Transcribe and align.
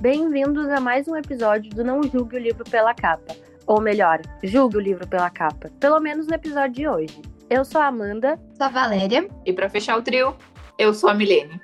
Bem-vindos 0.00 0.66
a 0.70 0.80
mais 0.80 1.06
um 1.08 1.14
episódio 1.14 1.70
do 1.74 1.84
Não 1.84 2.02
Julgue 2.02 2.36
o 2.36 2.38
Livro 2.38 2.64
pela 2.64 2.94
Capa. 2.94 3.36
Ou 3.66 3.82
melhor, 3.82 4.22
julgue 4.42 4.78
o 4.78 4.80
livro 4.80 5.06
pela 5.06 5.28
capa. 5.28 5.70
Pelo 5.78 6.00
menos 6.00 6.26
no 6.26 6.34
episódio 6.34 6.74
de 6.74 6.88
hoje. 6.88 7.20
Eu 7.50 7.66
sou 7.66 7.82
a 7.82 7.88
Amanda. 7.88 8.40
Sou 8.56 8.64
a 8.64 8.70
Valéria. 8.70 9.28
E 9.44 9.52
para 9.52 9.68
fechar 9.68 9.98
o 9.98 10.02
trio, 10.02 10.34
eu 10.78 10.94
sou 10.94 11.10
a 11.10 11.14
Milene. 11.14 11.60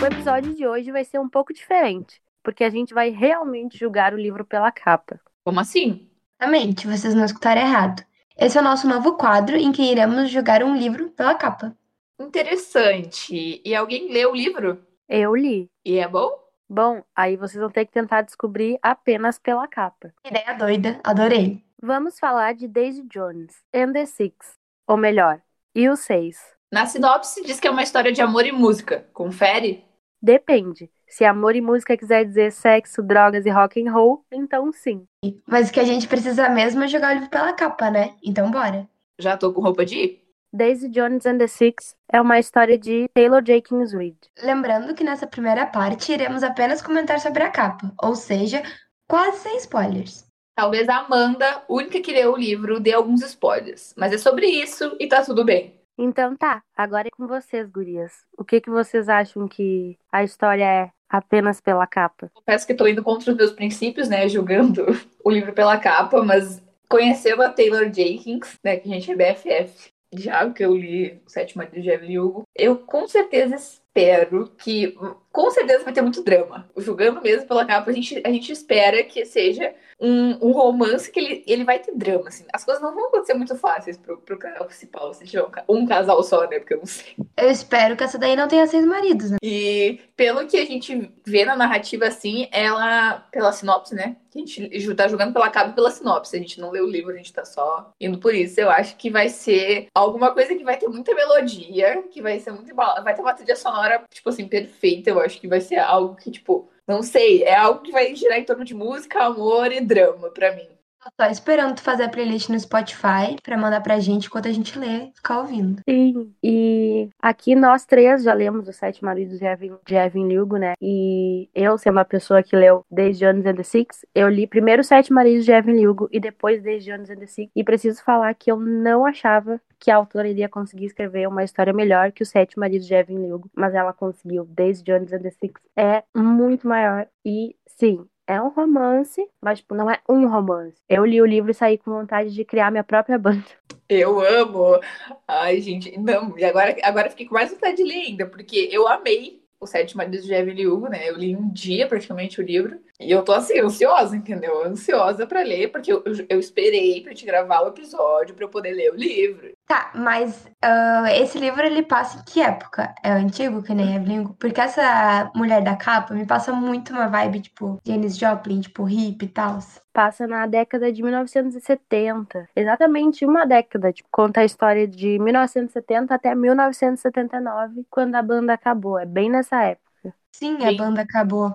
O 0.00 0.06
episódio 0.06 0.54
de 0.54 0.64
hoje 0.64 0.92
vai 0.92 1.04
ser 1.04 1.18
um 1.18 1.28
pouco 1.28 1.52
diferente, 1.52 2.22
porque 2.40 2.62
a 2.62 2.70
gente 2.70 2.94
vai 2.94 3.10
realmente 3.10 3.76
julgar 3.76 4.14
o 4.14 4.18
livro 4.18 4.44
pela 4.44 4.70
capa. 4.70 5.18
Como 5.44 5.58
assim? 5.58 6.08
Exatamente, 6.40 6.86
vocês 6.86 7.12
não 7.12 7.24
escutaram 7.24 7.60
errado. 7.60 8.04
Esse 8.38 8.56
é 8.56 8.60
o 8.60 8.64
nosso 8.64 8.86
novo 8.86 9.14
quadro 9.14 9.56
em 9.56 9.72
que 9.72 9.82
iremos 9.82 10.30
julgar 10.30 10.62
um 10.62 10.76
livro 10.76 11.10
pela 11.10 11.34
capa. 11.34 11.76
Interessante. 12.20 13.60
E 13.64 13.74
alguém 13.74 14.12
leu 14.12 14.30
o 14.30 14.36
livro? 14.36 14.86
Eu 15.08 15.34
li. 15.34 15.70
E 15.86 15.98
é 15.98 16.06
bom? 16.06 16.30
Bom, 16.68 17.02
aí 17.16 17.34
vocês 17.34 17.58
vão 17.58 17.70
ter 17.70 17.86
que 17.86 17.92
tentar 17.92 18.20
descobrir 18.20 18.78
apenas 18.82 19.38
pela 19.38 19.66
capa. 19.66 20.12
Ideia 20.22 20.52
doida, 20.52 21.00
adorei. 21.02 21.64
Vamos 21.82 22.18
falar 22.18 22.54
de 22.54 22.68
Daisy 22.68 23.02
Jones 23.04 23.54
and 23.74 23.92
the 23.92 24.04
Six, 24.04 24.58
ou 24.86 24.98
melhor, 24.98 25.40
e 25.74 25.88
os 25.88 26.00
Seis. 26.00 26.38
Na 26.70 26.84
sinopse 26.84 27.42
diz 27.42 27.58
que 27.58 27.66
é 27.66 27.70
uma 27.70 27.82
história 27.82 28.12
de 28.12 28.20
amor 28.20 28.44
e 28.44 28.52
música. 28.52 29.08
Confere? 29.14 29.82
Depende. 30.20 30.90
Se 31.06 31.24
amor 31.24 31.56
e 31.56 31.62
música 31.62 31.96
quiser 31.96 32.26
dizer 32.26 32.52
sexo, 32.52 33.02
drogas 33.02 33.46
e 33.46 33.50
rock 33.50 33.82
and 33.82 33.90
roll, 33.90 34.26
então 34.30 34.70
sim. 34.70 35.06
Mas 35.46 35.70
o 35.70 35.72
que 35.72 35.80
a 35.80 35.84
gente 35.84 36.06
precisa 36.06 36.50
mesmo 36.50 36.82
é 36.82 36.88
jogar 36.88 37.12
o 37.12 37.14
livro 37.14 37.30
pela 37.30 37.54
capa, 37.54 37.90
né? 37.90 38.14
Então 38.22 38.50
bora. 38.50 38.86
Já 39.18 39.38
tô 39.38 39.54
com 39.54 39.62
roupa 39.62 39.86
de 39.86 39.96
ir? 39.96 40.27
Daisy 40.50 40.88
Jones 40.88 41.26
and 41.26 41.36
the 41.36 41.46
Six 41.46 41.94
é 42.10 42.18
uma 42.18 42.38
história 42.38 42.78
de 42.78 43.06
Taylor 43.12 43.42
Jenkins 43.44 43.92
Reid. 43.92 44.16
Lembrando 44.42 44.94
que 44.94 45.04
nessa 45.04 45.26
primeira 45.26 45.66
parte 45.66 46.10
iremos 46.10 46.42
apenas 46.42 46.80
comentar 46.80 47.20
sobre 47.20 47.42
a 47.42 47.50
capa, 47.50 47.92
ou 48.02 48.14
seja, 48.14 48.62
quase 49.06 49.40
sem 49.40 49.58
spoilers. 49.58 50.26
Talvez 50.56 50.88
a 50.88 51.00
Amanda, 51.00 51.62
única 51.68 52.00
que 52.00 52.12
leu 52.12 52.32
o 52.32 52.36
livro, 52.36 52.80
dê 52.80 52.94
alguns 52.94 53.22
spoilers, 53.22 53.94
mas 53.94 54.10
é 54.10 54.18
sobre 54.18 54.46
isso 54.46 54.96
e 54.98 55.06
tá 55.06 55.22
tudo 55.22 55.44
bem. 55.44 55.78
Então 55.98 56.34
tá, 56.34 56.62
agora 56.74 57.08
é 57.08 57.10
com 57.10 57.26
vocês, 57.26 57.68
gurias. 57.68 58.24
O 58.36 58.42
que, 58.42 58.58
que 58.58 58.70
vocês 58.70 59.06
acham 59.08 59.46
que 59.46 59.98
a 60.10 60.24
história 60.24 60.64
é 60.64 60.90
apenas 61.10 61.60
pela 61.60 61.86
capa? 61.86 62.30
Confesso 62.32 62.66
que 62.66 62.74
tô 62.74 62.86
indo 62.86 63.02
contra 63.02 63.32
os 63.32 63.36
meus 63.36 63.52
princípios, 63.52 64.08
né, 64.08 64.26
julgando 64.30 64.86
o 65.22 65.30
livro 65.30 65.52
pela 65.52 65.76
capa, 65.76 66.24
mas 66.24 66.62
conhecendo 66.88 67.42
a 67.42 67.50
Taylor 67.50 67.92
Jenkins, 67.92 68.58
né, 68.64 68.78
que 68.78 68.88
a 68.88 68.94
gente 68.94 69.12
é 69.12 69.14
BFF, 69.14 69.92
já 70.12 70.50
que 70.52 70.64
eu 70.64 70.76
li 70.76 71.20
o 71.26 71.30
Maridos 71.56 71.82
de 71.82 71.90
Evelyn 71.90 72.18
Hugo, 72.18 72.42
eu 72.54 72.78
com 72.78 73.06
certeza 73.06 73.56
espero 73.98 74.52
que. 74.56 74.96
Com 75.30 75.50
certeza 75.50 75.84
vai 75.84 75.92
ter 75.92 76.02
muito 76.02 76.22
drama. 76.22 76.68
Julgando 76.76 77.20
mesmo 77.22 77.46
pela 77.46 77.64
capa, 77.64 77.90
a 77.90 77.92
gente, 77.92 78.20
a 78.24 78.30
gente 78.30 78.50
espera 78.50 79.04
que 79.04 79.24
seja 79.24 79.72
um, 80.00 80.48
um 80.48 80.52
romance 80.52 81.10
que 81.10 81.20
ele, 81.20 81.44
ele 81.46 81.64
vai 81.64 81.78
ter 81.78 81.94
drama, 81.94 82.28
assim. 82.28 82.44
As 82.52 82.64
coisas 82.64 82.82
não 82.82 82.94
vão 82.94 83.06
acontecer 83.06 83.34
muito 83.34 83.54
fáceis 83.56 83.96
pro, 83.96 84.18
pro 84.18 84.38
canal 84.38 84.64
principal, 84.64 85.12
se 85.14 85.24
tiver 85.26 85.44
um, 85.44 85.76
um 85.76 85.86
casal 85.86 86.22
só, 86.22 86.48
né? 86.48 86.58
Porque 86.58 86.74
eu 86.74 86.78
não 86.78 86.86
sei. 86.86 87.14
Eu 87.36 87.50
espero 87.50 87.96
que 87.96 88.02
essa 88.02 88.18
daí 88.18 88.34
não 88.34 88.48
tenha 88.48 88.66
seis 88.66 88.84
maridos, 88.84 89.30
né? 89.30 89.36
E 89.42 90.00
pelo 90.16 90.46
que 90.46 90.56
a 90.56 90.64
gente 90.64 91.12
vê 91.24 91.44
na 91.44 91.54
narrativa, 91.54 92.06
assim, 92.06 92.48
ela, 92.50 93.24
pela 93.30 93.52
sinopse, 93.52 93.94
né? 93.94 94.16
A 94.34 94.38
gente 94.38 94.94
tá 94.94 95.08
jogando 95.08 95.32
pela 95.32 95.50
capa 95.50 95.70
e 95.70 95.74
pela 95.74 95.90
sinopse. 95.90 96.36
A 96.36 96.38
gente 96.38 96.60
não 96.60 96.70
lê 96.70 96.80
o 96.80 96.86
livro, 96.86 97.12
a 97.12 97.16
gente 97.16 97.32
tá 97.32 97.44
só 97.44 97.92
indo 98.00 98.18
por 98.18 98.34
isso. 98.34 98.60
Eu 98.60 98.70
acho 98.70 98.96
que 98.96 99.10
vai 99.10 99.28
ser 99.28 99.88
alguma 99.94 100.32
coisa 100.32 100.54
que 100.54 100.64
vai 100.64 100.76
ter 100.76 100.88
muita 100.88 101.14
melodia, 101.14 102.02
que 102.10 102.22
vai 102.22 102.38
ser 102.38 102.52
muito. 102.52 102.74
Vai 102.74 103.14
ter 103.14 103.22
uma 103.22 103.34
trilha 103.34 103.56
sonora, 103.56 103.87
tipo 104.10 104.28
assim, 104.28 104.48
perfeita. 104.48 105.10
Eu 105.10 105.20
acho 105.20 105.40
que 105.40 105.48
vai 105.48 105.60
ser 105.60 105.78
algo 105.78 106.16
que, 106.16 106.30
tipo, 106.30 106.68
não 106.86 107.02
sei, 107.02 107.42
é 107.42 107.54
algo 107.54 107.82
que 107.82 107.92
vai 107.92 108.14
girar 108.14 108.38
em 108.38 108.44
torno 108.44 108.64
de 108.64 108.74
música, 108.74 109.24
amor 109.24 109.70
e 109.72 109.80
drama 109.80 110.30
para 110.30 110.54
mim. 110.54 110.68
Tô 111.16 111.24
só 111.24 111.30
esperando 111.30 111.76
tu 111.76 111.82
fazer 111.82 112.04
a 112.04 112.08
playlist 112.08 112.48
no 112.48 112.58
Spotify 112.58 113.36
pra 113.42 113.56
mandar 113.56 113.80
pra 113.80 114.00
gente 114.00 114.26
enquanto 114.26 114.48
a 114.48 114.52
gente 114.52 114.78
lê, 114.78 115.10
ficar 115.14 115.40
ouvindo. 115.40 115.80
Sim, 115.88 116.34
e 116.42 117.08
aqui 117.22 117.54
nós 117.54 117.86
três 117.86 118.22
já 118.22 118.34
lemos 118.34 118.68
os 118.68 118.76
Sete 118.76 119.04
Maridos 119.04 119.38
de 119.38 119.44
Evan, 119.44 119.78
de 119.86 119.94
Evan 119.94 120.28
Hugo, 120.28 120.56
né? 120.56 120.74
E 120.80 121.48
eu, 121.54 121.78
sendo 121.78 121.94
uma 121.94 122.04
pessoa 122.04 122.42
que 122.42 122.56
leu 122.56 122.84
desde 122.90 123.24
Jones 123.24 123.46
and 123.46 123.54
the 123.54 123.62
Six, 123.62 124.04
eu 124.14 124.28
li 124.28 124.46
primeiro 124.46 124.82
Sete 124.82 125.12
Maridos 125.12 125.44
de 125.44 125.52
Evan 125.52 125.78
Hugo 125.88 126.08
e 126.10 126.18
depois 126.18 126.62
desde 126.62 126.90
Jones 126.90 127.10
and 127.10 127.16
the 127.16 127.26
Six. 127.26 127.50
E 127.54 127.62
preciso 127.62 128.02
falar 128.02 128.34
que 128.34 128.50
eu 128.50 128.58
não 128.58 129.06
achava 129.06 129.60
que 129.78 129.90
a 129.90 129.96
autora 129.96 130.28
iria 130.28 130.48
conseguir 130.48 130.86
escrever 130.86 131.28
uma 131.28 131.44
história 131.44 131.72
melhor 131.72 132.12
que 132.12 132.22
os 132.22 132.28
Sete 132.28 132.58
Maridos 132.58 132.86
de 132.86 132.94
Evan 132.94 133.34
Hugo, 133.34 133.50
mas 133.54 133.74
ela 133.74 133.92
conseguiu 133.92 134.44
desde 134.44 134.84
Jones 134.84 135.12
and 135.12 135.20
the 135.20 135.30
Six. 135.30 135.60
É 135.76 136.02
muito 136.14 136.66
maior 136.66 137.06
e 137.24 137.54
sim, 137.66 138.06
é 138.26 138.40
um 138.42 138.48
romance, 138.48 139.26
mas 139.40 139.60
tipo, 139.60 139.74
não 139.74 139.90
é 139.90 139.98
um 140.08 140.28
romance. 140.28 140.76
Eu 140.88 141.04
li 141.06 141.20
o 141.20 141.26
livro 141.26 141.50
e 141.50 141.54
saí 141.54 141.78
com 141.78 141.90
vontade 141.90 142.34
de 142.34 142.44
criar 142.44 142.70
minha 142.70 142.84
própria 142.84 143.16
banda. 143.18 143.44
Eu 143.88 144.20
amo! 144.20 144.78
Ai, 145.26 145.60
gente, 145.62 145.98
não. 145.98 146.38
E 146.38 146.44
agora, 146.44 146.76
agora 146.82 147.08
fiquei 147.08 147.26
com 147.26 147.34
mais 147.34 147.50
vontade 147.50 147.76
de 147.76 147.84
ler 147.84 148.06
ainda, 148.06 148.26
porque 148.26 148.68
eu 148.70 148.86
amei 148.86 149.37
o 149.60 149.66
Sete 149.66 149.96
Maridos 149.96 150.24
de 150.24 150.32
Evelyn 150.32 150.66
Hugo, 150.66 150.88
né? 150.88 151.08
Eu 151.08 151.16
li 151.16 151.36
um 151.36 151.50
dia 151.50 151.86
praticamente 151.86 152.40
o 152.40 152.44
livro. 152.44 152.78
E 153.00 153.10
eu 153.10 153.22
tô 153.22 153.32
assim, 153.32 153.60
ansiosa, 153.60 154.16
entendeu? 154.16 154.64
Ansiosa 154.64 155.26
para 155.26 155.42
ler, 155.42 155.70
porque 155.70 155.92
eu, 155.92 156.02
eu, 156.28 156.38
esperei 156.38 157.02
pra 157.02 157.14
te 157.14 157.24
gravar 157.24 157.60
o 157.62 157.68
episódio 157.68 158.34
para 158.34 158.44
eu 158.44 158.48
poder 158.48 158.72
ler 158.72 158.92
o 158.92 158.96
livro. 158.96 159.52
Tá, 159.66 159.92
mas 159.94 160.46
uh, 160.64 161.06
esse 161.20 161.38
livro 161.38 161.62
ele 161.64 161.82
passa 161.82 162.18
em 162.18 162.24
que 162.24 162.40
época? 162.40 162.94
É 163.02 163.10
antigo, 163.10 163.62
que 163.62 163.74
nem 163.74 163.96
Evelyn 163.96 164.20
Hugo? 164.20 164.36
Porque 164.38 164.60
essa 164.60 165.30
mulher 165.34 165.62
da 165.62 165.76
capa 165.76 166.14
me 166.14 166.26
passa 166.26 166.52
muito 166.52 166.92
uma 166.92 167.06
vibe, 167.08 167.40
tipo, 167.40 167.80
Janis 167.86 168.16
Joplin, 168.16 168.60
tipo, 168.60 168.84
hippie 168.84 169.26
e 169.26 169.28
tal. 169.28 169.58
Passa 169.98 170.28
na 170.28 170.46
década 170.46 170.92
de 170.92 171.02
1970. 171.02 172.48
Exatamente 172.54 173.26
uma 173.26 173.44
década. 173.44 173.92
Tipo, 173.92 174.08
conta 174.12 174.42
a 174.42 174.44
história 174.44 174.86
de 174.86 175.18
1970 175.18 176.14
até 176.14 176.36
1979, 176.36 177.84
quando 177.90 178.14
a 178.14 178.22
banda 178.22 178.52
acabou. 178.52 178.96
É 178.96 179.04
bem 179.04 179.28
nessa 179.28 179.60
época. 179.60 180.14
Sim, 180.30 180.56
a 180.64 180.72
banda 180.72 181.02
acabou. 181.02 181.52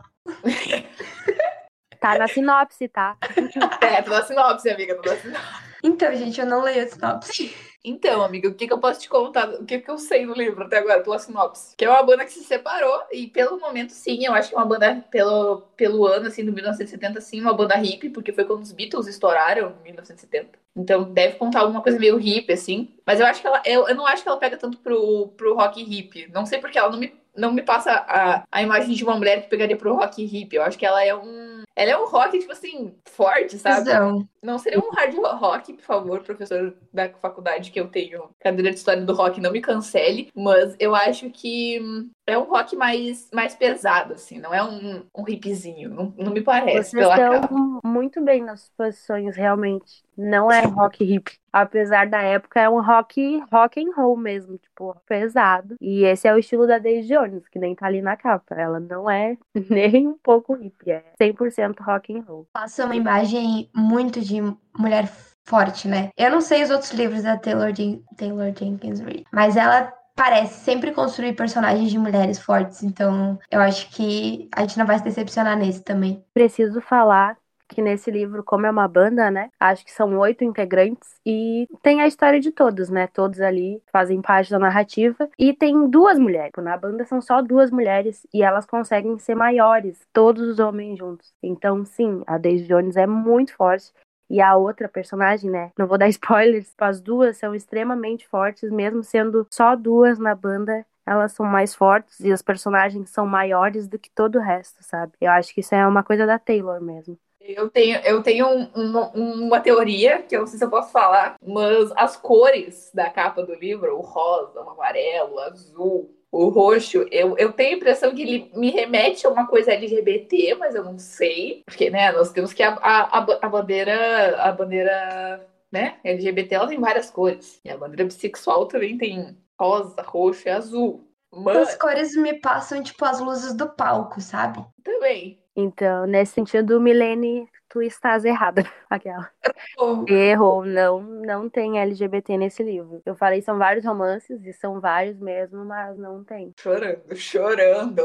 Tá 2.02 2.18
na 2.18 2.28
sinopse, 2.28 2.90
tá? 2.90 3.16
É, 3.82 4.02
tá 4.02 4.10
na 4.10 4.24
sinopse, 4.24 4.70
amiga, 4.70 4.96
tá 4.96 5.12
na 5.12 5.16
sinopse. 5.16 5.44
Então, 5.82 6.14
gente, 6.14 6.42
eu 6.42 6.46
não 6.46 6.62
leio 6.64 6.84
a 6.84 6.88
sinopse. 6.90 7.56
Então, 7.86 8.24
amiga, 8.24 8.48
o 8.48 8.54
que, 8.54 8.66
que 8.66 8.72
eu 8.72 8.80
posso 8.80 9.02
te 9.02 9.10
contar? 9.10 9.50
O 9.56 9.66
que, 9.66 9.78
que 9.80 9.92
eu 9.92 9.98
sei 9.98 10.26
do 10.26 10.34
livro 10.34 10.64
até 10.64 10.78
agora, 10.78 11.02
pela 11.02 11.20
sinopse? 11.20 11.76
Que 11.76 11.84
é 11.84 11.90
uma 11.90 12.02
banda 12.02 12.24
que 12.24 12.32
se 12.32 12.44
separou, 12.44 13.04
e 13.12 13.28
pelo 13.28 13.60
momento, 13.60 13.92
sim, 13.92 14.26
eu 14.26 14.34
acho 14.34 14.50
que 14.50 14.56
é 14.56 14.58
uma 14.58 14.66
banda, 14.66 15.04
pelo, 15.12 15.64
pelo 15.76 16.08
ano, 16.08 16.28
assim, 16.28 16.46
do 16.46 16.54
1970, 16.54 17.20
sim, 17.20 17.42
uma 17.42 17.54
banda 17.54 17.76
hippie, 17.76 18.10
porque 18.10 18.32
foi 18.32 18.46
quando 18.46 18.62
os 18.62 18.72
Beatles 18.72 19.08
estouraram, 19.08 19.76
em 19.82 19.84
1970. 19.84 20.58
Então, 20.76 21.04
deve 21.04 21.36
contar 21.36 21.60
alguma 21.60 21.82
coisa 21.82 22.00
meio 22.00 22.18
hippie, 22.18 22.54
assim. 22.54 22.96
Mas 23.06 23.20
eu 23.20 23.26
acho 23.26 23.42
que 23.42 23.48
ela, 23.48 23.62
eu, 23.66 23.88
eu 23.88 23.96
não 23.96 24.08
acho 24.08 24.24
que 24.24 24.30
ela 24.30 24.40
pega 24.40 24.56
tanto 24.56 24.78
pro, 24.78 25.28
pro 25.36 25.56
rock 25.56 25.84
hippie. 25.84 26.30
Não 26.32 26.46
sei 26.46 26.60
porque 26.60 26.78
ela 26.80 26.90
não 26.90 26.98
me, 26.98 27.14
não 27.36 27.52
me 27.52 27.62
passa 27.62 27.92
a, 27.92 28.44
a 28.50 28.62
imagem 28.62 28.96
de 28.96 29.04
uma 29.04 29.18
mulher 29.18 29.44
que 29.44 29.50
pegaria 29.50 29.76
pro 29.76 29.96
rock 29.96 30.24
hippie. 30.24 30.56
Eu 30.56 30.64
acho 30.64 30.78
que 30.78 30.86
ela 30.86 31.04
é 31.04 31.14
um 31.14 31.63
ela 31.76 31.92
é 31.92 31.98
um 31.98 32.06
rock, 32.06 32.38
tipo 32.38 32.52
assim, 32.52 32.96
forte, 33.10 33.58
sabe? 33.58 33.92
Não. 33.92 34.28
Não 34.42 34.60
seria 34.60 34.80
um 34.80 34.92
hard 34.92 35.16
rock, 35.40 35.74
por 35.74 35.84
favor, 35.84 36.22
professor 36.22 36.76
da 36.92 37.10
faculdade 37.10 37.72
que 37.72 37.80
eu 37.80 37.88
tenho 37.88 38.30
cadeira 38.40 38.70
de 38.72 38.78
história 38.78 39.02
do 39.02 39.14
rock, 39.14 39.40
não 39.40 39.52
me 39.52 39.62
cancele. 39.62 40.30
Mas 40.36 40.76
eu 40.80 40.94
acho 40.94 41.30
que 41.30 41.82
é 42.28 42.38
um 42.38 42.44
rock 42.44 42.76
mais, 42.76 43.30
mais 43.34 43.56
pesado, 43.56 44.14
assim, 44.14 44.40
não 44.40 44.54
é 44.54 44.64
um, 44.64 45.04
um 45.18 45.28
hipzinho. 45.28 45.90
Não, 45.90 46.14
não 46.18 46.32
me 46.32 46.42
parece. 46.42 46.92
Vocês 46.92 47.04
pela 47.04 47.16
estão 47.16 47.42
capa. 47.42 47.80
muito 47.84 48.22
bem 48.22 48.44
nas 48.44 48.70
posições, 48.78 49.36
realmente. 49.36 50.03
Não 50.18 50.52
é 50.52 50.62
rock 50.62 51.04
hip. 51.04 51.32
Apesar 51.52 52.08
da 52.08 52.22
época, 52.22 52.60
é 52.60 52.70
um 52.70 52.82
rock 52.82 53.44
rock 53.52 53.84
and 53.84 53.92
roll 53.96 54.18
mesmo, 54.18 54.58
tipo, 54.58 54.96
pesado. 55.08 55.76
E 55.80 56.04
esse 56.04 56.28
é 56.28 56.34
o 56.34 56.40
estilo 56.40 56.66
da 56.66 56.80
Daisy 56.80 57.08
Jones, 57.08 57.48
que 57.48 57.60
nem 57.60 57.76
tá 57.76 57.86
ali 57.86 58.02
na 58.02 58.18
capa. 58.18 58.56
Ela 58.56 58.80
não 58.80 59.10
é 59.10 59.38
nem 59.70 60.08
um 60.08 60.18
pouco 60.18 60.56
hip, 60.56 60.90
é 60.90 61.04
100% 61.22 61.80
rock 61.82 62.18
and 62.18 62.24
roll. 62.28 62.48
Passa 62.54 62.86
uma 62.86 62.96
imagem 62.96 63.70
muito 63.76 64.20
de 64.20 64.42
mulher 64.78 65.08
forte, 65.46 65.88
né? 65.88 66.10
Eu 66.18 66.32
não 66.32 66.42
sei 66.42 66.64
os 66.64 66.70
outros 66.70 66.92
livros 66.92 67.24
da 67.24 67.38
Taylor, 67.38 67.72
Jen 67.74 68.02
Taylor 68.18 68.54
Jenkins 68.58 69.00
Reid, 69.00 69.26
mas 69.32 69.58
ela 69.58 69.94
parece 70.16 70.64
sempre 70.64 70.92
construir 70.92 71.34
personagens 71.34 71.90
de 71.90 71.98
mulheres 71.98 72.40
fortes, 72.40 72.84
então 72.84 73.38
eu 73.52 73.60
acho 73.60 73.90
que 73.90 74.48
a 74.56 74.62
gente 74.62 74.78
não 74.78 74.86
vai 74.86 74.98
se 74.98 75.04
decepcionar 75.04 75.58
nesse 75.58 75.84
também. 75.84 76.24
Preciso 76.34 76.80
falar 76.82 77.38
que 77.74 77.82
nesse 77.82 78.12
livro, 78.12 78.44
como 78.44 78.66
é 78.66 78.70
uma 78.72 78.88
banda, 78.88 79.30
né? 79.32 79.50
Acho 79.60 79.84
que 79.84 79.92
são 79.92 80.18
oito 80.20 80.44
integrantes 80.44 81.20
e 81.26 81.68
tem 81.82 82.02
a 82.02 82.08
história 82.08 82.40
de 82.40 82.52
todos, 82.52 82.90
né? 82.90 83.08
Todos 83.08 83.42
ali 83.42 83.82
fazem 83.92 84.22
parte 84.22 84.52
da 84.52 84.60
narrativa 84.60 85.30
e 85.38 85.54
tem 85.54 85.90
duas 85.90 86.20
mulheres. 86.20 86.52
Na 86.58 86.78
banda 86.78 87.06
são 87.06 87.22
só 87.22 87.42
duas 87.42 87.72
mulheres 87.72 88.26
e 88.34 88.44
elas 88.44 88.66
conseguem 88.66 89.18
ser 89.18 89.36
maiores, 89.36 90.08
todos 90.14 90.48
os 90.48 90.60
homens 90.60 90.98
juntos. 90.98 91.34
Então, 91.42 91.84
sim, 91.86 92.24
a 92.28 92.38
Daisy 92.38 92.68
Jones 92.68 92.96
é 92.96 93.08
muito 93.08 93.56
forte. 93.56 93.92
E 94.30 94.42
a 94.42 94.56
outra 94.56 94.88
personagem, 94.88 95.52
né? 95.52 95.72
Não 95.78 95.86
vou 95.86 95.98
dar 95.98 96.08
spoilers, 96.10 96.74
as 96.80 97.02
duas 97.02 97.38
são 97.38 97.54
extremamente 97.54 98.28
fortes, 98.28 98.72
mesmo 98.72 99.04
sendo 99.04 99.46
só 99.52 99.76
duas 99.76 100.18
na 100.18 100.34
banda 100.34 100.86
elas 101.06 101.34
são 101.34 101.46
mais 101.46 101.76
fortes 101.76 102.20
e 102.20 102.32
os 102.32 102.42
personagens 102.42 103.10
são 103.10 103.26
maiores 103.26 103.88
do 103.88 104.00
que 104.00 104.10
todo 104.10 104.38
o 104.38 104.42
resto, 104.42 104.84
sabe? 104.84 105.14
Eu 105.20 105.32
acho 105.32 105.54
que 105.54 105.60
isso 105.62 105.76
é 105.76 105.86
uma 105.86 106.04
coisa 106.04 106.26
da 106.26 106.40
Taylor 106.40 106.82
mesmo. 106.82 107.18
Eu 107.46 107.70
tenho, 107.70 108.00
eu 108.06 108.24
tenho 108.24 108.48
um, 108.48 108.70
uma, 108.74 109.10
uma 109.12 109.60
teoria, 109.60 110.22
que 110.22 110.36
eu 110.36 110.42
não 110.42 110.48
sei 110.48 110.58
se 110.58 110.64
eu 110.64 110.70
posso 110.70 110.92
falar, 110.92 111.36
mas 111.46 111.92
as 111.98 112.16
cores 112.16 112.90
da 112.94 113.10
capa 113.10 113.44
do 113.44 113.54
livro, 113.54 113.98
o 113.98 114.02
rosa, 114.02 114.62
o 114.62 114.70
amarelo, 114.70 115.36
o 115.36 115.40
azul, 115.40 116.16
o 116.32 116.48
roxo, 116.50 117.06
eu, 117.12 117.38
eu 117.38 117.52
tenho 117.52 117.76
a 117.76 117.78
impressão 117.78 118.16
que 118.16 118.22
ele 118.22 118.52
me 118.56 118.72
remete 118.72 119.28
a 119.28 119.30
uma 119.30 119.46
coisa 119.46 119.74
LGBT, 119.74 120.56
mas 120.56 120.74
eu 120.74 120.84
não 120.84 120.98
sei. 120.98 121.64
Porque, 121.66 121.90
né, 121.90 122.12
nós 122.14 122.32
temos 122.32 122.54
que 122.54 122.64
a, 122.64 122.74
a, 122.76 123.18
a 123.20 123.50
bandeira, 123.50 124.42
a 124.42 124.52
bandeira, 124.52 125.46
né, 125.72 125.98
LGBT, 126.04 126.56
ela 126.56 126.68
tem 126.68 126.80
várias 126.80 127.12
cores. 127.12 127.60
E 127.64 127.70
a 127.70 127.78
bandeira 127.78 128.06
bissexual 128.06 128.68
também 128.68 128.98
tem 128.98 129.38
rosa, 129.60 130.02
roxo 130.02 130.48
e 130.48 130.52
azul. 130.52 131.08
Mas... 131.32 131.58
As 131.58 131.76
cores 131.76 132.16
me 132.16 132.34
passam, 132.40 132.82
tipo, 132.82 133.04
as 133.06 133.20
luzes 133.20 133.54
do 133.54 133.70
palco, 133.70 134.22
sabe? 134.22 134.66
Também. 134.84 135.43
Então, 135.56 136.08
nesse 136.08 136.34
sentido, 136.34 136.82
Milene, 136.82 137.48
tu 137.70 137.82
estás 137.82 138.26
errada. 138.26 138.64
Aquela. 138.90 139.30
Oh. 139.78 140.04
Errou, 140.08 140.66
não, 140.66 141.02
não 141.02 141.50
tem 141.50 141.80
LGBT 141.80 142.38
nesse 142.38 142.64
livro. 142.64 143.02
Eu 143.06 143.16
falei, 143.16 143.42
são 143.42 143.58
vários 143.58 143.86
romances, 143.86 144.44
e 144.46 144.54
são 144.54 144.80
vários 144.80 145.20
mesmo, 145.20 145.64
mas 145.66 145.98
não 145.98 146.24
tem. 146.24 146.54
Chorando, 146.60 147.04
chorando. 147.16 148.04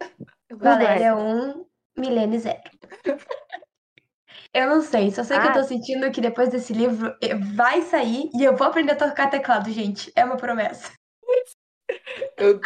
Valéria 0.52 1.14
1, 1.14 1.18
um, 1.18 1.66
Milene 1.96 2.38
0. 2.38 2.60
Eu 4.54 4.68
não 4.68 4.80
sei, 4.80 5.10
só 5.10 5.22
sei 5.22 5.36
ah. 5.36 5.40
que 5.42 5.48
eu 5.48 5.52
tô 5.52 5.64
sentindo 5.64 6.10
que 6.10 6.20
depois 6.20 6.48
desse 6.48 6.72
livro 6.72 7.14
eh, 7.20 7.34
vai 7.34 7.82
sair 7.82 8.30
e 8.32 8.42
eu 8.42 8.56
vou 8.56 8.66
aprender 8.66 8.92
a 8.92 8.96
tocar 8.96 9.28
teclado, 9.28 9.70
gente. 9.70 10.10
É 10.16 10.24
uma 10.24 10.36
promessa. 10.36 10.92
Eu... 12.38 12.58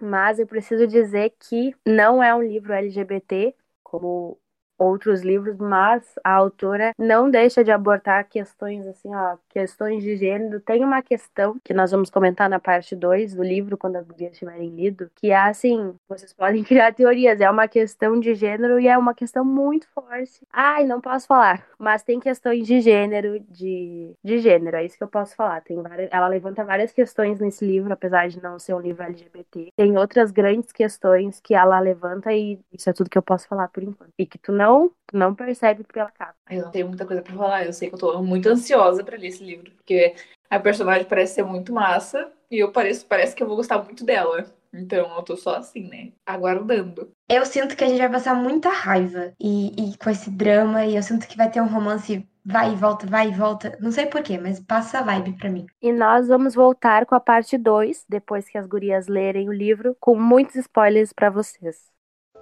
Mas 0.00 0.38
eu 0.38 0.46
preciso 0.46 0.86
dizer 0.86 1.34
que 1.38 1.74
não 1.86 2.22
é 2.22 2.34
um 2.34 2.42
livro 2.42 2.72
LGBT, 2.72 3.54
como 3.90 4.39
outros 4.80 5.20
livros, 5.20 5.58
mas 5.58 6.02
a 6.24 6.32
autora 6.32 6.92
não 6.98 7.30
deixa 7.30 7.62
de 7.62 7.70
abordar 7.70 8.26
questões 8.28 8.86
assim, 8.86 9.14
ó, 9.14 9.36
questões 9.50 10.02
de 10.02 10.16
gênero. 10.16 10.58
Tem 10.60 10.82
uma 10.82 11.02
questão 11.02 11.56
que 11.62 11.74
nós 11.74 11.90
vamos 11.90 12.08
comentar 12.08 12.48
na 12.48 12.58
parte 12.58 12.96
2 12.96 13.34
do 13.34 13.42
livro, 13.42 13.76
quando 13.76 13.96
as 13.96 14.06
gurias 14.06 14.36
tiverem 14.36 14.70
lido, 14.70 15.10
que 15.14 15.30
é 15.30 15.36
assim, 15.36 15.94
vocês 16.08 16.32
podem 16.34 16.64
criar 16.64 16.94
teorias, 16.94 17.40
é 17.40 17.50
uma 17.50 17.68
questão 17.68 18.18
de 18.18 18.34
gênero 18.34 18.80
e 18.80 18.88
é 18.88 18.96
uma 18.96 19.14
questão 19.14 19.44
muito 19.44 19.86
forte. 19.94 20.40
Ai, 20.50 20.86
não 20.86 21.00
posso 21.00 21.26
falar, 21.26 21.66
mas 21.78 22.02
tem 22.02 22.18
questões 22.18 22.66
de 22.66 22.80
gênero, 22.80 23.38
de, 23.50 24.14
de 24.24 24.38
gênero, 24.38 24.78
é 24.78 24.84
isso 24.84 24.96
que 24.96 25.04
eu 25.04 25.08
posso 25.08 25.36
falar. 25.36 25.60
Tem 25.60 25.80
várias, 25.82 26.08
ela 26.10 26.26
levanta 26.26 26.64
várias 26.64 26.92
questões 26.92 27.38
nesse 27.38 27.66
livro, 27.66 27.92
apesar 27.92 28.28
de 28.28 28.42
não 28.42 28.58
ser 28.58 28.72
um 28.74 28.80
livro 28.80 29.02
LGBT. 29.02 29.72
Tem 29.76 29.98
outras 29.98 30.30
grandes 30.30 30.72
questões 30.72 31.38
que 31.40 31.54
ela 31.54 31.78
levanta 31.78 32.32
e 32.32 32.58
isso 32.72 32.88
é 32.88 32.92
tudo 32.92 33.10
que 33.10 33.18
eu 33.18 33.22
posso 33.22 33.46
falar 33.46 33.68
por 33.68 33.82
enquanto. 33.82 34.12
E 34.18 34.24
que 34.24 34.38
tu 34.38 34.52
não 34.52 34.69
não, 34.70 34.90
não 35.12 35.34
percebe 35.34 35.84
pela 35.84 36.10
capa. 36.10 36.34
Eu 36.50 36.62
não 36.62 36.70
tenho 36.70 36.88
muita 36.88 37.06
coisa 37.06 37.22
para 37.22 37.34
falar. 37.34 37.66
Eu 37.66 37.72
sei 37.72 37.88
que 37.88 37.94
eu 37.94 37.98
tô 37.98 38.22
muito 38.22 38.48
ansiosa 38.48 39.02
para 39.02 39.16
ler 39.16 39.28
esse 39.28 39.42
livro, 39.42 39.70
porque 39.72 40.14
a 40.48 40.58
personagem 40.58 41.06
parece 41.06 41.34
ser 41.34 41.44
muito 41.44 41.72
massa 41.72 42.30
e 42.50 42.58
eu 42.58 42.72
pareço, 42.72 43.06
parece 43.06 43.34
que 43.34 43.42
eu 43.42 43.46
vou 43.46 43.56
gostar 43.56 43.82
muito 43.82 44.04
dela. 44.04 44.44
Então 44.72 45.16
eu 45.16 45.22
tô 45.22 45.36
só 45.36 45.56
assim, 45.56 45.88
né? 45.88 46.12
Aguardando. 46.24 47.10
Eu 47.28 47.44
sinto 47.44 47.76
que 47.76 47.82
a 47.82 47.88
gente 47.88 47.98
vai 47.98 48.10
passar 48.10 48.34
muita 48.34 48.70
raiva 48.70 49.32
e, 49.40 49.90
e 49.90 49.98
com 49.98 50.10
esse 50.10 50.30
drama, 50.30 50.84
e 50.86 50.94
eu 50.94 51.02
sinto 51.02 51.26
que 51.26 51.36
vai 51.36 51.50
ter 51.50 51.60
um 51.60 51.66
romance 51.66 52.24
vai 52.44 52.72
e 52.72 52.76
volta, 52.76 53.06
vai 53.06 53.28
e 53.28 53.34
volta. 53.34 53.76
Não 53.80 53.92
sei 53.92 54.06
porquê, 54.06 54.38
mas 54.38 54.60
passa 54.60 54.98
a 54.98 55.02
vibe 55.02 55.36
pra 55.36 55.50
mim. 55.50 55.66
E 55.82 55.92
nós 55.92 56.28
vamos 56.28 56.54
voltar 56.54 57.06
com 57.06 57.14
a 57.14 57.20
parte 57.20 57.58
2, 57.58 58.04
depois 58.08 58.48
que 58.48 58.58
as 58.58 58.66
gurias 58.66 59.08
lerem 59.08 59.48
o 59.48 59.52
livro, 59.52 59.96
com 60.00 60.18
muitos 60.18 60.56
spoilers 60.56 61.12
para 61.12 61.30
vocês. 61.30 61.89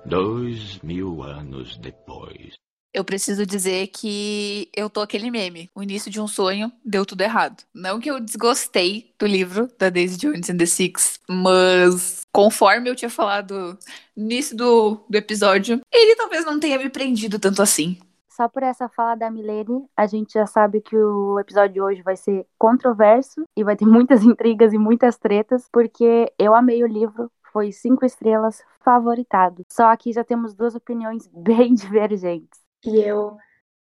Dois 0.05 0.79
mil 0.81 1.23
anos 1.23 1.77
depois. 1.79 2.55
Eu 2.95 3.05
preciso 3.05 3.45
dizer 3.45 3.89
que 3.89 4.71
eu 4.75 4.89
tô 4.89 5.01
aquele 5.01 5.31
meme. 5.31 5.71
O 5.75 5.83
início 5.83 6.11
de 6.11 6.21
um 6.21 6.27
sonho 6.27 6.73
deu 6.85 7.05
tudo 7.05 7.21
errado. 7.21 7.63
Não 7.75 8.01
que 8.01 8.11
eu 8.11 8.19
desgostei 8.19 9.15
do 9.19 9.27
livro 9.27 9.69
da 9.79 9.91
Daisy 9.91 10.17
Jones 10.17 10.49
and 10.49 10.57
the 10.57 10.67
Six, 10.67 11.21
mas 11.29 12.23
conforme 12.33 12.89
eu 12.89 12.97
tinha 12.97 13.11
falado 13.11 13.79
no 14.17 14.25
início 14.25 14.57
do, 14.57 15.05
do 15.09 15.17
episódio, 15.17 15.81
ele 15.93 16.17
talvez 16.17 16.45
não 16.45 16.59
tenha 16.59 16.79
me 16.79 16.89
prendido 16.89 17.39
tanto 17.39 17.63
assim. 17.63 17.99
Só 18.39 18.49
por 18.49 18.63
essa 18.63 18.89
fala 18.89 19.17
da 19.17 19.31
Milene, 19.33 19.85
a 19.97 20.07
gente 20.07 20.35
já 20.35 20.47
sabe 20.47 20.81
que 20.81 20.97
o 20.97 21.41
episódio 21.41 21.75
de 21.75 21.81
hoje 21.81 22.03
vai 22.03 22.17
ser 22.17 22.47
controverso 22.57 23.43
e 23.57 23.65
vai 23.65 23.75
ter 23.75 23.85
muitas 23.87 24.23
intrigas 24.23 24.73
e 24.73 24.79
muitas 24.79 25.19
tretas, 25.19 25.69
porque 25.73 26.33
eu 26.39 26.55
amei 26.55 26.85
o 26.85 26.87
livro, 26.87 27.29
foi 27.59 27.73
cinco 27.73 28.07
estrelas, 28.07 28.63
favoritado. 28.79 29.65
Só 29.69 29.87
aqui 29.87 30.13
já 30.13 30.23
temos 30.23 30.55
duas 30.55 30.77
opiniões 30.77 31.27
bem 31.35 31.75
divergentes. 31.75 32.61
E 32.85 33.01
eu 33.01 33.37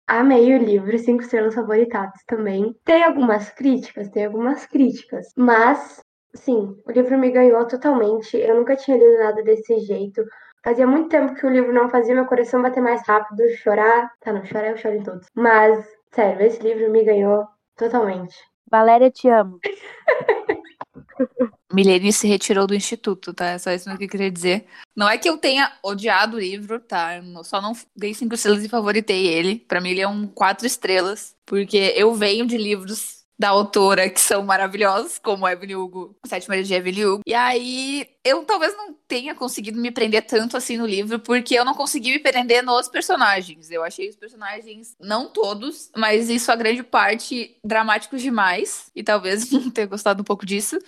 amei 0.07 0.55
o 0.55 0.63
livro, 0.63 0.97
cinco 0.97 1.23
estrelas 1.23 1.55
favoritados 1.55 2.23
também. 2.25 2.73
Tem 2.85 3.03
algumas 3.03 3.49
críticas, 3.51 4.09
tem 4.09 4.27
algumas 4.27 4.65
críticas, 4.65 5.27
mas 5.35 5.99
sim, 6.33 6.73
o 6.87 6.91
livro 6.91 7.17
me 7.17 7.31
ganhou 7.31 7.67
totalmente. 7.67 8.37
Eu 8.37 8.55
nunca 8.55 8.77
tinha 8.77 8.95
lido 8.95 9.17
nada 9.19 9.43
desse 9.43 9.77
jeito. 9.79 10.23
Fazia 10.63 10.87
muito 10.87 11.09
tempo 11.09 11.35
que 11.35 11.45
o 11.45 11.49
livro 11.49 11.73
não 11.73 11.89
fazia 11.89 12.15
meu 12.15 12.25
coração 12.25 12.61
bater 12.61 12.81
mais 12.81 13.05
rápido, 13.05 13.43
chorar. 13.57 14.09
Tá, 14.21 14.31
não, 14.31 14.45
chorar 14.45 14.69
eu 14.69 14.77
choro 14.77 14.95
em 14.95 15.03
todos. 15.03 15.27
Mas, 15.35 15.85
sério, 16.13 16.45
esse 16.45 16.63
livro 16.63 16.89
me 16.89 17.03
ganhou 17.03 17.45
totalmente. 17.75 18.37
Valéria, 18.71 19.11
te 19.11 19.27
amo. 19.27 19.59
Milene 21.75 22.13
se 22.13 22.27
retirou 22.27 22.65
do 22.65 22.73
instituto, 22.73 23.33
tá? 23.33 23.47
É 23.47 23.57
só 23.57 23.71
isso 23.71 23.95
que 23.97 24.05
eu 24.05 24.09
queria 24.09 24.31
dizer. 24.31 24.65
Não 24.95 25.09
é 25.09 25.17
que 25.17 25.29
eu 25.29 25.37
tenha 25.37 25.71
odiado 25.83 26.37
o 26.37 26.39
livro, 26.39 26.79
tá? 26.79 27.17
Eu 27.17 27.43
só 27.43 27.61
não 27.61 27.73
dei 27.95 28.13
cinco 28.13 28.33
estrelas 28.33 28.63
e 28.63 28.69
favoritei 28.69 29.27
ele. 29.27 29.59
Para 29.59 29.81
mim, 29.81 29.89
ele 29.89 30.01
é 30.01 30.07
um 30.07 30.25
quatro 30.25 30.65
estrelas, 30.65 31.35
porque 31.45 31.93
eu 31.97 32.13
venho 32.13 32.47
de 32.47 32.57
livros 32.57 33.25
da 33.37 33.49
autora, 33.49 34.09
que 34.09 34.19
são 34.19 34.43
maravilhosos, 34.43 35.19
como 35.19 35.47
Evelyn 35.47 35.75
Hugo, 35.75 36.15
Sete 36.25 36.47
de 36.63 36.73
Evelyn 36.73 37.05
Hugo. 37.05 37.23
E 37.25 37.33
aí, 37.33 38.07
eu 38.23 38.45
talvez 38.45 38.75
não 38.77 38.93
tenha 39.07 39.35
conseguido 39.35 39.79
me 39.79 39.91
prender 39.91 40.25
tanto 40.25 40.55
assim 40.55 40.77
no 40.77 40.85
livro, 40.85 41.19
porque 41.19 41.53
eu 41.53 41.65
não 41.65 41.73
consegui 41.73 42.11
me 42.11 42.19
prender 42.19 42.63
nos 42.63 42.87
personagens. 42.87 43.69
Eu 43.69 43.83
achei 43.83 44.09
os 44.09 44.15
personagens, 44.15 44.95
não 44.99 45.27
todos, 45.29 45.91
mas 45.95 46.29
em 46.29 46.39
sua 46.39 46.55
grande 46.55 46.81
parte, 46.81 47.57
dramáticos 47.63 48.21
demais. 48.21 48.89
E 48.95 49.03
talvez 49.03 49.51
não 49.51 49.69
tenha 49.69 49.87
gostado 49.87 50.21
um 50.21 50.25
pouco 50.25 50.45
disso. 50.45 50.79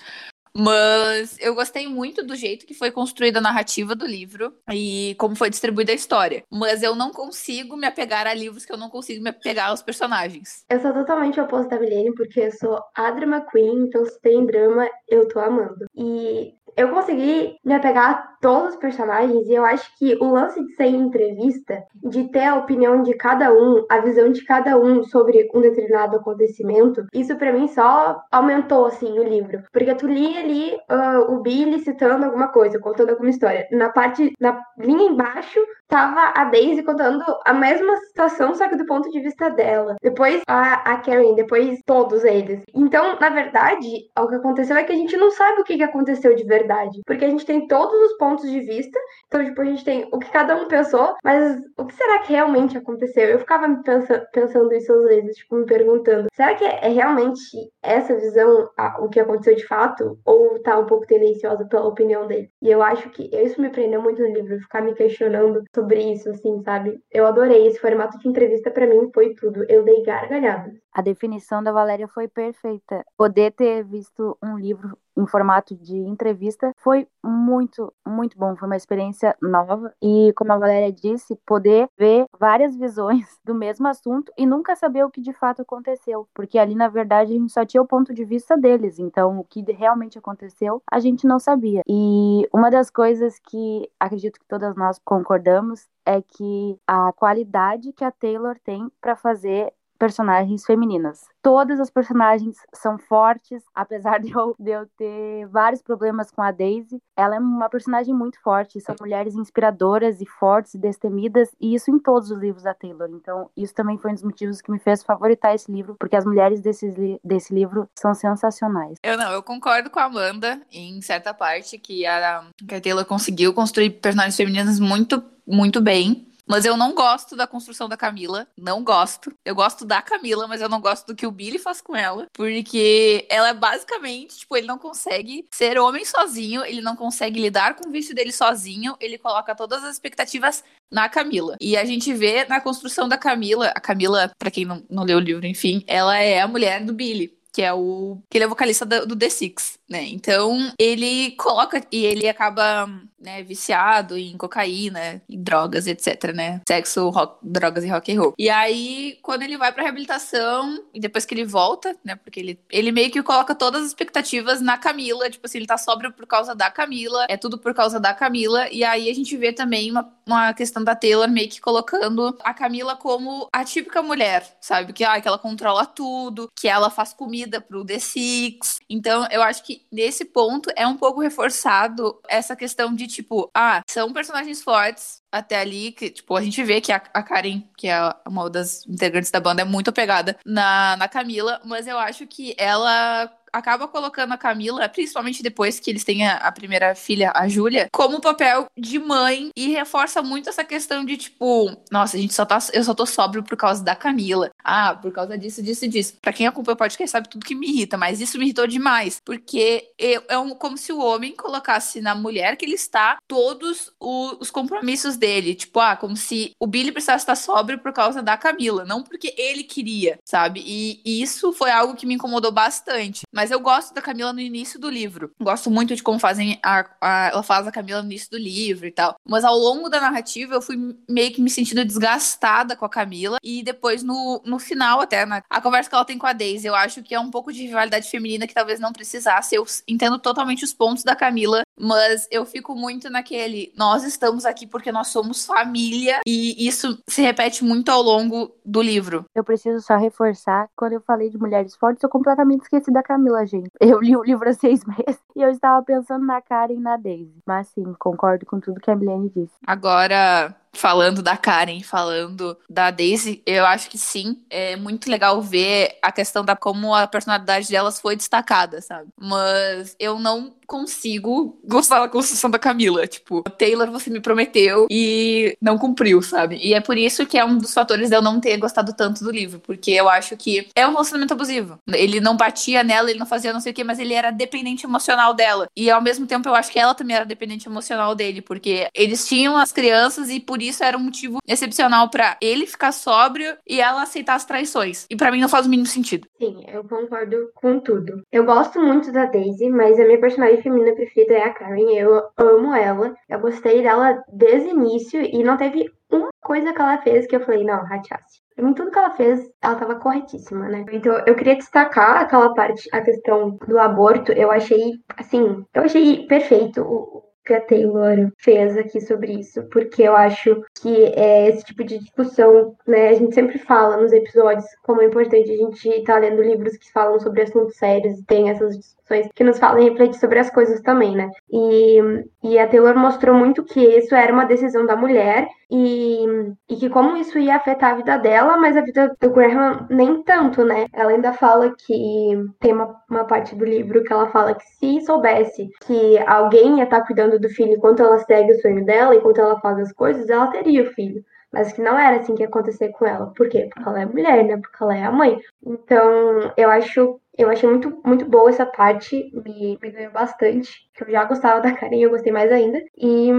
Mas 0.55 1.38
eu 1.39 1.55
gostei 1.55 1.88
muito 1.88 2.24
do 2.24 2.36
jeito 2.36 2.65
que 2.65 2.74
foi 2.74 2.91
construída 2.91 3.39
a 3.39 3.41
narrativa 3.41 3.95
do 3.95 4.05
livro 4.05 4.53
e 4.72 5.15
como 5.17 5.36
foi 5.36 5.50
distribuída 5.50 5.91
a 5.91 5.95
história. 5.95 6.43
Mas 6.51 6.83
eu 6.83 6.95
não 6.95 7.12
consigo 7.12 7.75
me 7.75 7.88
apegar 7.88 8.27
a 8.27 8.33
livros 8.33 8.65
que 8.65 8.74
eu 8.74 8.77
não 8.77 8.89
consigo 8.89 9.24
me 9.24 9.29
apegar 9.29 9.69
aos 9.69 9.81
personagens. 9.81 10.65
Eu 10.69 10.81
sou 10.81 10.93
totalmente 10.93 11.39
oposta 11.39 11.75
da 11.75 11.79
Milene, 11.79 12.13
porque 12.13 12.39
eu 12.39 12.51
sou 12.51 12.79
a 12.95 13.12
drama 13.12 13.41
queen, 13.41 13.86
então 13.88 14.05
se 14.05 14.19
tem 14.22 14.45
drama, 14.45 14.88
eu 15.07 15.27
tô 15.27 15.39
amando. 15.39 15.86
E 15.95 16.53
eu 16.77 16.89
consegui 16.89 17.57
me 17.65 17.74
apegar 17.74 18.12
a 18.12 18.27
todos 18.39 18.75
os 18.75 18.79
personagens 18.79 19.48
e 19.48 19.53
eu 19.53 19.65
acho 19.65 19.89
que 19.98 20.15
o 20.22 20.31
lance 20.31 20.63
de 20.63 20.75
ser 20.75 20.86
em 20.86 21.07
entrevista, 21.07 21.84
de 21.96 22.25
ter 22.25 22.46
a 22.46 22.55
opinião 22.55 23.01
de 23.01 23.15
cada 23.15 23.51
um, 23.51 23.84
a 23.89 23.98
visão 23.98 24.31
de 24.31 24.46
cada 24.46 24.77
um 24.77 25.03
sobre 25.03 25.50
um 25.55 25.60
determinado 25.60 26.17
acontecimento, 26.17 27.03
isso 27.12 27.36
para 27.36 27.51
mim 27.51 27.67
só 27.67 28.22
aumentou 28.31 28.86
assim 28.86 29.17
o 29.17 29.24
livro, 29.24 29.63
porque 29.74 29.96
tu 29.96 30.07
lia 30.07 30.39
ali 30.39 30.75
uh, 30.75 31.34
o 31.34 31.41
Billy 31.41 31.79
citando 31.79 32.25
alguma 32.25 32.50
coisa, 32.50 32.79
contando 32.79 33.10
alguma 33.10 33.31
história. 33.31 33.67
Na 33.72 33.89
parte, 33.89 34.34
na 34.39 34.62
linha 34.77 35.10
embaixo, 35.10 35.60
tava 35.88 36.31
a 36.36 36.43
Daisy 36.46 36.84
contando 36.84 37.24
a 37.43 37.53
mesma 37.53 37.96
situação, 37.98 38.53
só 38.53 38.69
que 38.69 38.75
do 38.75 38.86
ponto 38.86 39.10
de 39.10 39.19
vista 39.19 39.50
dela. 39.50 39.96
Depois 40.01 40.41
a, 40.48 40.93
a 40.93 40.98
Karen, 40.98 41.34
depois 41.34 41.79
todos 41.86 42.24
eles. 42.24 42.62
Então, 42.74 43.17
na 43.19 43.29
verdade, 43.29 43.88
o 44.19 44.27
que 44.27 44.36
aconteceu 44.36 44.75
é 44.75 44.84
que 44.84 44.91
a 44.91 44.96
gente 44.96 45.17
não 45.17 45.31
sabe 45.31 45.62
o 45.62 45.63
que, 45.63 45.77
que 45.77 45.84
aconteceu 45.84 46.36
de 46.36 46.43
verdade. 46.43 46.66
Porque 47.05 47.25
a 47.25 47.29
gente 47.29 47.45
tem 47.45 47.67
todos 47.67 48.12
os 48.12 48.17
pontos 48.17 48.50
de 48.50 48.59
vista. 48.62 49.00
Então, 49.27 49.43
tipo, 49.43 49.62
a 49.62 49.65
gente 49.65 49.83
tem 49.83 50.07
o 50.12 50.19
que 50.19 50.31
cada 50.31 50.55
um 50.55 50.67
pensou, 50.67 51.15
mas 51.24 51.59
o 51.77 51.86
que 51.86 51.93
será 51.93 52.19
que 52.19 52.33
realmente 52.33 52.77
aconteceu? 52.77 53.27
Eu 53.27 53.39
ficava 53.39 53.67
pensa, 53.83 54.27
pensando 54.31 54.74
isso 54.74 54.91
às 54.93 55.03
vezes, 55.05 55.38
tipo, 55.38 55.55
me 55.55 55.65
perguntando: 55.65 56.27
será 56.33 56.55
que 56.55 56.63
é 56.63 56.89
realmente 56.89 57.39
essa 57.81 58.15
visão 58.15 58.69
a, 58.77 59.01
o 59.03 59.09
que 59.09 59.19
aconteceu 59.19 59.55
de 59.55 59.65
fato? 59.65 60.19
Ou 60.25 60.62
tá 60.62 60.77
um 60.77 60.86
pouco 60.86 61.05
tendenciosa 61.05 61.65
pela 61.65 61.88
opinião 61.88 62.27
dele? 62.27 62.50
E 62.62 62.69
eu 62.69 62.81
acho 62.81 63.09
que 63.09 63.29
isso 63.33 63.62
me 63.62 63.69
prendeu 63.69 64.01
muito 64.01 64.21
no 64.21 64.33
livro, 64.33 64.59
ficar 64.59 64.81
me 64.81 64.93
questionando 64.93 65.63
sobre 65.74 66.01
isso, 66.12 66.29
assim, 66.29 66.62
sabe? 66.63 67.00
Eu 67.12 67.25
adorei 67.25 67.67
esse 67.67 67.79
formato 67.79 68.17
de 68.19 68.27
entrevista 68.27 68.71
para 68.71 68.88
mim 68.88 69.09
foi 69.13 69.33
tudo. 69.36 69.65
Eu 69.69 69.83
dei 69.83 70.03
gargalhadas. 70.03 70.74
A 70.98 71.01
definição 71.04 71.62
da 71.62 71.72
Valéria 71.72 72.08
foi 72.08 72.27
perfeita. 72.27 73.06
Poder 73.16 73.51
ter 73.51 73.84
visto 73.84 74.36
um 74.42 74.58
livro 74.58 74.98
em 75.16 75.27
formato 75.27 75.75
de 75.75 75.96
entrevista 75.96 76.72
foi 76.77 77.08
muito, 77.24 77.94
muito 78.04 78.36
bom. 78.36 78.56
Foi 78.56 78.68
uma 78.68 78.75
experiência 78.75 79.36
nova 79.39 79.94
e, 80.01 80.34
como 80.36 80.54
a 80.54 80.58
Valéria 80.58 80.92
disse, 80.92 81.36
poder 81.46 81.88
ver 81.96 82.25
várias 82.39 82.75
visões 82.75 83.27
do 83.46 83.54
mesmo 83.54 83.88
assunto 83.88 84.32
e 84.36 84.46
nunca 84.48 84.75
saber 84.75 85.04
o 85.06 85.12
que 85.12 85.22
de 85.22 85.34
fato 85.34 85.62
aconteceu, 85.62 86.27
porque 86.34 86.58
ali 86.58 86.74
na 86.74 86.88
verdade 86.88 87.32
a 87.32 87.38
gente 87.38 87.51
só 87.51 87.63
tinha 87.63 87.82
o 87.82 87.88
ponto 87.88 88.12
de 88.12 88.25
vista 88.25 88.58
deles, 88.58 88.98
então 88.98 89.39
o 89.39 89.44
que 89.44 89.62
realmente 89.72 90.18
aconteceu 90.18 90.82
a 90.92 91.00
gente 91.00 91.27
não 91.27 91.39
sabia. 91.39 91.82
E 91.88 92.48
uma 92.51 92.72
das 92.72 92.89
coisas 92.89 93.39
que 93.39 93.88
acredito 94.00 94.39
que 94.39 94.48
todas 94.48 94.75
nós 94.75 95.00
concordamos 95.06 95.88
é 96.06 96.22
que 96.22 96.80
a 96.88 97.12
qualidade 97.12 97.92
que 97.92 98.04
a 98.04 98.12
Taylor 98.12 98.58
tem 98.63 98.89
para 99.01 99.16
fazer 99.16 99.74
personagens 99.98 100.66
femininas. 100.66 101.25
Todas 101.42 101.80
as 101.80 101.89
personagens 101.89 102.58
são 102.74 102.98
fortes, 102.98 103.63
apesar 103.74 104.20
de 104.20 104.32
eu, 104.32 104.56
de 104.60 104.72
eu 104.72 104.86
ter 104.98 105.48
vários 105.48 105.82
problemas 105.82 106.32
com 106.32 106.42
a 106.42 106.51
Daisy. 106.51 107.01
Ela 107.16 107.36
é 107.36 107.39
uma 107.39 107.70
personagem 107.70 108.13
muito 108.13 108.39
forte, 108.42 108.80
são 108.80 108.96
mulheres 109.00 109.36
inspiradoras 109.36 110.22
e 110.22 110.25
fortes 110.25 110.74
e 110.74 110.77
destemidas, 110.77 111.50
e 111.60 111.74
isso 111.74 111.89
em 111.89 112.00
todos 112.00 112.32
os 112.32 112.38
livros 112.38 112.63
da 112.63 112.74
Taylor. 112.74 113.10
Então, 113.12 113.50
isso 113.56 113.74
também 113.74 113.98
foi 113.98 114.12
um 114.12 114.13
dos 114.13 114.24
motivos 114.24 114.62
que 114.62 114.72
me 114.72 114.80
fez 114.80 115.04
favoritar 115.04 115.56
esse 115.56 115.72
livro, 115.72 115.96
porque 116.00 116.16
as 116.16 116.25
mulheres 116.25 116.62
desse, 116.62 117.20
desse 117.24 117.54
livro 117.54 117.89
são 117.98 118.13
sensacionais. 118.13 118.98
Eu 119.04 119.18
não, 119.18 119.32
eu 119.32 119.42
concordo 119.42 119.89
com 119.89 120.00
a 120.00 120.04
Amanda 120.04 120.62
em 120.72 121.01
certa 121.01 121.34
parte 121.34 121.77
que 121.77 122.06
a, 122.06 122.46
que 122.68 122.75
a 122.75 122.82
Taylor 122.82 123.06
conseguiu 123.06 123.54
construir 123.54 123.89
personagens 123.92 124.36
femininas 124.36 124.80
muito, 124.80 125.24
muito 125.46 125.82
bem. 125.82 126.26
Mas 126.48 126.66
eu 126.66 126.77
não 126.77 126.94
gosto 126.94 127.36
da 127.36 127.46
construção 127.46 127.89
da 127.89 127.98
Camila. 127.98 128.48
Não 128.58 128.84
gosto. 128.84 129.34
Eu 129.44 129.54
gosto 129.54 129.86
da 129.86 130.01
Camila, 130.01 130.48
mas 130.48 130.62
eu 130.62 130.70
não 130.70 130.80
gosto 130.80 131.08
do 131.08 131.16
que 131.16 131.27
o 131.27 131.32
Billy 131.32 131.60
faz 131.60 131.82
com 131.82 131.96
ela. 131.96 132.27
Porque 132.34 133.27
ela 133.30 133.50
é 133.50 133.54
basicamente, 133.54 134.38
tipo, 134.38 134.56
ele 134.56 134.68
não 134.68 134.77
consegue 134.77 135.46
ser 135.54 135.77
homem 135.77 136.06
sozinho, 136.06 136.63
ele 136.63 136.82
não 136.82 136.96
consegue 136.96 137.39
lidar 137.39 137.75
com 137.75 137.89
o 137.89 137.92
vício 137.92 138.16
dele 138.16 138.32
sozinho, 138.32 138.96
ele 139.00 139.18
coloca 139.18 139.54
todas 139.54 139.84
as 139.84 139.94
expectativas 139.94 140.63
na 140.89 141.10
Camila. 141.10 141.58
E 141.60 141.75
a 141.75 141.84
gente 141.84 142.13
vê 142.13 142.46
na 142.46 142.62
construção 142.62 143.10
da 143.10 143.18
Camila, 143.18 143.68
a 143.75 143.82
Camila, 143.82 144.32
para 144.39 144.51
quem 144.51 144.66
não, 144.66 144.84
não 144.89 145.04
leu 145.04 145.18
o 145.18 145.22
livro, 145.22 145.46
enfim, 145.46 145.84
ela 145.88 146.18
é 146.18 146.39
a 146.39 146.48
mulher 146.48 146.84
do 146.84 146.94
Billy 146.94 147.38
que 147.58 147.63
é 147.63 147.74
o 147.74 148.22
que 148.30 148.38
ele 148.38 148.46
é 148.46 148.48
vocalista 148.48 148.86
do, 148.86 149.08
do 149.08 149.16
The 149.16 149.30
Six, 149.30 149.80
né? 149.89 150.03
Então 150.03 150.72
ele 150.77 151.32
coloca 151.32 151.82
e 151.91 152.06
ele 152.06 152.27
acaba 152.27 152.88
né, 153.20 153.41
viciado 153.41 154.17
em 154.17 154.38
cocaína, 154.38 155.22
em 155.27 155.41
drogas, 155.41 155.88
etc, 155.88 156.34
né? 156.34 156.62
Sexo, 156.67 157.10
rock, 157.10 157.38
drogas 157.41 157.84
e 157.84 157.89
rock 157.89 158.12
and 158.12 158.22
roll. 158.22 158.34
E 158.38 158.50
aí 158.50 159.17
quando 159.22 159.44
ele 159.44 159.58
vai 159.58 159.72
para 159.72 159.84
reabilitação 159.84 160.84
e 160.94 161.00
depois 161.00 161.25
que 161.25 161.34
ele 161.34 161.46
volta, 161.46 161.96
né? 162.03 162.15
Porque 162.15 162.39
ele 162.39 162.60
ele 162.70 162.91
meio 162.91 163.12
que 163.12 163.24
coloca 163.24 163.56
todas 163.56 163.82
as 163.82 163.88
expectativas 163.88 164.62
na 164.62 164.77
Camila, 164.77 165.29
tipo 165.29 165.46
assim, 165.46 165.60
ele 165.60 165.67
tá 165.67 165.77
sóbrio 165.77 166.12
por 166.12 166.27
causa 166.27 166.53
da 166.53 166.70
Camila, 166.70 167.25
é 167.29 167.38
tudo 167.38 167.58
por 167.58 167.74
causa 167.74 168.00
da 168.00 168.13
Camila. 168.13 168.67
E 168.72 168.84
aí 168.84 169.10
a 169.10 169.13
gente 169.13 169.36
vê 169.38 169.53
também 169.53 169.89
uma, 169.89 170.13
uma 170.25 170.53
questão 170.53 170.84
da 170.84 170.96
Taylor 170.96 171.29
meio 171.29 171.50
que 171.50 171.62
colocando 171.62 172.38
a 172.44 172.53
Camila 172.53 172.96
como 172.96 173.48
a 173.51 173.63
típica 173.63 174.01
mulher, 174.01 174.46
sabe? 174.62 174.94
Que, 174.94 175.03
ah, 175.03 175.20
que 175.20 175.27
ela 175.27 175.38
controla 175.38 175.86
tudo, 175.86 176.50
que 176.56 176.67
ela 176.67 176.89
faz 176.89 177.13
comida 177.13 177.62
pro 177.62 177.86
The 177.86 178.00
Six. 178.00 178.79
Então, 178.89 179.27
eu 179.32 179.41
acho 179.41 179.63
que 179.63 179.76
nesse 179.91 180.25
ponto 180.25 180.69
é 180.75 180.88
um 180.88 180.98
pouco 180.98 181.22
reforçado 181.22 182.19
essa 182.27 182.55
questão 182.55 182.93
de, 182.93 183.07
tipo, 183.07 183.50
ah, 183.53 183.81
são 183.88 184.13
personagens 184.13 184.62
fortes, 184.62 185.22
até 185.31 185.60
ali, 185.60 185.91
que, 185.91 186.10
tipo, 186.10 186.36
a 186.36 186.41
gente 186.41 186.63
vê 186.63 186.81
que 186.81 186.91
a, 186.91 187.01
a 187.13 187.24
Karen, 187.24 187.62
que 187.77 187.88
é 187.88 188.00
uma 188.27 188.50
das 188.50 188.86
integrantes 188.88 189.31
da 189.31 189.39
banda, 189.39 189.62
é 189.62 189.65
muito 189.65 189.89
apegada 189.89 190.38
na, 190.46 190.96
na 190.98 191.07
Camila, 191.07 191.62
mas 191.65 191.88
eu 191.88 191.98
acho 191.98 192.25
que 192.27 192.55
ela 192.57 193.31
acaba 193.51 193.88
colocando 193.88 194.34
a 194.34 194.38
Camila, 194.38 194.88
principalmente 194.89 195.43
depois 195.43 195.79
que 195.79 195.89
eles 195.89 196.03
têm 196.03 196.25
a, 196.27 196.38
a 196.38 196.51
primeira 196.51 196.93
filha, 196.96 197.31
a 197.36 197.48
Júlia, 197.48 197.88
como 197.91 198.22
papel 198.22 198.67
de 198.77 199.00
mãe 199.00 199.50
e 199.55 199.69
reforça 199.69 200.22
muito 200.22 200.50
essa 200.50 200.63
questão 200.63 201.03
de 201.03 201.17
tipo, 201.17 201.75
nossa, 201.91 202.17
a 202.17 202.19
gente 202.19 202.34
só 202.34 202.46
tá, 202.46 202.60
eu 202.74 202.84
só 202.84 202.93
tô 202.93 203.05
sóbrio 203.05 203.43
por 203.43 203.57
causa 203.57 203.84
da 203.84 203.96
Camila. 203.96 204.50
Ah, 204.63 204.96
por 204.96 205.12
causa 205.12 205.38
disso, 205.38 205.62
disso 205.63 205.86
e 205.86 205.88
disso. 205.88 206.15
Pra 206.22 206.34
quem 206.34 206.48
acompanha 206.48 206.75
o 206.75 206.77
podcast 206.77 207.12
sabe 207.12 207.29
tudo 207.29 207.46
que 207.46 207.55
me 207.55 207.67
irrita, 207.67 207.98
mas 207.98 208.22
isso 208.22 208.38
me 208.38 208.46
irritou 208.46 208.67
demais, 208.67 209.19
porque 209.24 209.91
eu, 209.98 210.24
é 210.27 210.38
um, 210.38 210.53
como 210.55 210.77
se 210.77 210.91
o 210.91 211.00
homem 211.00 211.36
colocasse 211.36 212.01
na 212.01 212.13
mulher 212.13 212.55
que 212.57 212.65
ele 212.65 212.75
está 212.75 213.17
todos 213.27 213.91
o, 214.00 214.38
os 214.39 214.51
compromissos 214.51 215.16
dele, 215.17 215.55
tipo, 215.55 215.79
ah, 215.79 215.95
como 215.95 216.15
se 216.15 216.51
o 216.59 216.67
Billy 216.67 216.91
precisasse 216.91 217.24
estar 217.24 217.36
sóbrio 217.36 217.79
por 217.79 217.91
causa 217.91 218.21
da 218.21 218.38
Camila, 218.38 218.86
não 218.86 219.03
porque 219.03 219.33
ele 219.38 219.63
queria, 219.63 220.17
sabe? 220.25 220.63
E, 220.65 221.01
e 221.05 221.21
isso 221.21 221.51
foi 221.53 221.71
algo 221.71 221.95
que 221.95 222.05
me 222.05 222.15
incomodou 222.15 222.51
bastante. 222.51 223.24
Mas 223.33 223.51
eu 223.51 223.59
gosto 223.59 223.93
da 223.93 224.01
Camila 224.01 224.33
no 224.33 224.39
início 224.39 224.79
do 224.79 224.89
livro. 224.89 225.31
Gosto 225.41 225.69
muito 225.69 225.95
de 225.95 226.03
como 226.03 226.19
fazem 226.19 226.59
a, 226.63 226.86
a, 227.01 227.29
ela 227.31 227.43
faz 227.43 227.67
a 227.67 227.71
Camila 227.71 228.01
no 228.01 228.07
início 228.07 228.29
do 228.29 228.38
livro 228.38 228.88
e 228.88 228.91
tal. 228.91 229.15
Mas 229.27 229.43
ao 229.43 229.57
longo 229.57 229.89
da 229.89 230.00
narrativa 230.00 230.55
eu 230.55 230.62
fui 230.62 230.77
meio 231.09 231.33
que 231.33 231.41
me 231.41 231.50
sentindo 231.50 231.83
desgastada 231.83 232.75
com 232.75 232.86
a 232.86 232.89
Camila. 232.89 233.38
E 233.43 233.63
depois 233.63 234.03
no, 234.03 234.41
no 234.45 234.59
final, 234.59 235.01
até, 235.01 235.25
na, 235.25 235.41
a 235.50 235.62
conversa 235.62 235.89
que 235.89 235.95
ela 235.95 236.05
tem 236.05 236.17
com 236.17 236.27
a 236.27 236.33
Daisy, 236.33 236.67
eu 236.67 236.75
acho 236.75 237.03
que 237.03 237.15
é 237.15 237.19
um 237.19 237.31
pouco 237.31 237.51
de 237.51 237.63
rivalidade 237.63 238.09
feminina 238.09 238.47
que 238.47 238.53
talvez 238.53 238.79
não 238.79 238.93
precisasse. 238.93 239.55
Eu 239.55 239.65
entendo 239.88 240.19
totalmente 240.19 240.63
os 240.63 240.74
pontos 240.74 241.03
da 241.03 241.15
Camila, 241.15 241.62
mas 241.79 242.27
eu 242.31 242.46
fico 242.46 242.75
muito 242.75 243.10
naquele. 243.10 243.74
Nós 243.77 244.03
estamos 244.03 244.46
aqui 244.46 244.65
porque 244.65 244.91
nós 244.91 245.07
somos 245.07 245.46
família. 245.46 246.22
E 246.25 246.67
isso 246.67 247.01
se 247.07 247.22
repete 247.22 247.63
muito 247.63 247.89
ao 247.89 248.01
longo 248.01 248.51
do 248.65 248.81
livro. 248.81 249.25
Eu 249.36 249.43
preciso 249.43 249.86
só 249.86 249.98
reforçar, 249.98 250.69
quando 250.75 250.93
eu 250.93 251.01
falei 251.01 251.29
de 251.29 251.38
mulheres 251.38 251.75
fortes, 251.75 252.03
eu 252.03 252.10
completamente 252.10 252.63
esqueci 252.63 252.91
da 252.91 253.03
Camila 253.03 253.46
gente. 253.46 253.69
Eu 253.79 254.01
li 254.01 254.15
o 254.15 254.24
livro 254.24 254.50
há 254.50 254.53
seis 254.53 254.84
meses 254.84 255.19
e 255.36 255.41
eu 255.41 255.50
estava 255.50 255.84
pensando 255.84 256.25
na 256.25 256.41
Karen 256.41 256.74
e 256.74 256.79
na 256.79 256.98
Daisy. 256.98 257.34
Mas 257.46 257.67
sim, 257.69 257.96
concordo 257.98 258.46
com 258.46 258.60
tudo 258.60 258.81
que 258.81 258.91
a 258.91 258.96
Milene 258.96 259.31
disse. 259.34 259.53
Agora, 259.65 260.53
falando 260.74 261.21
da 261.21 261.36
Karen, 261.36 261.81
falando 261.81 262.57
da 262.69 262.91
Daisy, 262.91 263.41
eu 263.45 263.65
acho 263.65 263.89
que 263.89 263.97
sim, 263.97 264.41
é 264.50 264.75
muito 264.75 265.09
legal 265.09 265.41
ver 265.41 265.97
a 266.01 266.12
questão 266.12 266.43
da 266.43 266.55
como 266.55 266.93
a 266.93 267.07
personalidade 267.07 267.69
delas 267.69 268.00
foi 268.00 268.15
destacada, 268.15 268.81
sabe? 268.81 269.09
Mas 269.19 269.95
eu 270.00 270.19
não 270.19 270.55
consigo 270.67 271.57
gostar 271.63 272.01
da 272.01 272.09
construção 272.09 272.50
da 272.50 272.59
Camila. 272.59 273.07
Tipo, 273.07 273.41
Taylor, 273.51 273.89
você 273.89 274.09
me 274.09 274.19
prometeu 274.19 274.86
e 274.91 275.57
não 275.62 275.77
cumpriu, 275.77 276.21
sabe? 276.21 276.59
E 276.62 276.74
é 276.74 276.81
por 276.81 276.97
isso 276.97 277.25
que 277.25 277.38
é 277.38 277.45
um 277.45 277.57
dos 277.57 277.74
fatores 277.74 278.09
de 278.09 278.15
eu 278.15 278.21
não 278.21 278.39
ter 278.39 278.57
gostado 278.57 278.93
tanto 278.93 279.24
do 279.24 279.31
livro, 279.31 279.59
porque 279.59 279.91
eu 279.91 280.09
acho 280.09 280.36
que 280.36 280.67
é 280.75 280.86
um 280.86 280.91
relacionamento 280.91 281.33
abusivo. 281.33 281.79
Ele 281.88 282.19
não 282.19 282.36
batia 282.36 282.83
nela, 282.83 283.09
ele 283.09 283.19
não 283.19 283.25
fazia 283.25 283.53
não 283.53 283.62
sei 283.62 283.71
o 283.71 283.75
que, 283.75 283.83
mas 283.83 283.97
ele 283.97 284.13
era 284.13 284.29
dependente 284.29 284.86
emocional 284.86 285.33
dela. 285.33 285.67
E 285.75 285.89
ao 285.89 286.01
mesmo 286.01 286.27
tempo 286.27 286.50
eu 286.50 286.55
acho 286.55 286.69
que 286.69 286.79
ela 286.79 286.93
também 286.93 287.15
era 287.15 287.25
dependente 287.25 287.67
emocional 287.67 288.13
dele, 288.13 288.41
porque 288.41 288.89
eles 288.93 289.25
tinham 289.25 289.55
as 289.55 289.71
crianças 289.71 290.29
e 290.29 290.39
por 290.39 290.56
isso 290.63 290.83
era 290.83 290.97
um 290.97 291.01
motivo 291.01 291.39
excepcional 291.47 292.09
para 292.09 292.37
ele 292.41 292.65
ficar 292.65 292.91
sóbrio 292.91 293.57
e 293.67 293.79
ela 293.81 294.03
aceitar 294.03 294.35
as 294.35 294.45
traições. 294.45 295.05
E 295.09 295.15
para 295.15 295.31
mim 295.31 295.41
não 295.41 295.49
faz 295.49 295.65
o 295.65 295.69
mínimo 295.69 295.87
sentido. 295.87 296.27
Sim, 296.37 296.63
eu 296.67 296.83
concordo 296.83 297.49
com 297.55 297.79
tudo. 297.79 298.21
Eu 298.31 298.45
gosto 298.45 298.79
muito 298.81 299.11
da 299.11 299.25
Daisy, 299.25 299.69
mas 299.69 299.99
a 299.99 300.05
minha 300.05 300.19
personagem 300.19 300.61
feminina 300.61 300.95
preferida 300.95 301.33
é 301.33 301.43
a 301.43 301.53
Karen. 301.53 301.91
Eu 301.91 302.21
amo 302.37 302.73
ela. 302.73 303.15
Eu 303.29 303.39
gostei 303.39 303.81
dela 303.81 304.23
desde 304.31 304.69
o 304.69 304.73
início 304.73 305.21
e 305.21 305.43
não 305.43 305.57
teve 305.57 305.89
uma 306.09 306.29
coisa 306.41 306.73
que 306.73 306.81
ela 306.81 306.97
fez 306.99 307.27
que 307.27 307.35
eu 307.35 307.41
falei, 307.41 307.63
não, 307.63 307.83
rateasse. 307.83 308.41
Pra 308.55 308.65
mim, 308.65 308.73
tudo 308.73 308.91
que 308.91 308.97
ela 308.97 309.11
fez, 309.11 309.47
ela 309.61 309.75
tava 309.75 309.95
corretíssima, 309.95 310.67
né? 310.67 310.85
Então, 310.91 311.21
eu 311.27 311.35
queria 311.35 311.55
destacar 311.55 312.21
aquela 312.21 312.53
parte, 312.53 312.89
a 312.91 313.01
questão 313.01 313.57
do 313.67 313.77
aborto. 313.77 314.31
Eu 314.31 314.49
achei, 314.49 314.93
assim, 315.15 315.63
eu 315.73 315.83
achei 315.83 316.25
perfeito 316.25 316.81
o, 316.81 317.23
que 317.48 317.54
a 317.54 317.62
Taylor 317.62 318.30
fez 318.38 318.77
aqui 318.77 319.00
sobre 319.00 319.39
isso, 319.39 319.63
porque 319.72 320.04
eu 320.04 320.16
acho 320.16 320.62
que 320.82 321.06
é 321.16 321.48
esse 321.48 321.63
tipo 321.63 321.84
de 321.84 321.98
discussão, 321.98 322.75
né? 322.86 323.10
A 323.10 323.13
gente 323.13 323.34
sempre 323.34 323.58
fala 323.58 323.96
nos 323.96 324.12
episódios 324.12 324.66
como 324.84 325.01
é 325.01 325.06
importante 325.06 325.50
a 325.50 325.56
gente 325.56 325.88
estar 325.88 326.16
tá 326.16 326.20
lendo 326.20 326.44
livros 326.44 326.75
que 326.75 326.92
falam 326.92 327.18
sobre 327.20 327.44
assuntos 327.44 327.77
sérios 327.77 328.20
e 328.20 328.25
tem 328.25 328.50
essas 328.50 328.77
discussões 328.77 329.30
que 329.34 329.44
nos 329.44 329.58
falam 329.58 329.82
refletir 329.82 330.20
sobre 330.20 330.39
as 330.39 330.50
coisas 330.50 330.82
também, 330.82 331.16
né? 331.16 331.30
E, 331.50 332.00
e 332.44 332.60
a 332.60 332.68
Taylor 332.68 332.98
mostrou 332.98 333.34
muito 333.34 333.63
que 333.63 333.80
isso 333.80 334.13
era 334.13 334.34
uma 334.34 334.46
decisão 334.46 334.86
da 334.86 334.98
mulher 334.98 335.48
e, 335.70 336.25
e 336.70 336.75
que 336.75 336.89
como 336.89 337.18
isso 337.18 337.38
ia 337.38 337.56
afetar 337.56 337.92
a 337.92 337.96
vida 337.96 338.18
dela, 338.18 338.58
mas 338.58 338.77
a 338.77 338.82
vida 338.82 339.16
do 339.20 339.30
Graham 339.30 339.86
nem 339.89 340.24
tanto, 340.24 340.63
né? 340.63 340.88
Ela 340.94 341.12
ainda 341.12 341.34
fala 341.34 341.74
que 341.77 342.38
tem 342.60 342.74
uma, 342.74 342.96
uma 343.10 343.25
parte 343.25 343.56
do 343.56 343.66
livro 343.66 344.04
que 344.04 344.12
ela 344.12 344.30
fala 344.30 344.56
que 344.56 344.66
se 344.66 345.01
soubesse 345.06 345.70
que 345.86 346.18
alguém 346.20 346.77
ia 346.77 346.84
estar 346.84 347.01
tá 347.01 347.06
cuidando 347.06 347.37
do 347.39 347.50
filho 347.50 347.74
enquanto 347.74 348.01
ela 348.01 348.20
segue 348.20 348.51
o 348.51 348.62
sonho 348.62 348.86
dela, 348.86 349.15
enquanto 349.15 349.39
ela 349.39 349.60
faz 349.60 349.79
as 349.79 349.91
coisas, 349.91 350.29
ela 350.29 350.48
teria 350.48 350.84
o 350.84 350.94
filho 350.94 351.24
mas 351.51 351.72
que 351.72 351.82
não 351.82 351.98
era 351.98 352.17
assim 352.17 352.36
que 352.36 352.44
ia 352.44 352.48
acontecer 352.48 352.89
com 352.89 353.06
ela. 353.06 353.27
Por 353.36 353.50
quê? 353.50 353.70
Porque 353.74 353.88
ela 353.88 354.01
é 354.01 354.06
mulher, 354.06 354.44
né? 354.46 354.58
Porque 354.58 354.84
ela 354.84 354.98
é 354.98 355.03
a 355.03 355.12
mãe. 355.12 355.39
Então, 355.65 356.53
eu 356.58 356.70
acho 356.70 357.20
Eu 357.38 357.50
achei 357.50 357.70
muito, 357.70 358.01
muito 358.03 358.25
boa 358.25 358.50
essa 358.50 358.65
parte, 358.65 359.32
me, 359.34 359.77
me 359.82 359.91
ganhou 359.91 360.12
bastante. 360.12 360.88
Eu 361.00 361.12
já 361.12 361.24
gostava 361.25 361.62
da 361.62 361.72
Karen, 361.74 362.00
eu 362.00 362.10
gostei 362.10 362.32
mais 362.32 362.51
ainda. 362.51 362.79
E, 362.98 363.29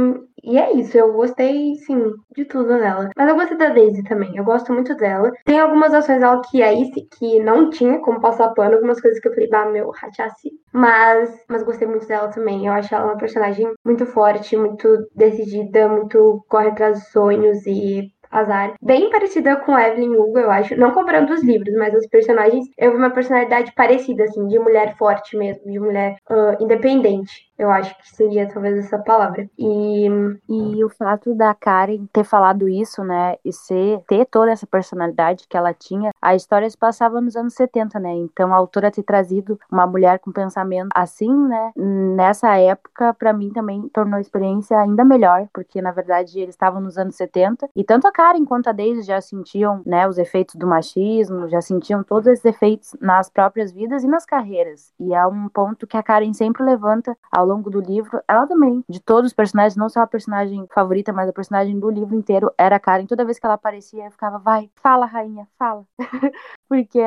e 0.45 0.57
é 0.57 0.73
isso, 0.75 0.97
eu 0.97 1.13
gostei, 1.13 1.75
sim, 1.75 2.13
de 2.37 2.45
tudo 2.45 2.79
nela. 2.79 3.11
Mas 3.17 3.29
eu 3.29 3.35
gostei 3.35 3.57
da 3.57 3.71
Daisy 3.71 4.05
também, 4.05 4.37
eu 4.37 4.45
gosto 4.45 4.73
muito 4.73 4.95
dela. 4.97 5.33
Tem 5.45 5.59
algumas 5.59 5.93
ações 5.93 6.21
dela 6.21 6.41
que 6.49 6.63
é 6.63 6.73
isso, 6.73 6.93
que 7.19 7.41
não 7.41 7.71
tinha 7.71 7.99
como 8.01 8.21
passar 8.21 8.55
pano, 8.55 8.77
algumas 8.77 9.01
coisas 9.01 9.19
que 9.21 9.29
eu 9.29 9.35
falei, 9.35 9.49
bah, 9.49 9.67
meu, 9.67 9.91
rachasse. 9.91 10.51
Mas, 10.73 11.45
mas 11.49 11.63
gostei 11.65 11.89
muito 11.89 12.07
dela 12.07 12.29
também. 12.29 12.67
Eu 12.67 12.73
acho 12.73 12.95
ela 12.95 13.07
uma 13.07 13.19
personagem 13.19 13.67
muito 13.85 14.07
forte, 14.07 14.57
muito 14.57 15.09
decidida, 15.15 15.89
muito 15.89 16.45
corre 16.49 16.69
atrás 16.69 17.01
dos 17.01 17.09
sonhos 17.09 17.67
e 17.67 18.13
azar. 18.31 18.75
Bem 18.83 19.11
parecida 19.11 19.57
com 19.57 19.79
Evelyn 19.79 20.17
Hugo, 20.17 20.39
eu 20.39 20.51
acho. 20.51 20.77
Não 20.77 20.93
cobrando 20.93 21.33
os 21.33 21.43
livros, 21.43 21.75
mas 21.77 21.95
os 21.95 22.07
personagens. 22.07 22.67
Eu 22.77 22.93
vi 22.93 22.99
uma 22.99 23.11
personalidade 23.11 23.73
parecida, 23.75 24.25
assim, 24.25 24.47
de 24.47 24.59
mulher 24.59 24.97
forte 24.97 25.37
mesmo, 25.37 25.71
de 25.71 25.79
mulher 25.79 26.17
uh, 26.31 26.63
independente. 26.63 27.48
Eu 27.59 27.71
acho 27.71 27.97
que 27.99 28.09
seria 28.15 28.49
talvez 28.49 28.79
essa 28.79 28.99
palavra. 28.99 29.49
E, 29.59 30.07
e 30.49 30.85
o 30.85 30.89
fato 30.89 31.35
da 31.35 31.53
Karen 31.53 32.07
ter 32.13 32.23
falado 32.23 32.69
isso, 32.69 33.03
né, 33.03 33.35
e 33.45 33.53
ser, 33.53 34.01
ter 34.07 34.25
toda 34.27 34.53
essa 34.53 34.67
personalidade 34.67 35.47
que 35.49 35.57
ela 35.57 35.75
tinha, 35.75 36.13
a 36.23 36.37
história 36.37 36.71
se 36.71 36.79
passava 36.79 37.21
nos 37.21 37.35
anos 37.35 37.55
70, 37.55 37.99
né? 37.99 38.15
Então 38.15 38.53
a 38.55 38.57
autora 38.57 38.91
ter 38.91 39.03
trazido 39.03 39.59
uma 39.71 39.87
mulher 39.87 40.21
com 40.21 40.31
pensamento 40.31 40.89
assim, 40.95 41.33
né, 41.49 41.73
nessa 41.75 42.57
época, 42.57 43.13
para 43.15 43.33
mim 43.33 43.51
também 43.51 43.89
tornou 43.89 44.19
a 44.19 44.21
experiência 44.21 44.79
ainda 44.79 45.05
melhor, 45.05 45.49
porque 45.53 45.83
na 45.83 45.91
verdade 45.91 46.39
eles 46.39 46.55
estavam 46.55 46.81
nos 46.81 46.97
anos 46.97 47.17
70 47.17 47.69
e 47.75 47.83
tanto 47.83 48.07
a 48.07 48.13
Karen 48.13 48.45
quanto 48.45 48.69
a 48.69 48.73
Daisy 48.73 49.03
já 49.03 49.21
sentiam, 49.21 49.83
né, 49.85 50.07
os 50.07 50.19
efeitos 50.19 50.55
do 50.55 50.67
machismo, 50.67 51.49
já 51.49 51.61
sentiam 51.61 52.05
todos 52.05 52.29
esses 52.29 52.45
efeitos 52.45 52.95
nas 53.01 53.29
próprias 53.29 53.73
vidas 53.73 54.05
e 54.05 54.07
nas 54.07 54.25
carreiras. 54.25 54.93
E 55.01 55.13
é 55.13 55.27
um 55.27 55.49
ponto 55.49 55.87
que 55.87 55.97
a 55.97 56.03
Karen 56.03 56.33
sempre 56.33 56.63
levanta 56.63 57.17
ao 57.33 57.48
longo 57.49 57.71
do 57.71 57.81
livro, 57.81 58.23
ela 58.29 58.47
também, 58.47 58.85
de 58.89 59.01
todos 59.01 59.31
os 59.31 59.35
personagens, 59.35 59.77
não 59.77 59.89
só 59.89 60.01
a 60.01 60.07
personagem 60.07 60.67
favorita, 60.73 61.13
mas 61.13 61.29
a 61.29 61.33
personagem 61.33 61.79
do 61.79 61.91
livro 61.91 62.15
inteiro 62.15 62.53
era 62.57 62.77
a 62.77 62.81
Karen. 62.81 63.07
Toda 63.07 63.25
vez 63.25 63.39
que 63.39 63.47
ela 63.47 63.55
aparecia, 63.55 64.05
eu 64.05 64.11
ficava, 64.11 64.39
vai, 64.39 64.71
fala, 64.83 65.07
rainha, 65.07 65.49
fala. 65.59 65.85
Porque 66.69 67.01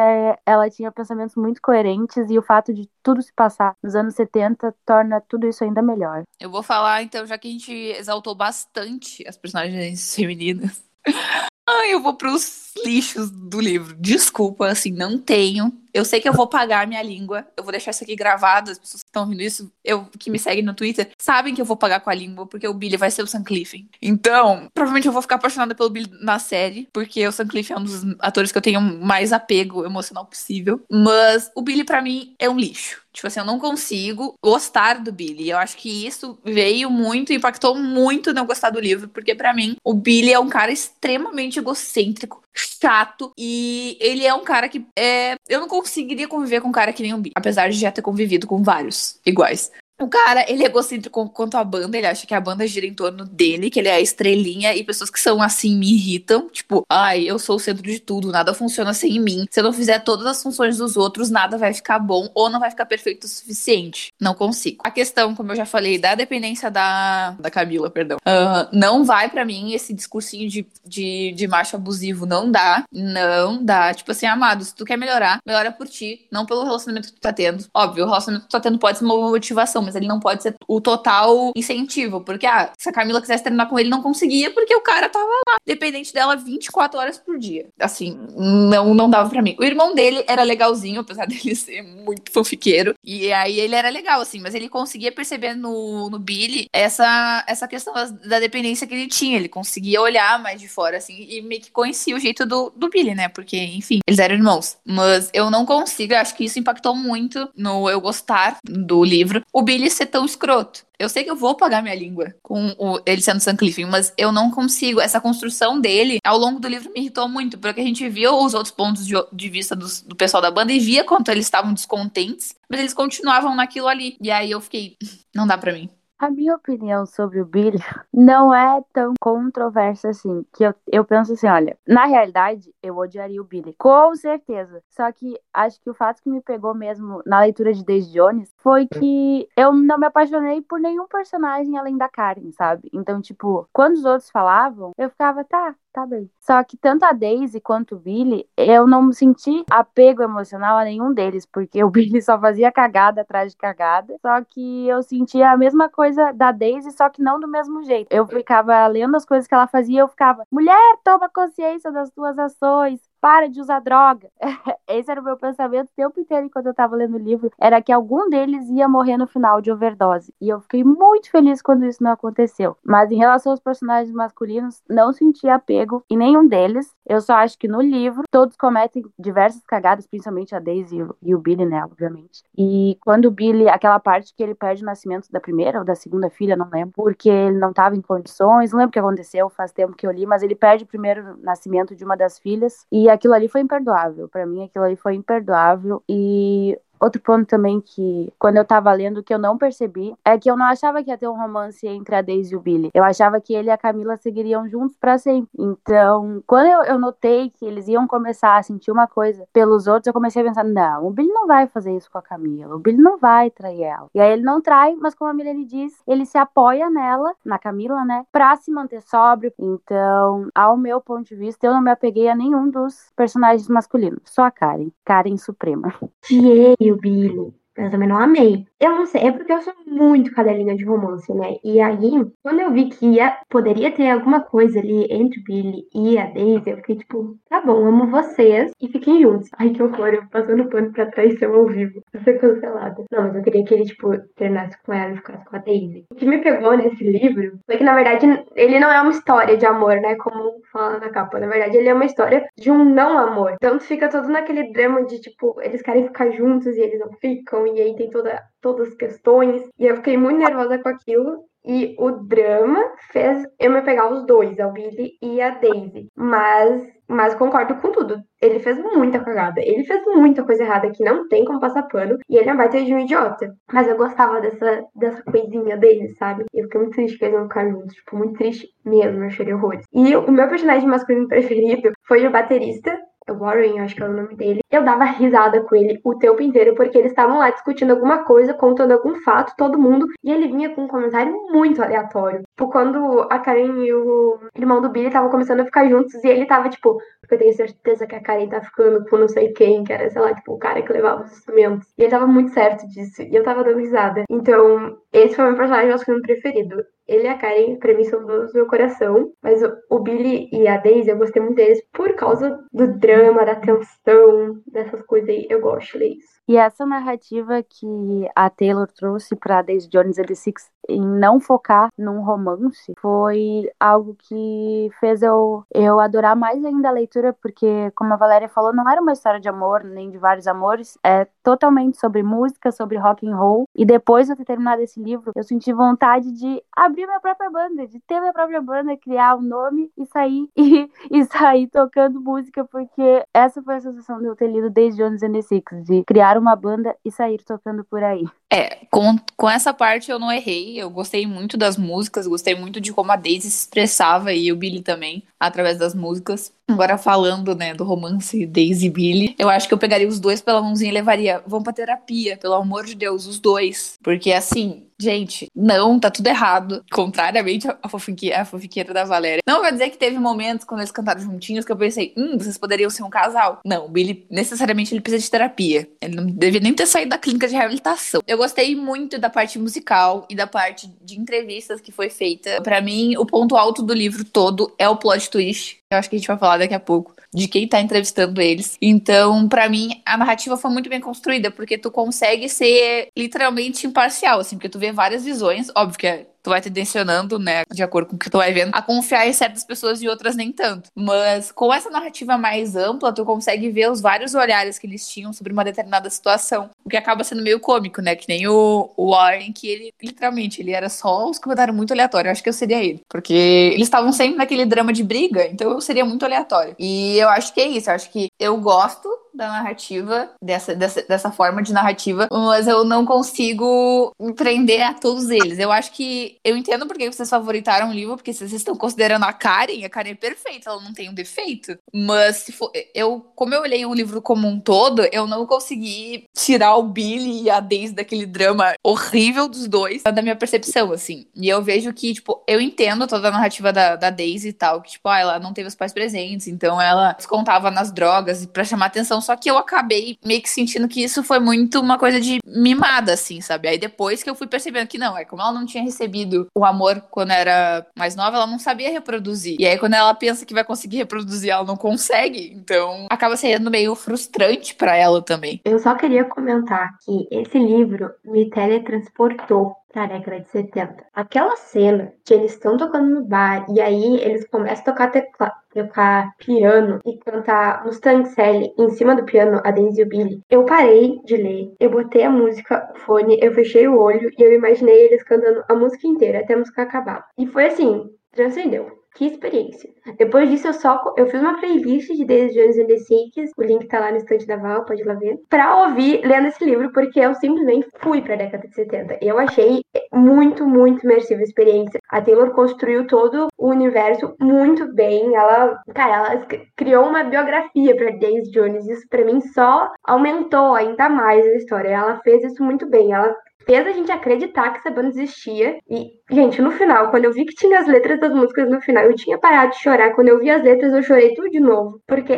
ela 0.46 0.70
tinha 0.70 0.92
pensamentos 0.92 1.36
muito 1.36 1.62
coerentes 1.62 2.30
e 2.30 2.38
o 2.38 2.42
fato 2.42 2.74
de 2.74 2.90
tudo 3.04 3.22
se 3.22 3.32
passar 3.34 3.76
nos 3.82 3.96
anos 3.96 4.16
70 4.16 4.74
torna 4.86 5.22
tudo 5.22 5.48
isso 5.48 5.64
ainda 5.64 5.82
melhor. 5.82 6.24
Eu 6.40 6.50
vou 6.50 6.64
falar, 6.64 7.04
então, 7.04 7.26
já 7.26 7.38
que 7.38 7.48
a 7.48 7.52
gente 7.52 7.72
exaltou 7.72 8.36
bastante 8.36 9.28
as 9.28 9.38
personagens 9.38 10.14
femininas. 10.16 10.84
Ai, 11.68 11.94
eu 11.94 12.02
vou 12.02 12.16
pros 12.16 12.74
lixos 12.84 13.32
do 13.32 13.62
livro. 13.62 13.96
Desculpa, 13.96 14.68
assim, 14.68 14.92
não 14.92 15.18
tenho 15.18 15.72
eu 15.94 16.06
sei 16.06 16.20
que 16.20 16.28
eu 16.28 16.34
vou 16.34 16.48
pagar 16.48 16.88
minha 16.88 17.02
língua. 17.02 17.46
Eu 17.56 17.64
vou 17.64 17.72
deixar 17.72 17.92
isso 17.92 18.04
aqui 18.04 18.16
gravado. 18.16 18.72
As 18.72 18.80
pessoas 18.80 19.04
que 19.04 19.10
estão 19.10 19.24
ouvindo 19.24 19.42
isso, 19.42 19.72
eu 19.84 20.06
que 20.18 20.30
me 20.30 20.40
seguem 20.40 20.64
no 20.64 20.74
Twitter, 20.74 21.10
sabem 21.20 21.54
que 21.54 21.62
eu 21.62 21.66
vou 21.66 21.78
pagar 21.78 22.00
com 22.00 22.10
a 22.10 22.14
língua, 22.14 22.46
porque 22.46 22.68
o 22.68 22.74
Billy 22.74 22.98
vai 22.98 23.12
ser 23.12 23.24
o 23.24 23.28
Sam 23.28 23.44
Cliff. 23.44 23.86
Então, 24.02 24.70
provavelmente 24.74 25.08
eu 25.08 25.14
vou 25.14 25.22
ficar 25.22 25.36
apaixonada 25.36 25.76
pelo 25.76 25.90
Billy 25.90 26.10
na 26.22 26.40
série, 26.40 26.88
porque 26.94 27.28
o 27.28 27.32
Sam 27.32 27.48
Cliff 27.48 27.72
é 27.72 27.78
um 27.78 27.84
dos 27.84 28.04
atores 28.20 28.52
que 28.52 28.58
eu 28.58 28.62
tenho 28.62 28.82
mais 28.82 29.34
apego 29.34 29.86
emocional 29.86 30.26
possível. 30.26 30.82
Mas 30.92 31.52
o 31.56 31.62
Billy, 31.62 31.84
para 31.84 32.02
mim, 32.02 32.36
é 32.40 32.50
um 32.50 32.58
lixo. 32.58 33.02
Tipo 33.14 33.28
assim, 33.28 33.40
eu 33.42 33.46
não 33.46 33.60
consigo 33.60 34.36
gostar 34.42 34.96
do 34.96 35.12
Billy. 35.12 35.50
Eu 35.50 35.58
acho 35.58 35.76
que 35.76 36.08
isso 36.08 36.40
veio 36.44 36.90
muito, 36.90 37.34
impactou 37.34 37.76
muito 37.76 38.34
não 38.34 38.46
gostar 38.46 38.70
do 38.70 38.80
livro, 38.80 39.10
porque 39.10 39.36
para 39.36 39.54
mim 39.54 39.76
o 39.84 39.94
Billy 39.94 40.32
é 40.32 40.40
um 40.40 40.48
cara 40.48 40.72
extremamente 40.72 41.60
egocêntrico, 41.60 42.42
chato, 42.54 43.32
e 43.38 43.98
ele 44.00 44.26
é 44.26 44.34
um 44.34 44.44
cara 44.44 44.68
que 44.68 44.86
é, 44.98 45.36
eu 45.48 45.60
não 45.60 45.68
conseguiria 45.68 46.28
conviver 46.28 46.62
com 46.62 46.70
um 46.70 46.74
cara 46.74 46.94
que 46.94 47.04
nem 47.04 47.14
o 47.14 47.18
Billy, 47.18 47.34
apesar 47.36 47.70
de 47.70 47.78
já 47.78 47.92
ter 47.92 48.02
convivido 48.02 48.48
com 48.48 48.62
vários 48.62 49.20
iguais. 49.26 49.72
O 50.02 50.08
cara, 50.08 50.44
ele 50.50 50.64
é 50.64 50.66
egocêntrico 50.66 51.30
quanto 51.30 51.56
à 51.58 51.64
banda, 51.64 51.96
ele 51.96 52.08
acha 52.08 52.26
que 52.26 52.34
a 52.34 52.42
banda 52.42 52.66
gira 52.66 52.88
em 52.88 52.94
torno 52.94 53.24
dele, 53.24 53.70
que 53.70 53.80
ele 53.80 53.88
é 53.88 53.94
a 53.94 54.02
estrelinha, 54.02 54.76
e 54.76 54.84
pessoas 54.84 55.12
que 55.12 55.20
são 55.20 55.40
assim 55.40 55.78
me 55.78 55.94
irritam. 55.94 56.50
Tipo, 56.50 56.84
ai, 56.90 57.24
eu 57.24 57.38
sou 57.38 57.58
o 57.58 57.60
centro 57.60 57.84
de 57.84 58.00
tudo, 58.00 58.32
nada 58.32 58.52
funciona 58.52 58.96
sem 58.96 59.20
mim. 59.20 59.46
Se 59.52 59.60
eu 59.60 59.64
não 59.64 59.72
fizer 59.72 60.00
todas 60.00 60.26
as 60.26 60.42
funções 60.42 60.78
dos 60.78 60.98
outros, 60.98 61.30
nada 61.30 61.56
vai 61.56 61.72
ficar 61.72 62.00
bom 62.00 62.30
ou 62.34 62.50
não 62.50 62.60
vai 62.60 62.72
ficar 62.72 62.88
perfeito 62.88 63.26
o 63.26 63.28
suficiente. 63.28 64.12
Não 64.20 64.34
consigo. 64.34 64.82
A 64.84 64.90
questão, 64.90 65.36
como 65.36 65.52
eu 65.52 65.56
já 65.56 65.68
falei, 65.68 66.00
da 66.00 66.16
dependência 66.16 66.72
da, 66.72 67.32
da 67.40 67.52
Camila, 67.52 67.88
perdão, 67.92 68.18
uh, 68.18 68.68
não 68.72 69.04
vai 69.04 69.30
para 69.30 69.46
mim 69.46 69.74
esse 69.74 69.94
discursinho 69.94 70.50
de, 70.50 70.66
de, 70.84 71.32
de 71.34 71.48
macho 71.48 71.76
abusivo. 71.76 72.26
Não 72.26 72.50
dá. 72.52 72.84
Não 72.92 73.64
dá. 73.64 73.94
Tipo 73.94 74.14
assim, 74.14 74.26
amado, 74.26 74.64
se 74.64 74.74
tu 74.74 74.84
quer 74.84 74.98
melhorar, 74.98 75.40
melhora 75.46 75.72
por 75.72 75.88
ti, 75.88 76.26
não 76.32 76.44
pelo 76.44 76.64
relacionamento 76.64 77.10
que 77.10 77.14
tu 77.14 77.22
tá 77.22 77.32
tendo. 77.32 77.66
Óbvio, 77.72 78.06
o 78.06 78.08
relacionamento 78.08 78.46
que 78.46 78.50
tu 78.50 78.54
tá 78.54 78.60
tendo 78.60 78.80
pode 78.80 78.98
ser 78.98 79.06
uma 79.06 79.16
motivação, 79.16 79.91
ele 79.96 80.08
não 80.08 80.20
pode 80.20 80.44
ser 80.44 80.56
o 80.68 80.80
total 80.80 81.52
incentivo. 81.56 82.22
Porque, 82.22 82.46
ah, 82.46 82.72
se 82.78 82.90
a 82.90 82.94
Camila 82.94 83.22
quisesse 83.22 83.44
terminar 83.44 83.68
com 83.68 83.80
ele, 83.80 83.90
não 83.90 84.02
conseguia, 84.02 84.52
porque 84.52 84.76
o 84.76 84.82
cara 84.82 85.10
tava 85.10 85.26
lá, 85.26 85.58
dependente 85.66 86.14
dela 86.14 86.36
24 86.36 87.00
horas 87.00 87.18
por 87.18 87.38
dia. 87.38 87.68
Assim, 87.80 88.20
não, 88.36 88.94
não 88.94 89.10
dava 89.10 89.30
para 89.30 89.42
mim. 89.42 89.56
O 89.60 89.64
irmão 89.64 89.94
dele 89.94 90.24
era 90.28 90.44
legalzinho, 90.44 91.02
apesar 91.02 91.26
dele 91.28 91.56
ser 91.56 91.82
muito 91.82 92.32
fanfiqueiro. 92.32 92.94
E 93.04 93.32
aí 93.32 93.60
ele 93.60 93.76
era 93.76 93.90
legal, 93.90 94.22
assim, 94.22 94.40
mas 94.40 94.56
ele 94.56 94.70
conseguia 94.70 95.12
perceber 95.12 95.56
no, 95.56 96.10
no 96.10 96.20
Billy 96.20 96.68
essa, 96.74 97.44
essa 97.48 97.68
questão 97.68 97.94
da, 97.94 98.06
da 98.06 98.40
dependência 98.40 98.88
que 98.88 98.94
ele 98.94 99.08
tinha. 99.08 99.38
Ele 99.38 99.50
conseguia 99.50 100.02
olhar 100.02 100.42
mais 100.42 100.60
de 100.60 100.68
fora, 100.68 100.98
assim, 100.98 101.26
e 101.30 101.42
meio 101.42 101.62
que 101.62 101.72
conhecia 101.72 102.16
o 102.16 102.20
jeito 102.20 102.46
do, 102.46 102.72
do 102.76 102.90
Billy, 102.90 103.16
né? 103.16 103.28
Porque, 103.28 103.58
enfim, 103.58 104.00
eles 104.08 104.20
eram 104.20 104.36
irmãos. 104.36 104.78
Mas 104.86 105.30
eu 105.34 105.50
não 105.50 105.66
consigo, 105.66 106.14
eu 106.14 106.20
acho 106.20 106.36
que 106.36 106.46
isso 106.46 106.60
impactou 106.60 106.96
muito 106.96 107.50
no 107.56 107.90
eu 107.90 108.00
gostar 108.02 108.58
do 108.64 109.04
livro. 109.04 109.42
O 109.54 109.62
Billy 109.62 109.81
ele 109.82 109.90
ser 109.90 110.06
tão 110.08 110.26
escroto. 110.26 110.86
Eu 111.00 111.10
sei 111.10 111.24
que 111.24 111.32
eu 111.32 111.36
vou 111.36 111.56
pagar 111.56 111.82
minha 111.82 111.96
língua 111.96 112.34
com 112.44 112.76
o, 112.78 113.00
ele 113.06 113.22
sendo 113.22 113.40
Sam 113.40 113.56
Clifford, 113.56 113.90
mas 113.90 114.14
eu 114.18 114.32
não 114.32 114.52
consigo. 114.52 115.02
Essa 115.02 115.20
construção 115.20 115.80
dele, 115.80 116.20
ao 116.24 116.38
longo 116.38 116.60
do 116.60 116.68
livro, 116.68 116.92
me 116.94 117.02
irritou 117.02 117.28
muito, 117.28 117.58
porque 117.58 117.82
a 117.82 117.84
gente 117.84 118.08
viu 118.08 118.36
os 118.36 118.54
outros 118.54 118.74
pontos 118.74 119.06
de, 119.06 119.16
de 119.34 119.50
vista 119.50 119.76
do, 119.76 119.88
do 120.06 120.16
pessoal 120.16 120.42
da 120.42 120.52
banda 120.52 120.72
e 120.72 120.80
via 120.80 121.04
quanto 121.04 121.30
eles 121.30 121.46
estavam 121.46 121.74
descontentes, 121.74 122.56
mas 122.70 122.80
eles 122.80 122.94
continuavam 122.94 123.56
naquilo 123.56 123.88
ali. 123.88 124.18
E 124.22 124.30
aí 124.30 124.52
eu 124.52 124.62
fiquei, 124.62 124.96
não 125.34 125.48
dá 125.48 125.58
para 125.58 125.74
mim. 125.74 125.90
A 126.22 126.30
minha 126.30 126.54
opinião 126.56 127.04
sobre 127.04 127.42
o 127.42 127.46
Billy 127.46 127.80
não 128.14 128.54
é 128.54 128.80
tão 128.94 129.16
controversa 129.20 130.10
assim. 130.10 130.46
Que 130.54 130.66
eu, 130.66 130.76
eu 130.86 131.04
penso 131.04 131.34
assim: 131.34 131.48
olha, 131.48 131.76
na 131.88 132.06
realidade, 132.06 132.72
eu 132.84 132.96
odiaria 132.96 133.42
o 133.42 133.44
Billy. 133.44 133.74
Com 133.80 134.16
certeza. 134.16 134.84
Só 134.92 135.12
que 135.12 135.36
acho 135.52 135.82
que 135.82 135.90
o 135.90 135.96
fato 135.96 136.22
que 136.22 136.30
me 136.30 136.40
pegou 136.40 136.76
mesmo 136.76 137.24
na 137.26 137.40
leitura 137.40 137.74
de 137.74 137.84
Daisy 137.84 138.14
Jones 138.14 138.54
foi 138.58 138.86
que 138.86 139.50
eu 139.58 139.74
não 139.74 139.98
me 139.98 140.06
apaixonei 140.06 140.62
por 140.62 140.80
nenhum 140.80 141.08
personagem 141.08 141.76
além 141.76 141.98
da 141.98 142.08
Karen, 142.08 142.52
sabe? 142.52 142.88
Então, 142.94 143.20
tipo, 143.20 143.68
quando 143.74 143.96
os 143.96 144.06
outros 144.06 144.30
falavam, 144.30 144.92
eu 145.00 145.10
ficava, 145.10 145.44
tá, 145.44 145.74
tá 145.92 146.06
bem. 146.06 146.30
Só 146.40 146.64
que 146.64 146.78
tanto 146.78 147.04
a 147.04 147.12
Daisy 147.12 147.60
quanto 147.60 147.96
o 147.96 148.00
Billy, 148.00 148.48
eu 148.58 148.88
não 148.88 149.12
senti 149.12 149.64
apego 149.70 150.24
emocional 150.24 150.78
a 150.78 150.84
nenhum 150.84 151.14
deles, 151.14 151.46
porque 151.46 151.84
o 151.84 151.90
Billy 151.92 152.22
só 152.22 152.40
fazia 152.40 152.72
cagada 152.72 153.22
atrás 153.22 153.52
de 153.52 153.58
cagada. 153.58 154.16
Só 154.22 154.44
que 154.44 154.88
eu 154.88 155.04
sentia 155.04 155.52
a 155.52 155.58
mesma 155.58 155.90
coisa 155.90 156.32
da 156.32 156.52
Daisy, 156.52 156.92
só 156.92 157.10
que 157.10 157.22
não 157.22 157.40
do 157.40 157.48
mesmo 157.48 157.84
jeito. 157.84 158.12
Eu 158.12 158.26
ficava 158.26 158.86
lendo 158.88 159.16
as 159.16 159.26
coisas 159.26 159.48
que 159.48 159.54
ela 159.54 159.68
fazia, 159.68 160.02
eu 160.02 160.08
ficava, 160.08 160.46
mulher, 160.52 160.98
toma 161.04 161.30
consciência 161.30 161.92
das 161.92 162.10
tuas 162.12 162.38
ações 162.38 163.11
para 163.22 163.48
de 163.48 163.62
usar 163.62 163.80
droga. 163.80 164.28
Esse 164.88 165.12
era 165.12 165.22
o 165.22 165.24
meu 165.24 165.38
pensamento 165.38 165.90
o 165.90 165.96
tempo 165.96 166.20
inteiro 166.20 166.48
enquanto 166.48 166.66
eu 166.66 166.74
tava 166.74 166.96
lendo 166.96 167.16
o 167.16 167.20
livro, 167.20 167.52
era 167.60 167.82
que 167.82 167.92
algum 167.92 168.28
deles 168.30 168.68
ia 168.70 168.90
morrer 168.90 169.16
no 169.16 169.28
final 169.28 169.62
de 169.62 169.72
overdose. 169.72 170.34
E 170.42 170.50
eu 170.50 170.60
fiquei 170.60 170.84
muito 170.84 171.30
feliz 171.30 171.62
quando 171.62 171.86
isso 171.86 172.04
não 172.04 172.12
aconteceu. 172.12 172.76
Mas 172.84 173.12
em 173.12 173.18
relação 173.18 173.52
aos 173.52 173.60
personagens 173.60 174.14
masculinos, 174.14 174.82
não 174.90 175.14
senti 175.14 175.48
apego 175.48 176.04
em 176.10 176.18
nenhum 176.18 176.48
deles. 176.48 176.94
Eu 177.06 177.22
só 177.22 177.36
acho 177.36 177.58
que 177.58 177.68
no 177.68 177.82
livro 177.82 178.24
todos 178.32 178.58
cometem 178.58 179.04
diversas 179.20 179.62
cagadas, 179.66 180.08
principalmente 180.08 180.56
a 180.56 180.60
Daisy 180.60 181.06
e 181.22 181.36
o 181.36 181.40
Billy, 181.40 181.66
né, 181.66 181.84
obviamente. 181.86 182.44
E 182.58 182.98
quando 183.02 183.26
o 183.26 183.32
Billy, 183.32 183.70
aquela 183.70 184.00
parte 184.00 184.34
que 184.36 184.42
ele 184.42 184.56
perde 184.56 184.82
o 184.82 184.86
nascimento 184.86 185.32
da 185.32 185.40
primeira 185.40 185.80
ou 185.80 185.86
da 185.86 185.94
segunda 185.94 186.30
filha, 186.30 186.56
não 186.56 186.70
lembro, 186.70 186.94
porque 186.96 187.30
ele 187.30 187.58
não 187.58 187.72
tava 187.72 187.96
em 187.96 188.02
condições, 188.02 188.72
não 188.72 188.80
lembro 188.80 188.90
o 188.90 188.94
que 188.94 189.00
aconteceu, 189.00 189.50
faz 189.50 189.72
tempo 189.72 189.96
que 189.96 190.08
eu 190.08 190.12
li, 190.12 190.26
mas 190.26 190.42
ele 190.42 190.56
perde 190.56 190.84
o 190.84 190.88
primeiro 190.88 191.38
nascimento 191.42 191.96
de 191.96 192.04
uma 192.04 192.18
das 192.18 192.40
filhas 192.40 192.86
e 192.92 193.11
aquilo 193.12 193.34
ali 193.34 193.48
foi 193.48 193.62
imperdoável. 193.62 194.28
Para 194.30 194.46
mim, 194.46 194.64
aquilo 194.66 194.86
ali 194.86 194.96
foi 194.96 195.16
imperdoável. 195.16 196.04
E 196.10 196.78
Outro 197.02 197.20
ponto 197.20 197.48
também 197.48 197.82
que, 197.82 198.32
quando 198.38 198.58
eu 198.58 198.66
tava 198.66 198.94
lendo, 198.94 199.24
que 199.24 199.34
eu 199.34 199.40
não 199.40 199.58
percebi, 199.58 200.14
é 200.24 200.38
que 200.38 200.50
eu 200.52 200.56
não 200.56 200.68
achava 200.68 201.04
que 201.04 201.10
ia 201.10 201.18
ter 201.18 201.28
um 201.28 201.36
romance 201.36 201.88
entre 201.88 202.14
a 202.14 202.22
Daisy 202.22 202.54
e 202.54 202.56
o 202.56 202.60
Billy. 202.60 202.92
Eu 202.94 203.04
achava 203.04 203.42
que 203.42 203.56
ele 203.56 203.70
e 203.70 203.72
a 203.72 203.78
Camila 203.78 204.16
seguiriam 204.18 204.70
juntos 204.70 204.96
para 204.98 205.18
sempre. 205.18 205.50
Então, 205.58 206.44
quando 206.46 206.68
eu, 206.68 206.84
eu, 206.84 207.00
notei 207.00 207.50
que 207.50 207.66
eles 207.66 207.88
iam 207.88 208.08
começar 208.08 208.56
a 208.56 208.62
sentir 208.62 208.92
uma 208.92 209.08
coisa 209.08 209.48
pelos 209.52 209.88
outros, 209.88 210.06
eu 210.06 210.14
comecei 210.14 210.44
a 210.44 210.46
pensar: 210.46 210.64
não, 210.64 211.08
o 211.08 211.10
Billy 211.10 211.30
não 211.30 211.48
vai 211.48 211.66
fazer 211.66 211.98
isso 211.98 212.12
com 212.12 212.20
a 212.20 212.22
Camila. 212.22 212.76
O 212.76 212.80
Billy 212.80 213.02
não 213.02 213.18
vai 213.18 213.50
trair 213.50 213.82
ela. 213.82 214.08
E 214.14 214.20
aí 214.20 214.34
ele 214.34 214.44
não 214.44 214.62
trai, 214.62 214.96
mas 214.96 215.16
como 215.16 215.32
a 215.32 215.34
Milene 215.34 215.66
diz, 215.66 216.04
ele 216.08 216.24
se 216.24 216.38
apoia 216.38 216.88
nela, 216.92 217.34
na 217.44 217.58
Camila, 217.58 218.06
né, 218.06 218.26
pra 218.32 218.56
se 218.58 218.70
manter 218.70 219.02
sóbrio. 219.02 219.52
Então, 219.58 220.50
ao 220.54 220.78
meu 220.78 221.02
ponto 221.02 221.28
de 221.28 221.36
vista, 221.36 221.66
eu 221.66 221.74
não 221.74 221.82
me 221.82 221.90
apeguei 221.90 222.30
a 222.30 222.36
nenhum 222.36 222.70
dos 222.70 223.12
personagens 223.16 223.68
masculinos. 223.68 224.22
Só 224.26 224.44
a 224.44 224.52
Karen. 224.52 224.92
Karen 225.04 225.38
Suprema. 225.38 225.92
E 226.30 226.91
amei 226.91 226.91
o 226.92 226.98
Billy. 226.98 227.61
Eu 227.78 227.90
também 227.90 228.08
não 228.08 228.18
amei. 228.18 228.66
Eu 228.80 228.92
não 228.96 229.06
sei, 229.06 229.22
é 229.22 229.32
porque 229.32 229.52
eu 229.52 229.62
sou 229.62 229.74
muito 229.86 230.34
cadelinha 230.34 230.76
de 230.76 230.84
romance, 230.84 231.32
né? 231.34 231.56
E 231.64 231.80
aí, 231.80 232.12
quando 232.44 232.60
eu 232.60 232.72
vi 232.72 232.90
que 232.90 233.06
ia, 233.06 233.38
poderia 233.50 233.92
ter 233.92 234.10
alguma 234.10 234.42
coisa 234.42 234.80
ali 234.80 235.06
entre 235.10 235.40
o 235.40 235.44
Billy 235.44 235.84
e 235.94 236.18
a 236.18 236.26
Daisy, 236.26 236.70
eu 236.70 236.78
fiquei 236.78 236.98
tipo, 236.98 237.38
tá 237.50 237.62
bom, 237.62 237.86
amo 237.86 238.08
vocês 238.08 238.72
e 238.82 238.88
fiquem 238.88 239.22
juntos. 239.22 239.50
Ai, 239.58 239.70
que 239.70 239.82
horror, 239.82 240.10
eu 240.10 240.24
passando 240.30 240.68
pano 240.70 240.92
pra 240.92 241.06
traição 241.06 241.54
ao 241.54 241.68
vivo. 241.68 242.02
Vou 242.14 242.24
ser 242.24 242.40
cancelada. 242.40 243.06
Não, 243.12 243.24
mas 243.24 243.36
eu 243.36 243.44
queria 243.44 243.64
que 243.64 243.74
ele, 243.74 243.86
tipo, 243.86 244.18
terminasse 244.36 244.78
com 244.84 244.94
ela 244.94 245.14
e 245.14 245.18
ficasse 245.18 245.46
com 245.46 245.56
a 245.56 245.60
Daisy. 245.60 246.06
O 246.12 246.16
que 246.16 246.26
me 246.26 246.40
pegou 246.40 246.76
nesse 246.76 247.04
livro 247.04 247.60
foi 247.66 247.78
que, 247.78 247.84
na 247.84 247.96
verdade, 247.96 248.26
ele 248.56 248.80
não 248.80 248.92
é 248.92 249.02
uma 249.02 249.12
história 249.12 249.56
de 249.56 249.66
amor, 249.66 249.96
né? 250.02 250.16
Como 250.16 250.62
fala 250.74 251.00
na 251.00 251.10
capa. 251.10 251.40
Na 251.40 251.48
verdade, 251.48 251.78
ele 251.78 251.90
é 251.90 251.94
uma 251.94 252.06
história 252.06 252.46
de 252.58 252.72
um 252.72 252.84
não 252.84 253.18
amor. 253.18 253.54
Então 253.54 253.80
fica 253.80 254.10
todo 254.10 254.28
naquele 254.28 254.72
drama 254.74 255.06
de, 255.06 255.22
tipo, 255.22 255.60
eles 255.62 255.82
querem 255.82 256.06
ficar 256.06 256.32
juntos 256.32 256.76
e 256.76 256.82
eles 256.82 257.00
não 257.00 257.12
ficam. 257.14 257.61
E 257.68 257.82
aí 257.82 257.96
tem 257.96 258.10
toda 258.10 258.42
todas 258.62 258.90
as 258.90 258.96
questões. 258.96 259.68
E 259.78 259.86
eu 259.88 259.98
fiquei 259.98 260.18
muito 260.18 260.40
nervosa 260.40 260.78
com 260.80 260.90
aquilo. 260.90 261.44
E 261.64 261.96
o 262.00 262.12
drama 262.12 262.84
fez 263.12 263.44
eu 263.60 263.72
me 263.72 263.84
pegar 263.84 264.12
os 264.12 264.26
dois, 264.26 264.60
a 264.60 264.68
Billy 264.68 265.12
e 265.22 265.40
a 265.40 265.52
Daisy. 265.52 266.08
Mas, 266.16 266.82
mas 267.08 267.36
concordo 267.36 267.76
com 267.76 267.92
tudo. 267.92 268.20
Ele 268.42 268.60
fez 268.60 268.80
muita 268.80 269.20
cagada. 269.20 269.62
Ele 269.62 269.84
fez 269.84 270.04
muita 270.08 270.44
coisa 270.44 270.64
errada 270.64 270.90
que 270.90 271.04
não 271.04 271.28
tem 271.28 271.46
como 271.46 271.60
passar 271.60 271.84
pano. 271.84 272.18
E 272.28 272.36
ele 272.36 272.50
é 272.50 272.54
um 272.54 272.58
baita 272.58 272.84
de 272.84 272.94
um 272.94 273.00
idiota. 273.00 273.54
Mas 273.72 273.88
eu 273.88 273.96
gostava 273.96 274.42
dessa, 274.42 274.84
dessa 274.96 275.22
coisinha 275.24 275.78
dele, 275.78 276.08
sabe? 276.18 276.46
Eu 276.52 276.64
fiquei 276.64 276.82
muito 276.82 276.96
triste 276.96 277.18
que 277.20 277.26
eles 277.26 277.38
não 277.38 277.48
ficaram 277.48 277.72
juntos. 277.72 277.94
Tipo, 277.94 278.18
muito 278.18 278.38
triste 278.38 278.68
mesmo. 278.84 279.24
Eu 279.24 279.30
chorei 279.30 279.54
horrores. 279.54 279.86
E 279.94 280.16
o 280.16 280.32
meu 280.32 280.50
personagem 280.50 280.88
masculino 280.88 281.28
preferido 281.30 281.92
foi 282.08 282.26
o 282.26 282.32
baterista 282.32 282.98
Warren, 283.30 283.80
acho 283.80 283.96
que 283.96 284.04
é 284.04 284.06
o 284.06 284.14
nome 284.14 284.36
dele, 284.36 284.62
eu 284.72 284.84
dava 284.84 285.04
risada 285.06 285.62
com 285.62 285.76
ele 285.76 286.00
o 286.04 286.16
tempo 286.16 286.42
inteiro, 286.42 286.76
porque 286.76 286.98
eles 286.98 287.12
estavam 287.12 287.38
lá 287.38 287.50
discutindo 287.50 287.92
alguma 287.92 288.24
coisa, 288.24 288.54
contando 288.54 288.92
algum 288.92 289.16
fato, 289.22 289.54
todo 289.58 289.80
mundo, 289.80 290.08
e 290.24 290.32
ele 290.32 290.48
vinha 290.48 290.74
com 290.74 290.84
um 290.84 290.88
comentário 290.88 291.34
muito 291.52 291.82
aleatório. 291.82 292.44
Tipo, 292.58 292.72
quando 292.72 293.28
a 293.30 293.40
Karen 293.40 293.84
e 293.84 293.94
o 293.94 294.40
irmão 294.56 294.82
do 294.82 294.90
Billy 294.90 295.08
estavam 295.08 295.30
começando 295.30 295.62
a 295.62 295.66
ficar 295.66 295.88
juntos, 295.90 296.14
e 296.24 296.28
ele 296.28 296.46
tava, 296.46 296.70
tipo, 296.70 296.98
porque 297.22 297.36
eu 297.36 297.40
tenho 297.40 297.54
certeza 297.54 298.08
que 298.08 298.16
a 298.16 298.22
Karen 298.22 298.48
tá 298.48 298.62
ficando 298.62 299.06
com 299.10 299.18
não 299.18 299.28
sei 299.28 299.54
quem, 299.54 299.84
que 299.84 299.94
era, 299.94 300.10
sei 300.10 300.22
lá, 300.22 300.34
tipo, 300.34 300.54
o 300.54 300.60
cara 300.60 300.82
que 300.82 300.94
levava 300.94 301.24
os 301.24 301.32
instrumentos. 301.32 301.88
E 301.98 302.04
ele 302.04 302.12
tava 302.12 302.28
muito 302.28 302.52
certo 302.52 302.88
disso, 302.88 303.22
e 303.22 303.36
eu 303.36 303.44
tava 303.44 303.64
dando 303.64 303.80
risada. 303.80 304.24
Então, 304.30 304.98
esse 305.14 305.36
foi 305.36 305.46
meu 305.46 305.56
personagem 305.56 305.92
masculino 305.92 306.24
preferido. 306.24 306.78
Ele 307.12 307.24
e 307.24 307.28
a 307.28 307.38
Karen, 307.38 307.76
pra 307.76 307.94
mim, 307.94 308.06
são 308.06 308.26
dois 308.26 308.52
do 308.52 308.56
meu 308.56 308.68
coração. 308.68 309.34
Mas 309.44 309.62
o 309.90 310.00
Billy 310.00 310.50
e 310.52 310.66
a 310.68 310.78
Daisy, 310.78 311.10
eu 311.10 311.18
gostei 311.18 311.42
muito 311.42 311.58
deles 311.58 311.84
por 311.92 312.16
causa 312.16 312.58
do 312.72 312.98
drama, 313.00 313.46
da 313.46 313.56
tensão, 313.56 314.62
dessas 314.66 315.02
coisas 315.04 315.30
aí. 315.30 315.46
Eu 315.50 315.60
gosto 315.60 315.92
de 315.92 315.98
ler 315.98 316.14
isso. 316.16 316.41
E 316.48 316.58
essa 316.58 316.86
narrativa 316.86 317.64
que 317.64 318.30
a 318.36 318.50
Taylor 318.50 318.88
trouxe 318.88 319.36
para 319.36 319.62
Daisy 319.62 319.90
Jones 319.90 320.18
and 320.18 320.26
the 320.26 320.36
Six 320.36 320.70
em 320.90 321.02
não 321.02 321.40
focar 321.40 321.90
num 321.98 322.22
romance 322.22 322.94
foi 323.00 323.70
algo 323.80 324.16
que 324.18 324.90
fez 325.00 325.22
eu, 325.22 325.64
eu 325.74 326.00
adorar 326.00 326.36
mais 326.36 326.64
ainda 326.66 326.90
a 326.90 326.92
leitura, 326.92 327.34
porque, 327.34 327.92
como 327.96 328.14
a 328.14 328.18
Valéria 328.18 328.50
falou, 328.50 328.74
não 328.74 328.90
era 328.90 329.02
uma 329.02 329.14
história 329.14 329.40
de 329.40 329.48
amor, 329.48 329.84
nem 329.84 330.10
de 330.10 330.18
vários 330.18 330.48
amores, 330.48 330.98
é 331.04 331.28
totalmente 331.44 331.98
sobre 331.98 332.24
música, 332.24 332.72
sobre 332.72 332.98
rock 332.98 333.28
and 333.28 333.36
roll. 333.36 333.66
E 333.76 333.86
depois 333.86 334.28
de 334.28 334.34
eu 334.34 334.38
ter 334.38 334.46
terminado 334.46 334.82
esse 334.82 335.02
livro, 335.02 335.32
eu 335.36 335.44
senti 335.44 335.72
vontade 335.72 336.32
de 336.32 336.62
abrir 336.76 337.06
minha 337.06 337.20
própria 337.20 337.50
banda, 337.50 337.88
de 337.88 338.00
ter 338.02 338.20
minha 338.20 338.34
própria 338.34 338.62
banda, 338.62 338.98
criar 338.98 339.36
um 339.36 339.42
nome 339.42 339.92
e 339.98 340.06
sair 340.06 340.48
e, 340.58 340.90
e 341.10 341.26
sair 341.26 341.68
tocando 341.68 342.20
música, 342.20 342.66
porque 342.66 343.24
essa 343.34 343.62
foi 343.62 343.76
a 343.76 343.82
sensação 343.82 344.20
de 344.20 344.26
eu 344.26 344.36
ter 344.36 344.48
lido 344.48 344.70
Daisy 344.70 344.98
Jones 344.98 345.24
and 345.24 345.34
the 345.34 345.42
Six, 345.42 345.84
de 345.84 346.04
criar 346.04 346.31
uma 346.38 346.56
banda 346.56 346.96
e 347.04 347.12
sair 347.12 347.40
tocando 347.44 347.84
por 347.84 348.04
aí. 348.04 348.26
É, 348.52 348.86
com, 348.92 349.16
com 349.38 349.50
essa 349.50 349.74
parte 349.74 350.12
eu 350.12 350.20
não 350.20 350.32
errei. 350.32 350.80
Eu 350.80 350.90
gostei 350.90 351.26
muito 351.26 351.58
das 351.58 351.78
músicas, 351.78 352.28
gostei 352.28 352.54
muito 352.56 352.82
de 352.82 352.92
como 352.92 353.12
a 353.12 353.16
Daisy 353.16 353.50
se 353.50 353.62
expressava 353.62 354.34
e 354.34 354.52
o 354.52 354.56
Billy 354.56 354.82
também, 354.82 355.24
através 355.40 355.78
das 355.78 355.96
músicas. 355.96 356.52
Agora 356.70 356.98
falando, 356.98 357.56
né, 357.56 357.74
do 357.74 357.84
romance 357.84 358.46
Daisy 358.46 358.88
e 358.88 358.90
Billy, 358.90 359.36
eu 359.38 359.50
acho 359.50 359.68
que 359.68 359.74
eu 359.74 359.78
pegaria 359.78 360.08
os 360.08 360.20
dois 360.20 360.42
pela 360.42 360.62
mãozinha 360.62 360.90
e 360.90 360.94
levaria, 360.94 361.44
vão 361.46 361.62
pra 361.62 361.74
terapia, 361.74 362.38
pelo 362.38 362.54
amor 362.54 362.86
de 362.86 362.96
Deus, 362.96 363.26
os 363.26 363.40
dois. 363.40 363.98
Porque 364.02 364.32
assim, 364.32 364.88
gente, 365.02 365.48
não, 365.56 366.00
tá 366.00 366.12
tudo 366.12 366.28
errado. 366.28 366.84
Contrariamente 366.92 367.68
à 367.82 367.90
fofiqueira, 367.90 368.46
fofiqueira 368.46 368.94
da 368.94 369.04
Valéria. 369.04 369.42
Não 369.48 369.62
vai 369.62 369.72
dizer 369.72 369.90
que 369.90 369.98
teve 369.98 370.18
momentos 370.18 370.66
quando 370.66 370.82
eles 370.82 370.92
cantaram 370.92 371.22
juntinhos 371.22 371.66
que 371.66 371.72
eu 371.72 371.78
pensei, 371.78 372.14
hum, 372.16 372.38
vocês 372.38 372.58
poderiam 372.58 372.90
ser 372.90 373.04
um 373.04 373.10
casal. 373.10 373.60
Não, 373.66 373.86
o 373.86 373.90
Billy, 373.90 374.26
necessariamente, 374.30 374.94
ele 374.94 375.02
precisa 375.02 375.24
de 375.24 375.32
terapia. 375.32 375.90
Ele 376.02 376.16
não 376.16 376.26
devia 376.26 376.60
nem 376.60 376.74
ter 376.74 376.86
saído 376.86 377.10
da 377.10 377.18
clínica 377.18 377.48
de 377.48 377.56
reabilitação. 377.56 378.22
Eu 378.28 378.38
gostei 378.38 378.76
muito 378.76 379.18
da 379.18 379.30
parte 379.30 379.58
musical 379.58 380.26
e 380.30 380.36
da 380.36 380.48
parte 380.48 380.90
de 381.02 381.20
entrevistas 381.20 381.82
que 381.82 381.92
foi 381.92 382.10
feita. 382.10 382.62
Para 382.62 382.82
mim, 382.82 383.18
o 383.18 383.26
ponto 383.26 383.56
alto 383.56 383.82
do 383.82 383.94
livro 383.94 384.24
todo 384.24 384.74
é 384.78 384.88
o 384.88 384.98
plot 384.98 385.30
twist. 385.30 385.81
Eu 385.92 385.98
acho 385.98 386.10
que 386.10 386.16
a 386.16 386.20
gente 386.20 386.28
vai 386.28 386.38
falar 386.38 386.58
daqui 386.58 386.74
a 386.74 386.80
pouco 386.80 387.14
de 387.34 387.50
quem 387.50 387.68
tá 387.68 387.82
entrevistando 387.82 388.42
eles. 388.42 388.78
Então, 388.82 389.48
para 389.50 389.68
mim, 389.68 390.02
a 390.06 390.18
narrativa 390.18 390.56
foi 390.56 390.72
muito 390.72 390.90
bem 390.90 391.02
construída, 391.02 391.52
porque 391.52 391.78
tu 391.78 391.92
consegue 391.92 392.48
ser 392.48 393.10
literalmente 393.18 393.86
imparcial, 393.86 394.40
assim, 394.40 394.56
porque 394.56 394.70
tu 394.70 394.80
vê 394.80 394.94
várias 394.94 395.26
visões, 395.26 395.68
óbvio 395.76 396.00
que 396.00 396.08
é 396.08 396.31
tu 396.44 396.50
vai 396.50 396.62
tendencionando, 396.62 397.38
né, 397.40 397.64
de 397.72 397.84
acordo 397.84 398.10
com 398.10 398.16
o 398.16 398.20
que 398.20 398.30
tu 398.30 398.38
vai 398.38 398.52
vendo, 398.54 398.72
a 398.74 398.82
confiar 398.82 399.28
em 399.28 399.34
certas 399.34 399.64
pessoas 399.64 400.02
e 400.02 400.08
outras 400.08 400.36
nem 400.36 400.52
tanto. 400.52 400.90
Mas 400.96 401.52
com 401.52 401.74
essa 401.74 401.90
narrativa 401.90 402.38
mais 402.38 402.76
ampla, 402.76 403.14
tu 403.14 403.24
consegue 403.26 403.70
ver 403.70 403.92
os 403.92 404.02
vários 404.02 404.34
olhares 404.34 404.78
que 404.80 404.88
eles 404.88 405.08
tinham 405.08 405.34
sobre 405.34 405.54
uma 405.54 405.64
determinada 405.64 406.10
situação, 406.10 406.70
o 406.84 406.90
que 406.90 406.98
acaba 406.98 407.24
sendo 407.24 407.44
meio 407.44 407.60
cômico, 407.60 408.02
né, 408.02 408.16
que 408.16 408.28
nem 408.28 408.48
o, 408.48 408.90
o 408.96 409.12
Warren, 409.12 409.52
que 409.52 409.68
ele, 409.68 409.94
literalmente, 410.02 410.62
ele 410.62 410.72
era 410.72 410.90
só 410.90 411.30
os 411.30 411.40
comentários 411.40 411.76
muito 411.76 411.94
aleatórios. 411.94 412.26
Eu 412.28 412.32
acho 412.32 412.44
que 412.44 412.50
eu 412.50 412.54
seria 412.54 412.84
ele, 412.84 413.02
porque 413.10 413.34
eles 413.34 413.88
estavam 413.88 414.12
sempre 414.12 414.38
naquele 414.38 414.66
drama 414.66 414.94
de 414.94 415.04
briga, 415.04 415.46
então 415.48 415.72
eu 415.72 415.82
seria 415.82 416.06
muito 416.06 416.26
aleatório. 416.26 416.76
E 416.80 417.18
eu 417.18 417.30
acho 417.30 417.54
que 417.54 417.62
é 417.62 417.68
isso, 417.68 417.90
eu 417.90 417.96
acho 417.96 418.10
que 418.10 418.30
eu 418.40 418.58
gosto 418.58 419.10
da 419.34 419.48
narrativa, 419.48 420.30
dessa, 420.42 420.76
dessa, 420.76 421.02
dessa 421.04 421.32
forma 421.32 421.62
de 421.62 421.74
narrativa, 421.74 422.28
mas 422.32 422.68
eu 422.68 422.84
não 422.84 423.06
consigo 423.06 424.12
empreender 424.20 424.82
a 424.82 424.94
todos 424.94 425.30
eles. 425.30 425.60
Eu 425.60 425.72
acho 425.72 425.92
que. 425.92 426.38
Eu 426.44 426.58
entendo 426.58 426.86
porque 426.86 427.12
vocês 427.12 427.30
favoritaram 427.30 427.90
o 427.90 427.94
livro, 427.94 428.16
porque 428.16 428.34
vocês 428.34 428.52
estão 428.52 428.76
considerando 428.76 429.24
a 429.24 429.34
Karen, 429.34 429.86
a 429.86 429.90
Karen 429.90 430.12
é 430.12 430.16
perfeita, 430.16 430.70
ela 430.70 430.82
não 430.82 430.94
tem 430.94 431.10
um 431.10 431.14
defeito. 431.14 431.78
Mas 431.94 432.38
se 432.38 432.52
for. 432.52 432.72
Eu, 432.94 433.26
como 433.36 433.54
eu 433.54 433.62
olhei 433.62 433.86
o 433.86 433.94
livro 433.94 434.22
como 434.22 434.48
um 434.48 434.60
todo, 434.60 435.08
eu 435.12 435.28
não 435.28 435.46
consegui 435.46 436.26
tirar 436.34 436.76
o 436.76 436.84
Billy 436.84 437.44
e 437.44 437.50
a 437.50 437.60
Daisy 437.60 437.94
daquele 437.94 438.26
drama 438.26 438.74
horrível 438.84 439.48
dos 439.48 439.68
dois 439.68 440.04
da 440.04 440.22
minha 440.22 440.36
percepção, 440.36 440.92
assim. 440.92 441.28
E 441.36 441.48
eu 441.48 441.62
vejo 441.62 441.94
que, 441.94 442.14
tipo, 442.14 442.44
eu 442.48 442.60
entendo 442.60 443.08
toda 443.08 443.30
a 443.30 443.32
narrativa 443.32 443.72
da, 443.72 443.96
da 443.96 444.10
Daisy 444.10 444.50
e 444.50 444.54
tal, 444.54 444.82
que, 444.82 444.92
tipo, 444.92 445.08
ah, 445.08 445.20
ela 445.20 445.40
não 445.40 445.54
teve 445.54 445.68
os 445.68 445.76
pais 445.76 445.94
presentes, 445.94 446.48
então 446.48 446.82
ela 446.82 447.14
descontava 447.14 447.72
nas 447.72 447.92
drogas 447.92 448.46
para 448.46 448.64
chamar 448.64 448.88
atenção 448.88 449.21
só 449.22 449.36
que 449.36 449.50
eu 449.50 449.58
acabei 449.58 450.18
meio 450.26 450.42
que 450.42 450.50
sentindo 450.50 450.88
que 450.88 451.04
isso 451.04 451.24
foi 451.24 451.40
muito 451.40 451.80
uma 451.80 451.98
coisa 451.98 452.20
de 452.20 452.40
mimada, 452.46 453.14
assim, 453.14 453.42
sabe? 453.42 453.68
Aí 453.68 453.78
depois 453.78 454.24
que 454.24 454.30
eu 454.30 454.36
fui 454.36 454.48
percebendo 454.48 454.88
que 454.88 454.98
não, 454.98 455.18
é 455.18 455.26
como 455.26 455.42
ela 455.42 455.54
não 455.54 455.66
tinha 455.66 455.84
recebido 455.84 456.48
o 456.56 456.66
amor 456.66 457.02
quando 457.10 457.32
era 457.32 457.86
mais 457.98 458.16
nova, 458.16 458.38
ela 458.38 458.48
não 458.48 458.60
sabia 458.60 458.92
reproduzir. 458.92 459.56
E 459.60 459.66
aí 459.66 459.78
quando 459.78 459.94
ela 459.94 460.14
pensa 460.14 460.46
que 460.46 460.54
vai 460.54 460.64
conseguir 460.64 460.98
reproduzir, 460.98 461.52
ela 461.52 461.64
não 461.64 461.78
consegue. 461.78 462.52
Então 462.56 463.08
acaba 463.10 463.38
sendo 463.38 463.72
meio 463.72 463.96
frustrante 463.96 464.76
para 464.76 464.96
ela 464.96 465.22
também. 465.22 465.62
Eu 465.66 465.80
só 465.80 465.96
queria 465.96 466.26
comentar 466.26 466.98
que 467.04 467.28
esse 467.32 467.58
livro 467.58 468.12
me 468.26 468.50
teletransportou 468.50 469.76
pra 469.92 470.08
década 470.08 470.40
de 470.40 470.50
70. 470.50 471.06
Aquela 471.14 471.56
cena 471.56 472.14
que 472.26 472.34
eles 472.34 472.54
estão 472.54 472.78
tocando 472.78 473.10
no 473.10 473.26
bar 473.26 473.66
e 473.70 473.82
aí 473.82 474.18
eles 474.22 474.48
começam 474.48 474.82
a 474.82 474.86
tocar 474.86 475.12
teclado 475.12 475.62
tocar 475.74 476.36
piano 476.38 477.00
e 477.06 477.18
cantar 477.18 477.86
Mustang 477.86 478.28
Sally 478.28 478.74
em 478.78 478.90
cima 478.90 479.16
do 479.16 479.24
piano, 479.24 479.62
a 479.64 479.72
Daisy 479.72 480.02
e 480.02 480.04
o 480.04 480.08
Billy, 480.08 480.42
eu 480.50 480.66
parei 480.66 481.20
de 481.24 481.38
ler, 481.38 481.74
eu 481.80 481.90
botei 481.90 482.24
a 482.24 482.30
música, 482.30 482.92
o 482.94 483.00
fone, 483.00 483.40
eu 483.42 483.54
fechei 483.54 483.88
o 483.88 483.98
olho 483.98 484.30
e 484.38 484.42
eu 484.44 484.54
imaginei 484.54 485.06
eles 485.06 485.24
cantando 485.24 485.64
a 485.70 485.74
música 485.74 486.08
inteira 486.08 486.40
até 486.40 486.54
a 486.54 486.58
música 486.58 486.82
acabar. 486.82 487.26
E 487.38 487.48
foi 487.48 487.68
assim, 487.68 488.10
transcendeu. 488.32 489.01
Que 489.16 489.26
experiência. 489.26 489.90
Depois 490.18 490.50
disso, 490.50 490.68
eu 490.68 490.74
só 490.74 491.14
eu 491.18 491.28
fiz 491.28 491.42
uma 491.42 491.60
playlist 491.60 492.10
de 492.12 492.26
Daisy 492.26 492.56
Jones 492.56 492.78
and 492.78 492.88
the 492.88 493.52
o 493.58 493.64
link 493.64 493.88
tá 493.88 494.00
lá 494.00 494.12
no 494.12 494.18
estante 494.18 494.48
da 494.48 494.56
Val, 494.56 494.86
pode 494.86 495.02
ir 495.02 495.06
lá 495.06 495.14
ver, 495.16 495.38
pra 495.50 495.84
ouvir 495.84 496.22
lendo 496.26 496.48
esse 496.48 496.64
livro, 496.64 496.92
porque 496.94 497.20
eu 497.20 497.36
simplesmente 497.36 497.88
fui 498.00 498.22
pra 498.22 498.38
década 498.38 498.68
de 498.68 498.74
70. 498.74 499.18
Eu 499.22 499.38
achei 499.38 499.82
muito, 500.14 500.66
muito 500.66 501.04
imersiva 501.04 501.42
a 501.42 501.44
experiência. 501.44 502.00
A 502.10 502.22
Taylor 502.22 502.52
construiu 502.52 503.06
todo 503.06 503.48
o 503.58 503.70
universo 503.70 504.34
muito 504.40 504.94
bem. 504.94 505.36
Ela, 505.36 505.78
cara, 505.94 506.16
ela 506.16 506.48
criou 506.78 507.06
uma 507.06 507.24
biografia 507.24 507.96
pra 507.96 508.12
Daisy 508.12 508.52
Jones. 508.52 508.88
Isso 508.88 509.06
pra 509.10 509.26
mim 509.26 509.42
só 509.42 509.92
aumentou 510.06 510.74
ainda 510.74 511.10
mais 511.10 511.46
a 511.46 511.56
história. 511.56 511.90
Ela 511.90 512.20
fez 512.24 512.44
isso 512.44 512.64
muito 512.64 512.90
bem. 512.90 513.12
Ela 513.12 513.36
fez 513.66 513.86
a 513.86 513.92
gente 513.92 514.12
acreditar 514.12 514.72
que 514.72 514.80
essa 514.80 514.92
banda 514.92 515.10
existia. 515.10 515.78
E, 515.90 516.12
gente, 516.30 516.62
no 516.62 516.72
final, 516.72 517.10
quando 517.10 517.26
eu 517.26 517.34
vi 517.34 517.46
que 517.46 517.56
tinha 517.56 517.80
as 517.80 517.88
letras 517.88 518.20
das 518.20 518.34
músicas 518.34 518.70
no 518.70 518.82
final, 518.82 519.04
eu 519.04 519.16
tinha 519.16 519.38
parado 519.38 519.72
de 519.72 519.82
chorar. 519.82 520.14
Quando 520.14 520.30
eu 520.30 520.40
vi 520.40 520.50
as 520.50 520.64
letras, 520.64 520.94
eu 520.94 521.04
chorei 521.04 521.34
tudo 521.34 521.50
de 521.50 521.60
novo. 521.60 522.02
Porque, 522.08 522.34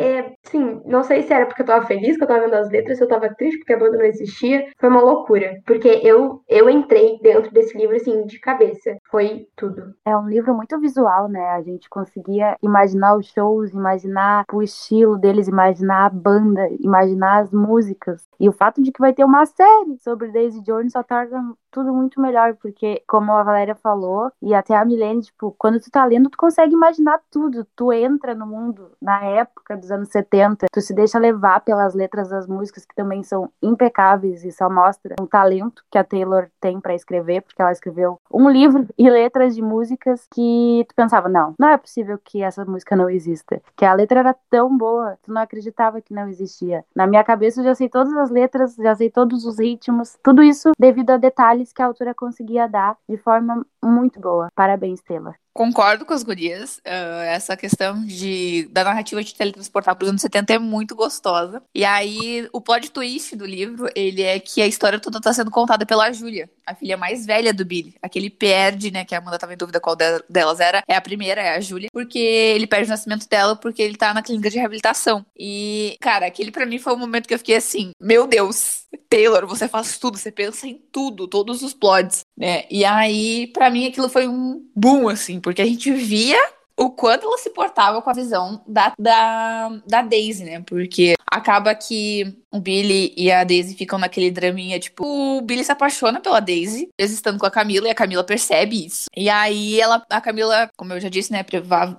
assim, 0.46 0.80
não 0.84 1.02
sei 1.02 1.22
se 1.22 1.32
era 1.32 1.46
porque 1.46 1.62
eu 1.62 1.66
tava 1.66 1.86
feliz 1.86 2.16
que 2.16 2.24
eu 2.24 2.28
tava 2.28 2.44
vendo 2.44 2.54
as 2.54 2.70
letras, 2.70 2.98
se 2.98 3.04
eu 3.04 3.08
tava 3.08 3.34
triste 3.34 3.58
porque 3.58 3.72
a 3.72 3.78
banda 3.78 3.98
não 3.98 4.04
existia. 4.04 4.64
Foi 4.78 4.88
uma 4.88 5.00
loucura. 5.00 5.54
Porque 5.66 5.88
eu, 6.02 6.42
eu 6.48 6.68
entrei 6.68 7.18
dentro 7.22 7.52
desse 7.52 7.76
livro, 7.76 7.96
assim, 7.96 8.24
de 8.26 8.38
cabeça. 8.40 8.96
Foi 9.14 9.46
tudo. 9.54 9.94
É 10.04 10.16
um 10.16 10.28
livro 10.28 10.52
muito 10.56 10.76
visual, 10.80 11.28
né? 11.28 11.50
A 11.50 11.62
gente 11.62 11.88
conseguia 11.88 12.56
imaginar 12.60 13.16
os 13.16 13.28
shows, 13.28 13.70
imaginar 13.70 14.44
o 14.52 14.60
estilo 14.60 15.16
deles, 15.16 15.46
imaginar 15.46 16.06
a 16.06 16.10
banda, 16.10 16.68
imaginar 16.80 17.42
as 17.42 17.52
músicas. 17.52 18.26
E 18.40 18.48
o 18.48 18.52
fato 18.52 18.82
de 18.82 18.90
que 18.90 19.00
vai 19.00 19.12
ter 19.12 19.24
uma 19.24 19.46
série 19.46 19.96
sobre 20.00 20.32
Daisy 20.32 20.60
Jones 20.62 20.90
só 20.90 21.04
torna 21.04 21.54
tudo 21.70 21.92
muito 21.92 22.20
melhor, 22.20 22.54
porque, 22.62 23.02
como 23.06 23.32
a 23.32 23.42
Valéria 23.42 23.74
falou, 23.74 24.30
e 24.40 24.54
até 24.54 24.76
a 24.76 24.84
Milene, 24.84 25.22
tipo, 25.22 25.54
quando 25.58 25.80
tu 25.80 25.90
tá 25.90 26.04
lendo, 26.04 26.30
tu 26.30 26.38
consegue 26.38 26.72
imaginar 26.72 27.20
tudo. 27.30 27.66
Tu 27.74 27.92
entra 27.92 28.32
no 28.32 28.46
mundo 28.46 28.92
na 29.02 29.24
época 29.24 29.76
dos 29.76 29.90
anos 29.90 30.08
70, 30.08 30.66
tu 30.72 30.80
se 30.80 30.94
deixa 30.94 31.18
levar 31.18 31.60
pelas 31.60 31.94
letras 31.94 32.28
das 32.28 32.46
músicas, 32.46 32.84
que 32.84 32.94
também 32.94 33.24
são 33.24 33.50
impecáveis 33.60 34.44
e 34.44 34.52
só 34.52 34.70
mostra 34.70 35.16
o 35.20 35.26
talento 35.26 35.84
que 35.90 35.98
a 35.98 36.04
Taylor 36.04 36.48
tem 36.60 36.80
para 36.80 36.94
escrever, 36.94 37.42
porque 37.42 37.60
ela 37.60 37.72
escreveu 37.72 38.20
um 38.32 38.48
livro 38.48 38.86
letras 39.10 39.54
de 39.54 39.62
músicas 39.62 40.26
que 40.32 40.84
tu 40.88 40.94
pensava, 40.94 41.28
não, 41.28 41.54
não 41.58 41.68
é 41.68 41.78
possível 41.78 42.18
que 42.22 42.42
essa 42.42 42.64
música 42.64 42.96
não 42.96 43.08
exista. 43.08 43.60
Que 43.76 43.84
a 43.84 43.94
letra 43.94 44.20
era 44.20 44.36
tão 44.50 44.76
boa, 44.76 45.18
tu 45.22 45.32
não 45.32 45.42
acreditava 45.42 46.00
que 46.00 46.14
não 46.14 46.28
existia. 46.28 46.84
Na 46.94 47.06
minha 47.06 47.24
cabeça 47.24 47.60
eu 47.60 47.64
já 47.64 47.74
sei 47.74 47.88
todas 47.88 48.14
as 48.14 48.30
letras, 48.30 48.74
já 48.76 48.94
sei 48.94 49.10
todos 49.10 49.44
os 49.44 49.58
ritmos, 49.58 50.16
tudo 50.22 50.42
isso 50.42 50.72
devido 50.78 51.10
a 51.10 51.16
detalhes 51.16 51.72
que 51.72 51.82
a 51.82 51.86
autora 51.86 52.14
conseguia 52.14 52.68
dar 52.68 52.96
de 53.08 53.16
forma 53.16 53.64
muito 53.82 54.20
boa. 54.20 54.48
Parabéns, 54.54 55.00
Taylor. 55.02 55.34
Concordo 55.54 56.04
com 56.04 56.12
as 56.12 56.24
gurias. 56.24 56.78
Uh, 56.78 57.22
essa 57.28 57.56
questão 57.56 58.04
de, 58.04 58.68
da 58.72 58.82
narrativa 58.82 59.22
de 59.22 59.32
teletransportar 59.32 59.94
para 59.94 60.02
os 60.02 60.08
anos 60.08 60.20
70 60.20 60.54
é 60.54 60.58
muito 60.58 60.96
gostosa. 60.96 61.62
E 61.72 61.84
aí, 61.84 62.48
o 62.52 62.60
plot 62.60 62.90
twist 62.90 63.36
do 63.36 63.46
livro, 63.46 63.88
ele 63.94 64.20
é 64.20 64.40
que 64.40 64.60
a 64.60 64.66
história 64.66 64.98
toda 64.98 65.18
está 65.18 65.32
sendo 65.32 65.52
contada 65.52 65.86
pela 65.86 66.10
Júlia, 66.10 66.50
a 66.66 66.74
filha 66.74 66.96
mais 66.96 67.26
velha 67.26 67.52
do 67.52 67.64
Billy. 67.64 67.94
Aquele 68.02 68.30
perde, 68.30 68.90
né, 68.90 69.04
que 69.04 69.14
a 69.14 69.18
Amanda 69.18 69.36
estava 69.36 69.54
em 69.54 69.56
dúvida 69.56 69.80
qual 69.80 69.96
delas 70.28 70.60
era. 70.60 70.82
É 70.88 70.96
a 70.96 71.00
primeira, 71.00 71.40
é 71.40 71.56
a 71.56 71.60
Júlia, 71.60 71.88
porque 71.92 72.18
ele 72.18 72.66
perde 72.66 72.86
o 72.86 72.90
nascimento 72.90 73.28
dela 73.28 73.56
porque 73.56 73.82
ele 73.82 73.96
tá 73.96 74.12
na 74.14 74.22
clínica 74.22 74.50
de 74.50 74.58
reabilitação. 74.58 75.24
E, 75.38 75.96
cara, 76.00 76.26
aquele 76.26 76.50
para 76.50 76.66
mim 76.66 76.78
foi 76.78 76.94
um 76.94 76.98
momento 76.98 77.26
que 77.26 77.34
eu 77.34 77.38
fiquei 77.38 77.56
assim, 77.56 77.92
meu 78.00 78.26
Deus, 78.26 78.84
Taylor, 79.08 79.46
você 79.46 79.68
faz 79.68 79.98
tudo, 79.98 80.18
você 80.18 80.30
pensa 80.30 80.66
em 80.66 80.80
tudo, 80.90 81.28
todos 81.28 81.62
os 81.62 81.74
plots, 81.74 82.20
né? 82.36 82.64
E 82.70 82.84
aí, 82.84 83.48
para 83.48 83.70
mim, 83.70 83.86
aquilo 83.86 84.08
foi 84.08 84.26
um 84.26 84.64
boom, 84.74 85.08
assim, 85.08 85.40
porque 85.40 85.62
a 85.62 85.66
gente 85.66 85.90
via 85.92 86.38
o 86.76 86.90
quanto 86.90 87.26
ela 87.26 87.38
se 87.38 87.50
portava 87.50 88.02
com 88.02 88.10
a 88.10 88.14
visão 88.14 88.62
da, 88.66 88.92
da, 88.98 89.80
da 89.86 90.02
Daisy, 90.02 90.44
né? 90.44 90.62
Porque 90.66 91.14
acaba 91.26 91.74
que 91.74 92.36
o 92.54 92.60
Billy 92.60 93.12
e 93.16 93.32
a 93.32 93.42
Daisy 93.42 93.74
ficam 93.74 93.98
naquele 93.98 94.30
draminha, 94.30 94.78
tipo, 94.78 95.04
o 95.04 95.42
Billy 95.42 95.64
se 95.64 95.72
apaixona 95.72 96.20
pela 96.20 96.38
Daisy, 96.38 96.88
estando 96.96 97.36
com 97.36 97.46
a 97.46 97.50
Camila, 97.50 97.88
e 97.88 97.90
a 97.90 97.94
Camila 97.94 98.22
percebe 98.22 98.86
isso. 98.86 99.06
E 99.16 99.28
aí 99.28 99.80
ela, 99.80 100.04
a 100.08 100.20
Camila, 100.20 100.70
como 100.76 100.92
eu 100.92 101.00
já 101.00 101.08
disse, 101.08 101.32
né, 101.32 101.44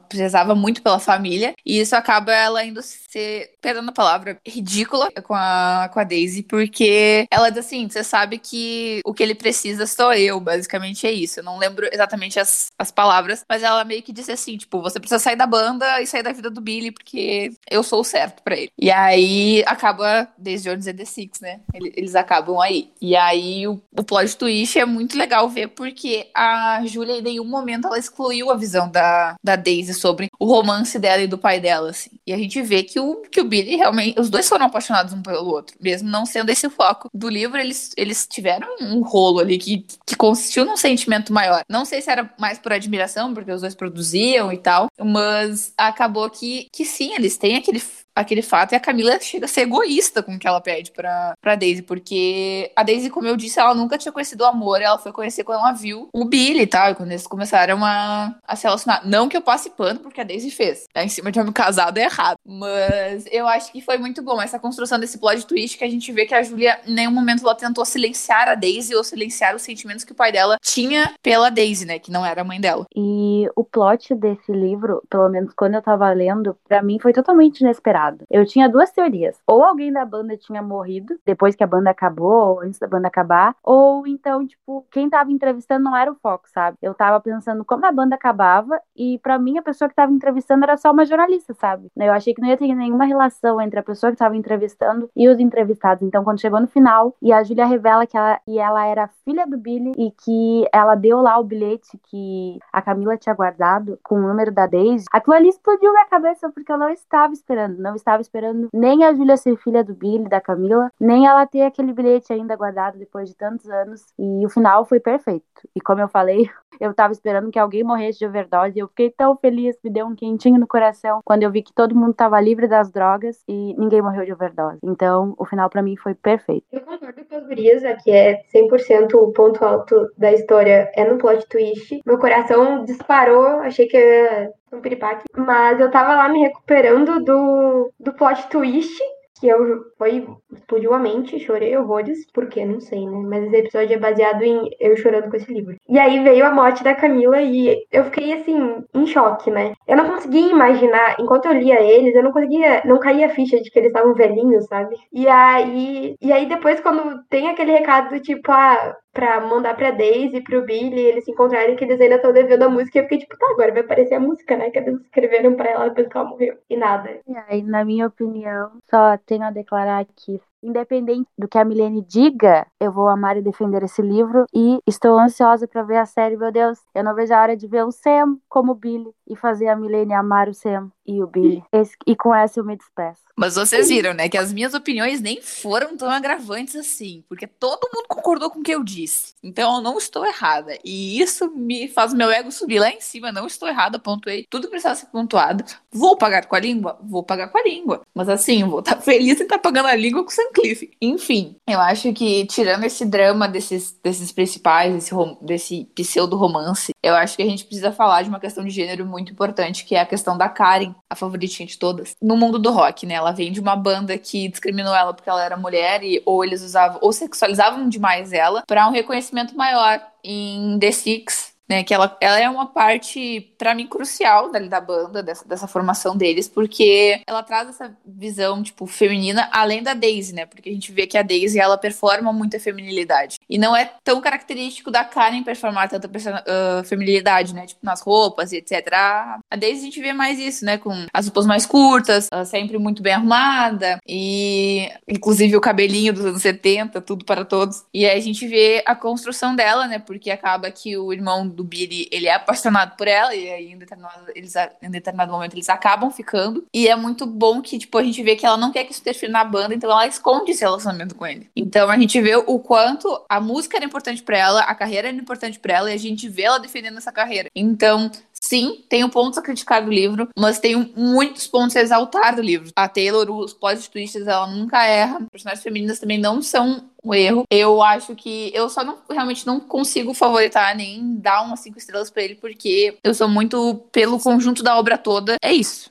prezava 0.08 0.56
muito 0.56 0.82
pela 0.82 0.98
família, 0.98 1.54
e 1.66 1.80
isso 1.80 1.94
acaba 1.94 2.34
ela 2.34 2.64
indo 2.64 2.82
ser, 2.82 3.52
perdendo 3.62 3.90
a 3.90 3.94
palavra, 3.94 4.40
ridícula 4.48 5.12
com 5.24 5.34
a, 5.34 5.90
com 5.92 6.00
a 6.00 6.06
Daisy, 6.06 6.44
porque 6.44 7.28
ela 7.30 7.50
diz 7.50 7.66
assim, 7.66 7.90
você 7.90 8.04
sabe 8.04 8.38
que 8.38 9.02
o 9.04 9.14
que 9.14 9.24
ele 9.24 9.36
precisa 9.36 9.86
sou 9.86 10.14
eu, 10.14 10.40
basicamente 10.40 11.06
é 11.06 11.12
isso. 11.12 11.42
Eu 11.42 11.44
não 11.44 11.58
lembro 11.58 11.90
exatamente 11.92 12.40
as, 12.40 12.68
as 12.80 12.92
palavras, 12.92 13.44
mas 13.50 13.62
ela 13.62 13.84
meio 13.84 14.02
que 14.02 14.14
disse 14.14 14.32
assim, 14.32 14.56
tipo, 14.56 14.82
você 14.82 15.02
precisa 15.02 15.20
sair 15.20 15.36
da 15.36 15.46
banda 15.46 16.02
e 16.02 16.08
sair 16.08 16.24
da 16.24 16.32
vida 16.32 16.50
do 16.50 16.62
Billy, 16.62 16.92
porque 16.92 17.52
eu 17.70 17.84
sou 17.84 18.00
o 18.00 18.06
certo 18.06 18.42
para 18.42 18.56
ele. 18.56 18.72
E 18.80 18.90
aí 18.90 19.62
acaba 19.66 20.30
desde 20.46 20.70
Jones 20.70 20.88
and 20.88 20.94
the 20.94 21.06
Six, 21.06 21.42
né? 21.42 21.60
Eles 21.74 22.16
acabam 22.16 22.60
aí. 22.60 22.92
E 23.02 23.16
aí 23.16 23.68
o, 23.68 23.82
o 23.98 24.04
plot 24.04 24.38
twist 24.38 24.78
é 24.78 24.86
muito 24.86 25.18
legal 25.18 25.50
ver 25.50 25.70
porque 25.70 26.28
a 26.34 26.82
Julia 26.86 27.18
em 27.18 27.22
nenhum 27.22 27.46
momento 27.46 27.88
ela 27.88 27.98
excluiu 27.98 28.52
a 28.52 28.56
visão 28.56 28.90
da, 28.90 29.36
da 29.44 29.56
Daisy 29.56 29.94
sobre 29.94 30.30
o 30.40 30.46
romance 30.46 31.00
dela 31.00 31.24
e 31.24 31.28
do 31.28 31.38
pai 31.38 31.60
dela, 31.60 31.90
assim. 31.90 32.12
E 32.26 32.32
a 32.32 32.38
gente 32.38 32.62
vê 32.62 32.84
que 32.84 33.00
o, 33.00 33.24
que 33.32 33.42
o 33.42 33.46
Billy 33.46 33.76
realmente. 33.76 34.20
Os 34.20 34.30
dois 34.30 34.48
foram 34.48 34.68
apaixonados 34.68 35.14
um 35.14 35.22
pelo 35.22 35.48
outro. 35.48 35.76
Mesmo 35.82 36.08
não 36.08 36.26
sendo 36.26 36.52
esse 36.52 36.68
o 36.68 36.70
foco 36.70 37.10
do 37.14 37.28
livro, 37.28 37.58
eles, 37.58 37.92
eles 37.98 38.28
tiveram 38.28 38.68
um 38.82 39.02
rolo 39.02 39.40
ali 39.40 39.58
que, 39.58 39.86
que 40.06 40.16
consistiu 40.16 40.64
num 40.64 40.78
sentimento 40.78 41.34
maior. 41.34 41.64
Não 41.68 41.86
sei 41.86 42.02
se 42.02 42.12
era 42.12 42.32
mais 42.40 42.60
por 42.60 42.72
admiração, 42.72 43.34
porque 43.34 43.52
os 43.52 43.62
dois 43.62 43.74
produziam 43.74 44.54
e 44.54 44.58
tal, 44.58 44.88
mas 45.00 45.74
acabou 45.78 46.30
que, 46.30 46.68
que 46.72 46.86
sim, 46.86 47.14
eles 47.14 47.38
têm 47.38 47.56
aquele 47.56 47.82
aquele 48.16 48.42
fato 48.42 48.72
e 48.72 48.76
a 48.76 48.80
Camila 48.80 49.20
chega 49.20 49.46
a 49.46 49.48
ser 49.48 49.62
egoísta 49.62 50.24
com 50.24 50.36
o 50.36 50.40
que 50.40 50.48
ela 50.48 50.62
pede 50.62 50.92
pra, 50.92 51.36
pra 51.42 51.56
Daisy, 51.56 51.82
porque 51.82 52.72
a 52.76 52.84
Daisy, 52.84 53.10
como 53.10 53.28
eu 53.28 53.36
disse, 53.36 53.60
ela 53.60 53.76
nunca 53.76 53.98
tinha 53.98 54.12
conhecido 54.12 54.42
o 54.42 54.48
amor, 54.48 54.82
ela 54.82 54.98
foi 54.98 55.12
conhecer 55.12 55.44
quando 55.44 55.60
ela 55.60 55.74
viu 55.74 56.10
o 56.14 56.26
Billy 56.26 56.62
e 56.62 56.68
tal, 56.68 56.92
e 56.92 56.96
quando 56.96 57.12
eles 57.12 57.28
começaram 57.28 57.84
a, 57.84 58.34
a 58.48 58.56
se 58.56 58.64
relacionar. 58.64 59.06
Não 59.06 59.28
que 59.28 59.36
eu 59.36 59.42
passe 59.42 59.70
pano, 59.70 60.00
porque 60.00 60.22
a 60.22 60.24
Daisy 60.24 60.50
fez, 60.50 60.86
tá 60.94 61.04
em 61.04 61.10
cima 61.10 61.32
de 61.32 61.40
homem 61.40 61.52
casado 61.52 61.98
é 61.98 62.04
errado, 62.04 62.38
mas 62.46 63.26
eu 63.32 63.48
acho 63.48 63.72
que 63.72 63.82
foi 63.82 63.98
muito 63.98 64.22
bom 64.22 64.42
essa 64.42 64.60
construção 64.60 65.00
desse 65.00 65.18
plot 65.18 65.46
twist 65.46 65.78
que 65.78 65.84
a 65.84 65.90
gente 65.90 66.12
vê 66.12 66.26
que 66.26 66.34
a 66.34 66.42
Julia, 66.42 66.80
em 66.88 66.94
nenhum 66.94 67.12
momento, 67.12 67.44
ela 67.44 67.56
tentou 67.56 67.84
silenciar 67.86 68.48
a 68.48 68.56
Daisy 68.56 68.96
ou 68.96 69.04
silenciar 69.04 69.56
os 69.56 69.62
sentimentos 69.62 70.06
que 70.06 70.12
o 70.12 70.16
pai 70.16 70.32
dela 70.32 70.58
tinha 70.62 71.14
pela 71.22 71.50
Daisy, 71.50 71.86
né, 71.86 72.00
que 72.00 72.12
não 72.12 72.26
era 72.26 72.42
a 72.42 72.44
mãe 72.44 72.62
dela. 72.62 72.86
E 72.96 73.35
o 73.56 73.64
plot 73.64 74.14
desse 74.16 74.52
livro, 74.52 75.04
pelo 75.10 75.30
menos 75.30 75.54
quando 75.54 75.76
eu 75.76 75.82
tava 75.82 76.10
lendo, 76.12 76.58
para 76.68 76.82
mim 76.82 77.00
foi 77.00 77.14
totalmente 77.14 77.62
inesperado. 77.62 78.24
Eu 78.30 78.46
tinha 78.46 78.70
duas 78.70 78.92
teorias. 78.92 79.40
Ou 79.48 79.64
alguém 79.64 79.92
da 79.92 80.06
banda 80.06 80.38
tinha 80.38 80.62
morrido 80.62 81.16
depois 81.26 81.56
que 81.56 81.64
a 81.64 81.68
banda 81.68 81.90
acabou, 81.90 82.56
ou 82.56 82.62
antes 82.62 82.80
da 82.80 82.88
banda 82.88 83.08
acabar, 83.08 83.56
ou 83.64 84.08
então, 84.08 84.46
tipo, 84.46 84.86
quem 84.92 85.10
tava 85.10 85.32
entrevistando 85.32 85.84
não 85.84 85.96
era 85.96 86.12
o 86.12 86.16
foco, 86.16 86.48
sabe? 86.50 86.78
Eu 86.82 86.94
tava 86.94 87.20
pensando 87.20 87.64
como 87.66 87.86
a 87.86 87.92
banda 87.92 88.16
acabava 88.16 88.80
e 88.96 89.20
para 89.20 89.38
mim 89.38 89.58
a 89.58 89.62
pessoa 89.62 89.90
que 89.90 89.96
tava 89.96 90.12
entrevistando 90.12 90.64
era 90.64 90.78
só 90.78 90.92
uma 90.92 91.06
jornalista, 91.06 91.54
sabe? 91.54 91.90
Eu 91.96 92.12
achei 92.12 92.34
que 92.34 92.42
não 92.42 92.48
ia 92.48 92.58
ter 92.58 92.74
nenhuma 92.74 93.06
relação 93.06 93.60
entre 93.62 93.80
a 93.80 93.84
pessoa 93.84 94.12
que 94.12 94.18
tava 94.18 94.36
entrevistando 94.36 95.10
e 95.16 95.28
os 95.28 95.40
entrevistados. 95.40 96.04
Então, 96.04 96.24
quando 96.24 96.42
chegou 96.42 96.60
no 96.60 96.68
final 96.68 97.16
e 97.22 97.32
a 97.32 97.44
Julia 97.44 97.66
revela 97.66 98.06
que 98.06 98.18
ela, 98.18 98.40
e 98.48 98.60
ela 98.60 98.86
era 98.86 99.10
filha 99.24 99.46
do 99.46 99.58
Billy 99.58 99.92
e 99.98 100.12
que 100.12 100.68
ela 100.72 100.96
deu 100.96 101.22
lá 101.22 101.38
o 101.38 101.44
bilhete 101.44 102.00
que 102.10 102.60
a 102.72 102.82
Camila 102.82 103.18
tinha 103.18 103.35
guardado 103.36 104.00
com 104.04 104.16
o 104.16 104.22
número 104.22 104.52
da 104.52 104.66
Daisy, 104.66 105.06
aquilo 105.12 105.36
ali 105.36 105.50
explodiu 105.50 105.92
minha 105.92 106.06
cabeça 106.06 106.50
porque 106.50 106.72
eu 106.72 106.78
não 106.78 106.90
estava 106.90 107.34
esperando, 107.34 107.78
não 107.78 107.96
estava 107.96 108.22
esperando 108.22 108.70
nem 108.74 109.04
a 109.04 109.14
Júlia 109.14 109.38
ser 109.38 109.58
filha 109.58 109.84
do 109.84 109.94
Billy, 109.94 110.30
da 110.30 110.42
Camila, 110.42 110.92
nem 111.00 111.28
ela 111.28 111.46
ter 111.46 111.62
aquele 111.62 111.94
bilhete 111.94 112.32
ainda 112.32 112.56
guardado 112.56 112.98
depois 112.98 113.30
de 113.30 113.36
tantos 113.36 113.70
anos. 113.70 114.06
E 114.18 114.46
o 114.46 114.50
final 114.50 114.86
foi 114.86 115.00
perfeito. 115.00 115.46
E 115.76 115.82
como 115.82 116.02
eu 116.02 116.08
falei, 116.08 116.50
eu 116.80 116.94
tava 116.94 117.14
esperando 117.14 117.52
que 117.52 117.60
alguém 117.60 117.84
morresse 117.84 118.20
de 118.20 118.26
overdose 118.26 118.80
eu 118.80 118.88
fiquei 118.88 119.10
tão 119.10 119.36
feliz, 119.36 119.78
me 119.84 119.90
deu 119.90 120.06
um 120.06 120.16
quentinho 120.16 120.60
no 120.60 120.68
coração 120.68 121.22
quando 121.24 121.44
eu 121.44 121.52
vi 121.52 121.62
que 121.62 121.74
todo 121.74 121.96
mundo 121.96 122.14
tava 122.14 122.40
livre 122.40 122.68
das 122.68 122.92
drogas 122.92 123.44
e 123.48 123.74
ninguém 123.78 124.02
morreu 124.02 124.26
de 124.26 124.34
overdose. 124.34 124.80
Então, 124.84 125.34
o 125.38 125.46
final 125.46 125.70
para 125.70 125.82
mim 125.82 125.96
foi 125.96 126.14
perfeito. 126.14 126.66
Eu 126.72 126.82
concordo 126.82 127.25
as 127.36 127.46
gurias, 127.46 127.84
aqui 127.84 128.12
é 128.12 128.42
100% 128.54 129.14
o 129.16 129.32
ponto 129.32 129.64
alto 129.64 130.10
da 130.18 130.32
história 130.32 130.92
é 130.96 131.04
no 131.04 131.18
plot 131.18 131.46
twist. 131.48 132.02
Meu 132.06 132.18
coração 132.18 132.84
disparou, 132.86 133.60
achei 133.60 133.88
que 133.88 133.98
ia 133.98 134.52
um 134.72 134.82
piripaque. 134.82 135.26
Mas 135.36 135.80
eu 135.80 135.90
tava 135.92 136.16
lá 136.16 136.30
me 136.30 136.40
recuperando 136.40 137.24
do, 137.24 137.92
do 138.00 138.14
plot 138.14 138.48
twist 138.50 139.02
que 139.40 139.48
eu 139.48 139.84
foi 139.98 140.28
explodiu 140.52 140.94
a 140.94 141.00
mente, 141.00 141.40
chorei 141.40 141.76
horrores, 141.78 142.26
porque 142.34 142.66
não 142.66 142.80
sei, 142.80 143.06
né? 143.06 143.18
Mas 143.28 143.46
esse 143.46 143.58
episódio 143.58 143.94
é 143.96 144.00
baseado 144.00 144.44
em 144.44 144.70
eu 144.80 144.96
chorando 144.98 145.30
com 145.30 145.36
esse 145.36 145.52
livro. 145.54 145.76
E 145.88 146.00
aí 146.00 146.24
veio 146.24 146.46
a 146.46 146.52
morte 146.52 146.84
da 146.84 146.96
Camila 146.96 147.42
e 147.42 147.86
eu 147.92 148.06
fiquei 148.06 148.34
assim 148.34 148.84
em 148.94 149.06
choque, 149.06 149.52
né? 149.52 149.74
Eu 149.88 149.98
não 149.98 150.08
conseguia 150.08 150.50
imaginar, 150.50 151.18
enquanto 151.20 151.46
eu 151.46 151.54
lia 151.54 151.82
eles, 151.82 152.16
eu 152.16 152.24
não 152.24 152.32
conseguia, 152.32 152.82
não 152.86 153.00
caía 153.00 153.28
a 153.28 153.30
ficha 153.30 153.60
de 153.62 153.70
que 153.70 153.80
eles 153.80 153.90
estavam 153.90 154.14
velhinhos, 154.14 154.66
sabe? 154.66 154.96
E 155.12 155.28
aí, 155.28 156.16
e 156.22 156.32
aí 156.32 156.46
depois 156.48 156.80
quando 156.80 157.24
tem 157.30 157.50
aquele 157.50 157.72
recado 157.72 158.10
do 158.12 158.20
tipo, 158.22 158.52
ah, 158.52 158.96
pra 159.16 159.40
mandar 159.40 159.76
pra 159.76 159.92
Daisy 159.92 160.42
pro 160.42 160.66
Billy 160.66 161.00
eles 161.00 161.24
se 161.24 161.32
encontrarem 161.32 161.76
que 161.78 161.86
eles 161.86 162.00
ainda 162.00 162.18
estão 162.18 162.34
devendo 162.34 162.64
a 162.64 162.70
música. 162.70 163.00
E 163.00 163.02
eu 163.02 163.06
fiquei 163.06 163.20
tipo, 163.20 163.38
tá, 163.38 163.48
agora 163.52 163.72
vai 163.72 163.82
aparecer 163.82 164.16
a 164.16 164.20
música, 164.20 164.58
né? 164.58 164.70
Que 164.70 164.80
eles 164.80 165.02
escreveram 165.02 165.56
pra 165.56 165.72
ela 165.72 165.88
depois 165.88 166.08
que 166.08 166.18
ela 166.18 166.30
morreu. 166.30 166.58
E 166.70 166.76
nada. 166.76 167.22
E 167.26 167.38
aí, 167.48 167.64
na 167.64 167.86
minha 167.86 168.06
opinião, 168.06 168.74
só 168.90 169.18
tenho 169.26 169.44
a 169.44 169.52
declarar 169.52 170.06
que 170.06 170.40
independente 170.62 171.30
do 171.38 171.48
que 171.48 171.58
a 171.58 171.64
Milene 171.64 172.02
diga, 172.02 172.68
eu 172.80 172.92
vou 172.92 173.08
amar 173.08 173.38
e 173.38 173.42
defender 173.42 173.84
esse 173.84 174.02
livro 174.02 174.46
e 174.54 174.80
estou 174.86 175.18
ansiosa 175.18 175.68
para 175.68 175.84
ver 175.84 175.98
a 175.98 176.06
série, 176.06 176.36
meu 176.36 176.52
Deus. 176.52 176.80
Eu 176.94 177.04
não 177.04 177.16
vejo 177.16 177.34
a 177.34 177.42
hora 177.42 177.56
de 177.56 177.68
ver 177.68 177.86
o 177.86 177.92
Sam 177.92 178.38
como 178.50 178.76
Billy 178.76 179.12
e 179.28 179.36
fazer 179.36 179.68
a 179.68 179.76
Milene 179.76 180.14
amar 180.14 180.50
o 180.50 180.54
Sam. 180.54 180.92
E 181.06 181.22
o 181.22 181.28
Billy. 181.28 181.64
Esse- 181.72 181.96
e 182.06 182.16
com 182.16 182.34
essa 182.34 182.60
eu 182.60 182.64
me 182.66 182.76
despeço. 182.76 183.22
Mas 183.38 183.56
vocês 183.56 183.90
viram, 183.90 184.14
né, 184.14 184.30
que 184.30 184.38
as 184.38 184.54
minhas 184.54 184.74
opiniões 184.74 185.20
nem 185.20 185.42
foram 185.42 185.98
tão 185.98 186.10
agravantes 186.10 186.76
assim, 186.76 187.24
porque 187.28 187.46
todo 187.46 187.90
mundo 187.94 188.06
concordou 188.08 188.50
com 188.50 188.60
o 188.60 188.64
que 188.64 188.72
eu 188.74 188.82
disse. 188.84 189.34
Então 189.44 189.76
eu 189.76 189.82
não 189.82 189.98
estou 189.98 190.26
errada. 190.26 190.78
E 190.86 191.20
isso 191.22 191.52
me 191.52 191.88
faz 191.90 192.14
meu 192.14 192.32
ego 192.32 192.52
subir 192.52 192.80
lá 192.80 192.90
em 192.90 193.02
cima. 193.02 193.32
Não 193.32 193.46
estou 193.46 193.68
errada, 193.68 194.00
pontuei. 194.00 194.46
Tudo 194.50 194.70
precisava 194.70 194.96
ser 194.96 195.08
pontuado. 195.08 195.66
Vou 195.92 196.16
pagar 196.18 196.46
com 196.46 196.56
a 196.56 196.60
língua? 196.60 196.98
Vou 197.04 197.24
pagar 197.24 197.50
com 197.50 197.58
a 197.58 197.64
língua. 197.64 198.02
Mas 198.14 198.30
assim, 198.30 198.64
vou 198.64 198.80
estar 198.80 198.96
feliz 199.02 199.40
em 199.40 199.44
estar 199.44 199.60
pagando 199.60 199.88
a 199.90 199.96
língua 199.96 200.24
com 200.24 200.30
o 200.30 200.34
Sancliffe. 200.34 200.92
Enfim, 201.02 201.58
eu 201.68 201.80
acho 201.82 202.14
que 202.14 202.46
tirando 202.46 202.86
esse 202.86 203.06
drama 203.06 203.48
desses, 203.50 203.92
desses 204.02 204.32
principais, 204.32 204.94
desse, 204.94 205.14
desse 205.42 205.86
pseudo-romance, 205.94 206.92
eu 207.04 207.14
acho 207.16 207.36
que 207.36 207.44
a 207.44 207.46
gente 207.46 207.66
precisa 207.66 207.92
falar 207.92 208.22
de 208.22 208.30
uma 208.30 208.40
questão 208.40 208.64
de 208.64 208.70
gênero 208.72 209.06
muito 209.06 209.32
importante, 209.32 209.84
que 209.86 209.94
é 209.96 210.00
a 210.00 210.06
questão 210.06 210.38
da 210.38 210.48
Karen, 210.50 210.95
a 211.10 211.16
favoritinha 211.16 211.68
de 211.68 211.78
todas, 211.78 212.16
no 212.22 212.36
mundo 212.36 212.60
do 212.60 212.72
rock, 212.72 213.06
né? 213.06 213.16
Ela 213.16 213.32
vem 213.32 213.52
de 213.52 213.60
uma 213.60 213.76
banda 213.76 214.18
que 214.18 214.48
discriminou 214.48 214.94
ela 214.94 215.14
porque 215.14 215.30
ela 215.30 215.44
era 215.44 215.58
mulher 215.58 216.04
e 216.04 216.22
ou 216.26 216.44
eles 216.44 216.62
usavam 216.62 217.00
ou 217.02 217.12
sexualizavam 217.12 217.88
demais 217.90 218.34
ela 218.34 218.64
para 218.68 218.88
um 218.88 218.92
reconhecimento 218.92 219.56
maior 219.56 220.02
em 220.24 220.78
The 220.80 220.92
Six. 220.92 221.55
Né, 221.68 221.84
que 221.84 221.94
ela, 221.94 222.16
ela 222.22 222.40
é 222.40 222.48
uma 222.48 222.68
parte, 222.68 223.54
pra 223.58 223.74
mim, 223.74 223.88
crucial 223.88 224.52
da, 224.52 224.60
da 224.60 224.80
banda, 224.80 225.24
dessa, 225.24 225.48
dessa 225.48 225.68
formação 225.68 226.16
deles, 226.16 226.48
porque 226.48 227.22
ela 227.26 227.42
traz 227.42 227.70
essa 227.70 227.96
visão, 228.06 228.62
tipo, 228.62 228.86
feminina, 228.86 229.50
além 229.52 229.82
da 229.82 229.96
Daisy, 229.96 230.34
né? 230.34 230.46
Porque 230.46 230.70
a 230.70 230.72
gente 230.72 230.92
vê 230.92 231.08
que 231.08 231.18
a 231.18 231.24
Daisy, 231.24 231.60
ela 231.60 231.78
performa 231.78 232.32
muita 232.32 232.60
feminilidade. 232.60 233.38
E 233.50 233.58
não 233.58 233.76
é 233.76 233.92
tão 234.04 234.22
característico 234.22 234.92
da 234.92 235.04
Karen 235.04 235.42
performar 235.44 235.90
tanta 235.90 236.10
ah, 236.46 236.84
feminilidade, 236.84 237.54
né? 237.54 237.66
Tipo, 237.66 237.84
nas 237.84 238.02
roupas 238.02 238.52
e 238.52 238.58
etc. 238.58 238.94
A, 238.94 239.40
a 239.50 239.56
Daisy 239.56 239.82
a 239.82 239.86
gente 239.86 240.02
vê 240.02 240.14
mais 240.14 240.40
isso, 240.40 240.64
né? 240.66 240.78
Com 240.78 241.06
as 241.14 241.26
roupas 241.26 241.46
mais 241.46 241.66
curtas, 241.66 242.28
ela 242.32 242.46
sempre 242.46 242.78
muito 242.78 243.02
bem 243.02 243.14
arrumada, 243.14 244.00
e 244.08 244.90
inclusive 245.08 245.56
o 245.56 245.62
cabelinho 245.62 246.14
dos 246.14 246.26
anos 246.26 246.42
70, 246.42 247.02
tudo 247.02 247.26
para 247.26 247.46
todos. 247.46 247.84
E 247.94 248.06
aí 248.06 248.18
a 248.18 248.22
gente 248.22 248.48
vê 248.48 248.84
a 248.86 248.96
construção 248.96 249.56
dela, 249.56 249.88
né? 249.88 250.00
Porque 250.00 250.30
acaba 250.30 250.70
que 250.72 250.98
o 250.98 251.12
irmão 251.12 251.48
do 251.56 251.64
Billy, 251.64 252.08
ele 252.12 252.28
é 252.28 252.34
apaixonado 252.34 252.96
por 252.96 253.08
ela, 253.08 253.34
e 253.34 253.50
aí 253.50 253.72
em 253.72 253.78
determinado, 253.78 254.32
eles, 254.36 254.54
em 254.82 254.90
determinado 254.90 255.32
momento 255.32 255.54
eles 255.54 255.70
acabam 255.70 256.12
ficando. 256.12 256.66
E 256.74 256.88
é 256.88 256.96
muito 256.96 257.26
bom 257.26 257.62
que, 257.62 257.78
tipo, 257.80 257.98
a 257.98 258.04
gente 258.04 258.22
vê 258.22 258.36
que 258.36 258.46
ela 258.46 258.58
não 258.58 258.72
quer 258.72 258.84
que 258.84 258.92
isso 258.92 259.02
interfira 259.02 259.32
na 259.32 259.44
banda, 259.44 259.74
então 259.74 259.90
ela 259.90 260.08
esconde 260.08 260.52
esse 260.52 260.62
relacionamento 260.62 261.16
com 261.16 261.26
ele. 261.26 261.50
Então 261.56 261.90
a 261.90 261.98
gente 261.98 262.20
vê 262.22 262.36
o 262.36 262.60
quanto 262.60 263.24
a 263.30 263.40
música 263.40 263.78
era 263.78 263.86
importante 263.86 264.22
pra 264.22 264.38
ela, 264.38 264.62
a 264.62 264.76
carreira 264.76 265.08
era 265.08 265.18
importante 265.18 265.58
pra 265.60 265.76
ela, 265.76 265.92
e 265.92 265.94
a 265.94 266.00
gente 266.00 266.28
vê 266.28 266.44
ela 266.44 266.60
defendendo 266.60 266.98
essa 266.98 267.12
carreira. 267.12 267.50
Então, 267.56 268.12
Sim, 268.46 268.84
tenho 268.88 269.10
pontos 269.10 269.40
a 269.40 269.42
criticar 269.42 269.84
do 269.84 269.92
livro, 269.92 270.30
mas 270.38 270.60
tenho 270.60 270.88
muitos 270.96 271.48
pontos 271.48 271.76
a 271.76 271.82
exaltar 271.82 272.36
do 272.36 272.44
livro. 272.44 272.70
A 272.76 272.88
Taylor, 272.88 273.28
os 273.32 273.56
plot 273.56 273.90
twists, 273.90 274.28
ela 274.28 274.46
nunca 274.46 274.86
erra. 274.86 275.18
As 275.18 275.30
personagens 275.32 275.64
femininas 275.64 276.00
também 276.00 276.20
não 276.20 276.44
são 276.44 276.88
um 277.04 277.12
erro. 277.12 277.44
Eu 277.50 277.82
acho 277.82 278.14
que 278.14 278.52
eu 278.54 278.70
só 278.70 278.84
não 278.84 279.00
realmente 279.10 279.48
não 279.48 279.60
consigo 279.60 280.14
favoritar 280.14 280.76
nem 280.76 281.16
dar 281.16 281.42
umas 281.42 281.62
cinco 281.62 281.80
estrelas 281.80 282.12
pra 282.12 282.22
ele, 282.22 282.36
porque 282.36 282.96
eu 283.04 283.16
sou 283.16 283.28
muito 283.28 283.88
pelo 283.92 284.20
conjunto 284.20 284.62
da 284.62 284.78
obra 284.78 284.96
toda. 284.96 285.38
É 285.44 285.52
isso. 285.52 285.90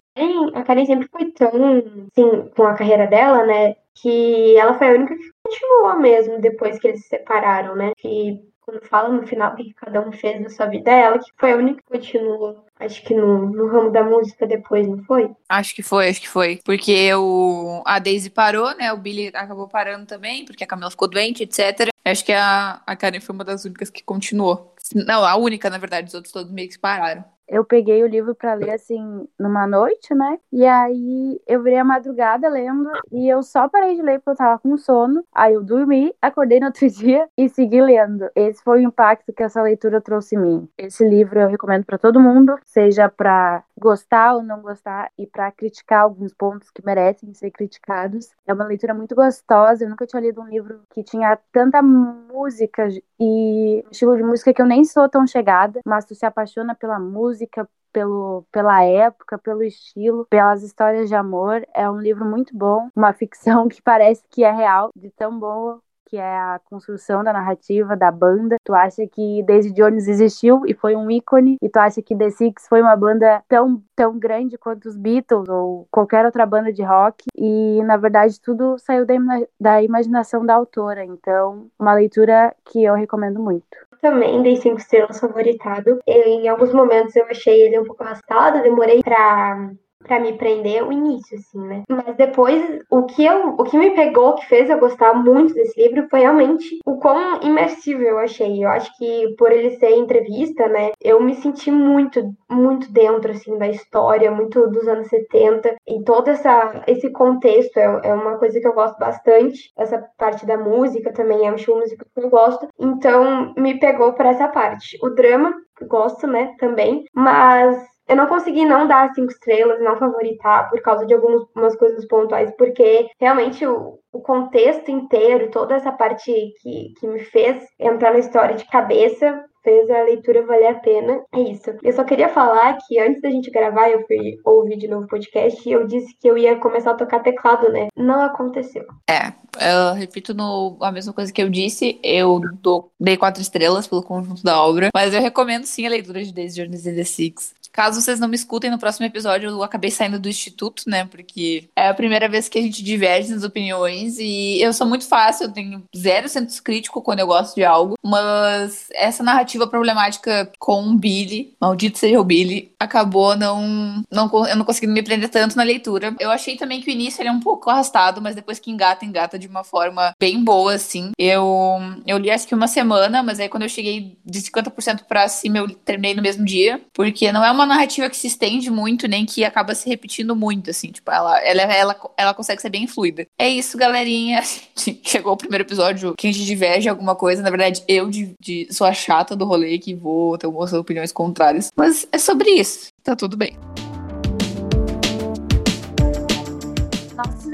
A 0.55 0.63
Karen 0.63 0.87
sempre 0.87 1.09
foi 1.11 1.33
tão, 1.33 1.49
assim, 1.49 2.49
com 2.55 2.63
a 2.63 2.75
carreira 2.75 3.09
dela, 3.09 3.45
né? 3.45 3.75
Que 3.97 4.57
ela 4.57 4.75
foi 4.75 4.91
a 4.91 4.93
única 4.93 5.17
que 5.17 5.31
continuou 5.43 5.99
mesmo 5.99 6.41
depois 6.41 6.79
que 6.79 6.87
eles 6.87 7.03
se 7.03 7.09
separaram, 7.09 7.75
né? 7.75 7.91
Que 7.99 8.41
quando 8.65 8.85
fala 8.87 9.09
no 9.09 9.27
final 9.27 9.53
o 9.53 9.57
que 9.57 9.75
cada 9.75 10.01
um 10.01 10.11
fez 10.11 10.41
na 10.41 10.49
sua 10.49 10.67
vida, 10.67 10.91
é 10.91 11.03
ela 11.03 11.19
que 11.19 11.31
foi 11.39 11.53
a 11.53 11.57
única 11.57 11.83
que 11.83 11.99
continuou. 11.99 12.65
Acho 12.81 13.03
que 13.03 13.15
no, 13.15 13.51
no 13.51 13.69
ramo 13.69 13.91
da 13.91 14.03
música 14.03 14.47
depois, 14.47 14.87
não 14.87 15.03
foi? 15.05 15.31
Acho 15.49 15.75
que 15.75 15.83
foi, 15.83 16.09
acho 16.09 16.21
que 16.21 16.29
foi. 16.29 16.61
Porque 16.65 17.15
o, 17.15 17.83
a 17.87 17.99
Daisy 17.99 18.31
parou, 18.31 18.75
né? 18.77 18.93
O 18.93 18.97
Billy 18.97 19.29
acabou 19.29 19.69
parando 19.69 20.07
também, 20.07 20.45
porque 20.45 20.65
a 20.65 20.67
Camila 20.67 20.91
ficou 20.91 21.09
doente, 21.09 21.43
etc. 21.43 21.89
Acho 22.05 22.25
que 22.25 22.33
a, 22.33 22.83
a 22.87 22.97
Karen 22.97 23.21
foi 23.21 23.35
uma 23.35 23.45
das 23.45 23.65
únicas 23.65 23.91
que 23.91 24.03
continuou. 24.03 24.75
Não, 24.95 25.25
a 25.25 25.37
única, 25.37 25.71
na 25.71 25.79
verdade, 25.79 26.09
os 26.09 26.15
outros 26.15 26.33
todos 26.33 26.53
meio 26.53 26.69
que 26.69 26.79
pararam. 26.79 27.25
Eu 27.49 27.65
peguei 27.65 28.03
o 28.03 28.07
livro 28.07 28.35
pra 28.35 28.55
ler 28.55 28.71
assim 28.73 29.29
numa 29.39 29.67
noite, 29.67 30.15
né? 30.15 30.39
E 30.53 30.65
aí 30.67 31.41
eu 31.47 31.63
virei 31.63 31.79
a 31.79 31.85
madrugada 31.85 32.49
lendo 32.49 32.91
e 33.13 33.29
eu 33.29 33.43
só 33.43 33.69
parei 33.69 33.97
de 33.97 34.03
ler 34.03 34.19
porque 34.19 34.31
eu 34.31 34.37
tava 34.37 34.59
com 34.59 34.77
sono. 34.77 35.25
Aí 35.33 35.55
eu 35.55 35.63
dormi, 35.63 36.15
acordei 36.21 36.61
no 36.61 36.67
outro 36.67 36.89
dia 36.91 37.29
e 37.37 37.49
segui 37.49 37.81
lendo. 37.81 38.29
Esse 38.35 38.63
foi 38.63 38.81
o 38.81 38.89
impacto 38.89 39.33
que 39.33 39.43
essa 39.43 39.63
leitura 39.63 40.01
trouxe 40.01 40.37
em 40.37 40.39
mim. 40.39 40.69
Esse 40.79 41.07
livro 41.07 41.39
eu 41.41 41.49
recomendo 41.49 41.85
pra 41.85 41.99
todo 41.99 42.21
mundo, 42.21 42.57
seja 42.65 43.09
pra 43.09 43.63
gostar 43.79 44.35
ou 44.35 44.43
não 44.43 44.63
gostar 44.63 45.11
e 45.19 45.27
pra 45.27 45.51
criticar 45.51 46.03
alguns 46.03 46.33
pontos 46.33 46.71
que 46.71 46.85
merecem 46.85 47.35
ser 47.35 47.51
criticados. 47.51 48.31
É 48.47 48.53
uma 48.53 48.65
leitura 48.65 48.95
muito 48.95 49.15
gostosa. 49.15 49.85
Eu 49.85 49.91
nunca 49.91 50.07
tinha 50.07 50.21
lido 50.21 50.41
um 50.41 50.49
livro 50.49 50.81
que 50.91 51.03
tinha 51.03 51.39
tanta 51.53 51.83
música 51.83 52.89
e 53.25 53.85
estilo 53.91 54.17
de 54.17 54.23
música 54.23 54.53
que 54.53 54.61
eu 54.61 54.67
nem 54.67 54.85
sou 54.85 55.09
tão 55.09 55.27
chegada, 55.27 55.81
mas 55.85 56.05
tu 56.05 56.15
se 56.15 56.27
apaixona 56.27 56.75
pela 56.75 56.99
música, 56.99 57.69
pelo, 57.93 58.45
pela 58.53 58.83
época, 58.85 59.39
pelo 59.39 59.63
estilo, 59.63 60.27
pelas 60.27 60.63
histórias 60.63 61.09
de 61.09 61.15
amor. 61.15 61.67
É 61.75 61.89
um 61.91 61.99
livro 62.01 62.25
muito 62.25 62.57
bom, 62.57 62.89
uma 62.95 63.13
ficção 63.15 63.69
que 63.69 63.81
parece 63.83 64.23
que 64.31 64.45
é 64.45 64.53
real, 64.53 64.91
de 64.95 65.11
tão 65.11 65.39
boa 65.39 65.81
que 66.07 66.17
é 66.17 66.37
a 66.37 66.61
construção 66.65 67.23
da 67.25 67.33
narrativa 67.33 67.97
da 67.97 68.11
banda. 68.11 68.57
Tu 68.65 68.75
acha 68.75 69.07
que 69.07 69.43
Daisy 69.45 69.73
Jones 69.73 70.09
existiu 70.09 70.63
e 70.67 70.75
foi 70.75 70.95
um 70.97 71.11
ícone, 71.11 71.57
e 71.61 71.69
tu 71.69 71.79
acha 71.79 72.03
que 72.03 72.17
The 72.17 72.31
Six 72.31 72.69
foi 72.69 72.83
uma 72.83 72.97
banda 72.97 73.43
tão, 73.49 73.83
tão 73.95 74.19
grande 74.19 74.59
quanto 74.59 74.89
os 74.89 74.97
Beatles 74.97 75.49
ou 75.49 75.87
qualquer 75.91 76.25
outra 76.25 76.47
banda 76.47 76.73
de 76.73 76.83
rock, 76.83 77.25
e 77.37 77.83
na 77.85 77.97
verdade 77.97 78.41
tudo 78.41 78.77
saiu 78.79 79.07
da, 79.07 79.15
da 79.61 79.83
imaginação 79.83 80.45
da 80.45 80.55
autora. 80.55 81.05
Então, 81.05 81.67
uma 81.79 81.95
leitura 81.95 82.55
que 82.65 82.85
eu 82.85 82.95
recomendo 82.95 83.41
muito. 83.41 83.65
Também 84.01 84.43
dei 84.43 84.57
cinco 84.57 84.79
estrelas 84.79 85.19
favoritado. 85.19 85.99
Eu, 86.07 86.23
em 86.25 86.49
alguns 86.49 86.75
momentos 86.75 87.17
eu 87.17 87.25
achei 87.27 87.63
ele 87.63 87.81
um 87.81 87.85
pouco 87.85 88.03
arrastado, 88.03 88.63
demorei 88.63 89.03
pra, 89.03 89.71
pra 90.05 90.21
me 90.21 90.35
prender 90.35 90.87
o 90.87 90.93
início, 90.93 91.37
assim, 91.37 91.59
né? 91.67 91.83
Mas 91.89 92.15
depois, 92.17 92.81
o 92.91 93.05
que, 93.05 93.25
eu, 93.25 93.55
o 93.59 93.65
que 93.65 93.77
me 93.77 93.91
pegou, 93.91 94.35
que 94.35 94.47
fez 94.47 94.71
eu 94.71 94.79
gostar 94.79 95.15
muito 95.15 95.55
desse 95.55 95.81
livro, 95.81 96.07
foi 96.09 96.21
realmente 96.21 96.79
o 96.85 96.99
quão 96.99 97.41
imersível 97.43 98.09
eu 98.09 98.19
achei. 98.19 98.65
Eu 98.65 98.69
acho 98.69 98.97
que 98.97 99.35
por 99.37 99.51
ele 99.51 99.71
ser 99.79 99.91
entrevista, 99.97 100.69
né, 100.69 100.93
eu 101.01 101.21
me 101.21 101.35
senti 101.35 101.71
muito, 101.71 102.23
muito 102.51 102.93
dentro, 102.93 103.33
assim, 103.33 103.59
da 103.59 103.69
história, 103.69 104.31
muito 104.31 104.69
dos 104.69 104.87
anos 104.87 105.09
70. 105.09 105.75
E 105.87 106.05
todo 106.05 106.29
essa, 106.29 106.85
esse 106.87 107.11
contexto 107.11 107.77
é, 107.79 108.01
é 108.05 108.15
uma 108.15 108.39
coisa 108.39 108.61
que 108.61 108.67
eu 108.67 108.75
gosto 108.75 108.99
bastante. 108.99 109.73
Essa 109.77 109.99
parte 110.19 110.47
da 110.47 110.59
música 110.59 111.13
também 111.13 111.47
é 111.47 111.51
um 111.51 111.57
estilo 111.57 111.79
musical 111.79 112.07
que 112.15 112.21
eu 112.21 112.31
gosto. 112.31 112.69
Então, 112.79 113.55
me 113.57 113.79
pegou 113.79 114.13
por 114.13 114.27
essa 114.27 114.49
parte. 114.49 114.99
O 115.03 115.11
drama, 115.11 115.55
gosto, 115.89 116.27
né, 116.27 116.55
também. 116.59 117.05
Mas 117.15 117.94
eu 118.09 118.17
não 118.17 118.27
consegui 118.27 118.65
não 118.65 118.87
dar 118.87 119.13
cinco 119.15 119.33
estrelas, 119.33 119.81
não 119.81 119.97
favoritar 119.97 120.69
por 120.71 120.81
causa 120.83 121.07
de 121.07 121.15
algumas 121.15 121.77
coisas 121.77 122.07
pontuais, 122.07 122.53
porque 122.57 123.09
realmente 123.19 123.67
o, 123.67 123.99
o 124.13 124.21
contexto 124.21 124.91
inteiro, 124.91 125.51
toda 125.51 125.75
essa 125.75 125.93
parte 125.93 126.33
que, 126.61 126.93
que 126.99 127.07
me 127.07 127.21
fez 127.25 127.65
entrar 127.79 128.13
na 128.13 128.19
história 128.19 128.57
de 128.57 128.65
cabeça, 128.67 129.45
fez 129.65 129.91
a 129.91 130.03
leitura 130.03 130.47
valer 130.47 130.69
a 130.69 130.75
pena. 130.75 131.23
É 131.35 131.41
isso. 131.41 131.71
Eu 131.83 131.93
só 131.95 132.05
queria 132.05 132.29
falar 132.29 132.77
que 132.87 133.01
antes 133.01 133.23
da 133.23 133.31
gente 133.31 133.51
gravar, 133.51 133.89
eu 133.89 134.07
fui 134.07 134.39
ouvir 134.45 134.77
de 134.77 134.87
novo 134.87 135.07
o 135.07 135.09
podcast 135.09 135.67
e 135.67 135.73
eu 135.73 135.87
disse 135.87 136.15
que 136.21 136.29
eu 136.29 136.37
ia 136.37 136.57
começar 136.57 136.91
a 136.91 136.97
tocar 136.97 137.21
teclado, 137.21 137.73
né? 137.73 137.89
Não 137.97 138.21
aconteceu. 138.21 138.85
É, 139.09 139.33
eu 139.59 139.95
repito 139.95 140.35
no, 140.35 140.77
a 140.83 140.93
mesma 140.93 141.15
coisa 141.15 141.33
que 141.33 141.43
eu 141.43 141.49
disse, 141.49 141.99
eu 142.03 142.41
dou, 142.61 142.93
dei 143.01 143.17
quatro 143.17 143.41
estrelas 143.41 143.87
pelo 143.87 144.03
conjunto 144.03 144.43
da 144.45 144.63
obra, 144.63 144.91
mas 144.95 145.15
eu 145.15 145.21
recomendo 145.21 145.65
sim 145.65 145.87
a 145.87 145.91
leitura 145.91 146.23
de 146.23 146.33
Daisy 146.33 146.63
Jones 146.63 146.87
and 146.87 146.95
the 146.95 147.05
Six. 147.05 147.55
Caso 147.75 148.01
vocês 148.01 148.21
não 148.21 148.29
me 148.29 148.37
escutem 148.37 148.71
no 148.71 148.79
próximo 148.79 149.05
episódio, 149.05 149.51
eu 149.51 149.63
acabei 149.65 149.91
saindo 149.91 150.21
do 150.21 150.29
instituto, 150.29 150.85
né? 150.87 151.05
Porque 151.05 151.69
é 151.75 151.89
a 151.89 151.95
primeira 151.95 152.29
vez 152.29 152.49
que 152.49 152.57
a 152.57 152.63
gente 152.63 152.85
diverge 152.85 153.33
nas 153.33 153.43
opiniões 153.43 154.17
e 154.19 154.63
eu 154.63 154.73
sou 154.73 154.87
muito 154.87 155.09
fácil, 155.09 155.47
eu 155.47 155.53
tenho 155.53 155.83
zero 155.97 156.29
senso 156.29 156.63
crítico 156.63 157.03
quando 157.03 157.19
eu 157.19 157.27
gosto 157.27 157.57
de 157.57 157.65
algo, 157.65 157.99
mas 158.01 158.87
essa 158.93 159.25
narrativa 159.25 159.67
problemática 159.67 160.53
com 160.57 160.85
o 160.85 160.95
Billy, 160.97 161.53
maldito 161.61 161.99
seja 161.99 162.21
o 162.21 162.25
Billy, 162.25 162.73
acabou 162.79 163.37
não, 163.37 164.05
não 164.09 164.31
eu 164.47 164.57
não 164.57 164.65
conseguindo 164.65 164.93
me 164.93 165.03
prender 165.03 165.29
tanto 165.29 165.57
na 165.57 165.65
leitura. 165.65 166.15
Eu 166.21 166.31
achei 166.31 166.57
também 166.57 166.81
que 166.81 166.89
o 166.89 166.93
início 166.93 167.21
ele 167.21 167.29
é 167.29 167.33
um 167.33 167.41
pouco 167.41 167.69
arrastado, 167.71 168.23
mas 168.23 168.37
depois 168.37 168.61
que 168.61 168.71
engata, 168.71 169.05
engata 169.05 169.37
de 169.37 169.49
uma 169.49 169.65
forma 169.65 170.15
bem 170.19 170.43
boa, 170.45 170.75
assim. 170.75 171.11
Eu, 171.19 171.81
eu 172.07 172.19
li 172.19 172.31
acho 172.31 172.47
que 172.47 172.55
uma 172.55 172.69
semana, 172.69 173.23
mas 173.23 173.41
aí 173.41 173.49
quando 173.49 173.65
eu 173.65 173.69
cheguei 173.69 174.17
de 174.25 174.43
50% 174.43 175.05
pra 175.09 175.29
cima, 175.29 175.59
eu 175.59 175.69
terminei 175.69 176.15
no 176.15 176.23
mesmo 176.23 176.45
dia, 176.45 176.81
porque 176.93 177.33
não 177.33 177.45
é 177.45 177.51
uma 177.51 177.64
narrativa 177.67 178.09
que 178.11 178.17
se 178.17 178.27
estende 178.27 178.71
muito, 178.71 179.07
nem 179.09 179.25
que 179.27 179.45
acaba 179.45 179.75
se 179.75 179.89
repetindo 179.89 180.35
muito, 180.35 180.71
assim, 180.71 180.91
tipo, 180.91 181.11
ela, 181.11 181.39
ela, 181.41 181.63
ela, 181.63 181.97
ela 182.17 182.35
consegue 182.35 182.61
ser 182.63 182.71
bem 182.71 182.87
fluida. 182.87 183.27
É 183.39 183.49
isso, 183.49 183.77
galerinha. 183.79 184.43
Chegou 185.05 185.33
o 185.33 185.37
primeiro 185.37 185.65
episódio 185.65 186.15
que 186.17 186.27
a 186.27 186.33
gente 186.33 186.45
diverge 186.45 186.89
alguma 186.89 187.15
coisa. 187.15 187.43
Na 187.43 187.51
verdade, 187.51 187.83
eu 187.89 188.09
de, 188.09 188.35
de- 188.41 188.69
sou 188.71 188.87
a 188.87 188.93
chata 188.93 189.37
do 189.37 189.45
rolê 189.45 189.79
que 189.79 189.95
vou 189.95 190.37
ter 190.39 190.47
algumas 190.47 190.73
opiniões 190.73 191.13
contrárias. 191.13 191.71
Mas 191.77 192.07
é 192.11 192.19
sobre 192.19 192.51
isso. 192.51 192.89
Tá 193.03 193.15
tudo 193.15 193.37
bem. 193.37 193.57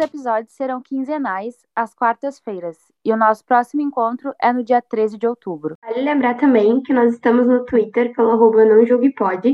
Episódios 0.01 0.53
serão 0.53 0.81
quinzenais, 0.81 1.55
às 1.75 1.95
quartas-feiras, 1.95 2.77
e 3.05 3.13
o 3.13 3.17
nosso 3.17 3.45
próximo 3.45 3.83
encontro 3.83 4.35
é 4.41 4.53
no 4.53 4.65
dia 4.65 4.83
13 4.83 5.19
de 5.19 5.27
outubro. 5.27 5.77
Vale 5.83 6.03
lembrar 6.03 6.37
também 6.37 6.83
que 6.83 6.93
nós 6.93 7.13
estamos 7.13 7.47
no 7.47 7.65
Twitter 7.65 8.13
pelo 8.15 8.31
arroba 8.31 8.65
não 8.65 8.81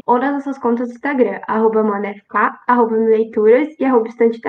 ou 0.06 0.18
nas 0.18 0.32
nossas 0.32 0.58
contas 0.58 0.88
do 0.88 0.94
Instagram, 0.94 1.40
arroba 1.46 1.82
monafk, 1.82 2.34
arroba 2.66 2.96
leituras 2.96 3.68
e 3.78 3.84
arroba 3.84 4.08
estante 4.08 4.40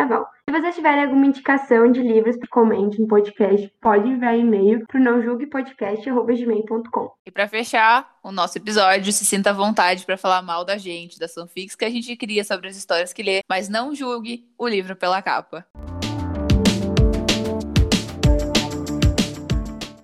Se 0.49 0.57
vocês 0.57 0.75
tiverem 0.75 1.03
alguma 1.03 1.25
indicação 1.25 1.91
de 1.91 2.01
livros, 2.01 2.37
comente 2.49 3.01
no 3.01 3.07
podcast, 3.07 3.69
pode 3.81 4.07
enviar 4.07 4.39
e-mail 4.39 4.87
para 4.87 4.97
o 4.97 5.03
nãojulguepodcast.gmail.com. 5.03 7.11
E 7.25 7.31
para 7.31 7.49
fechar 7.49 8.09
o 8.23 8.31
nosso 8.31 8.57
episódio, 8.57 9.11
se 9.11 9.25
sinta 9.25 9.49
à 9.49 9.53
vontade 9.53 10.05
para 10.05 10.15
falar 10.15 10.41
mal 10.41 10.63
da 10.63 10.77
gente, 10.77 11.19
da 11.19 11.27
fanfics 11.27 11.75
que 11.75 11.83
a 11.83 11.89
gente 11.89 12.15
cria 12.15 12.45
sobre 12.45 12.69
as 12.69 12.77
histórias 12.77 13.11
que 13.11 13.21
lê, 13.21 13.41
mas 13.49 13.67
não 13.67 13.93
julgue 13.93 14.47
o 14.57 14.65
livro 14.65 14.95
pela 14.95 15.21
capa. 15.21 15.67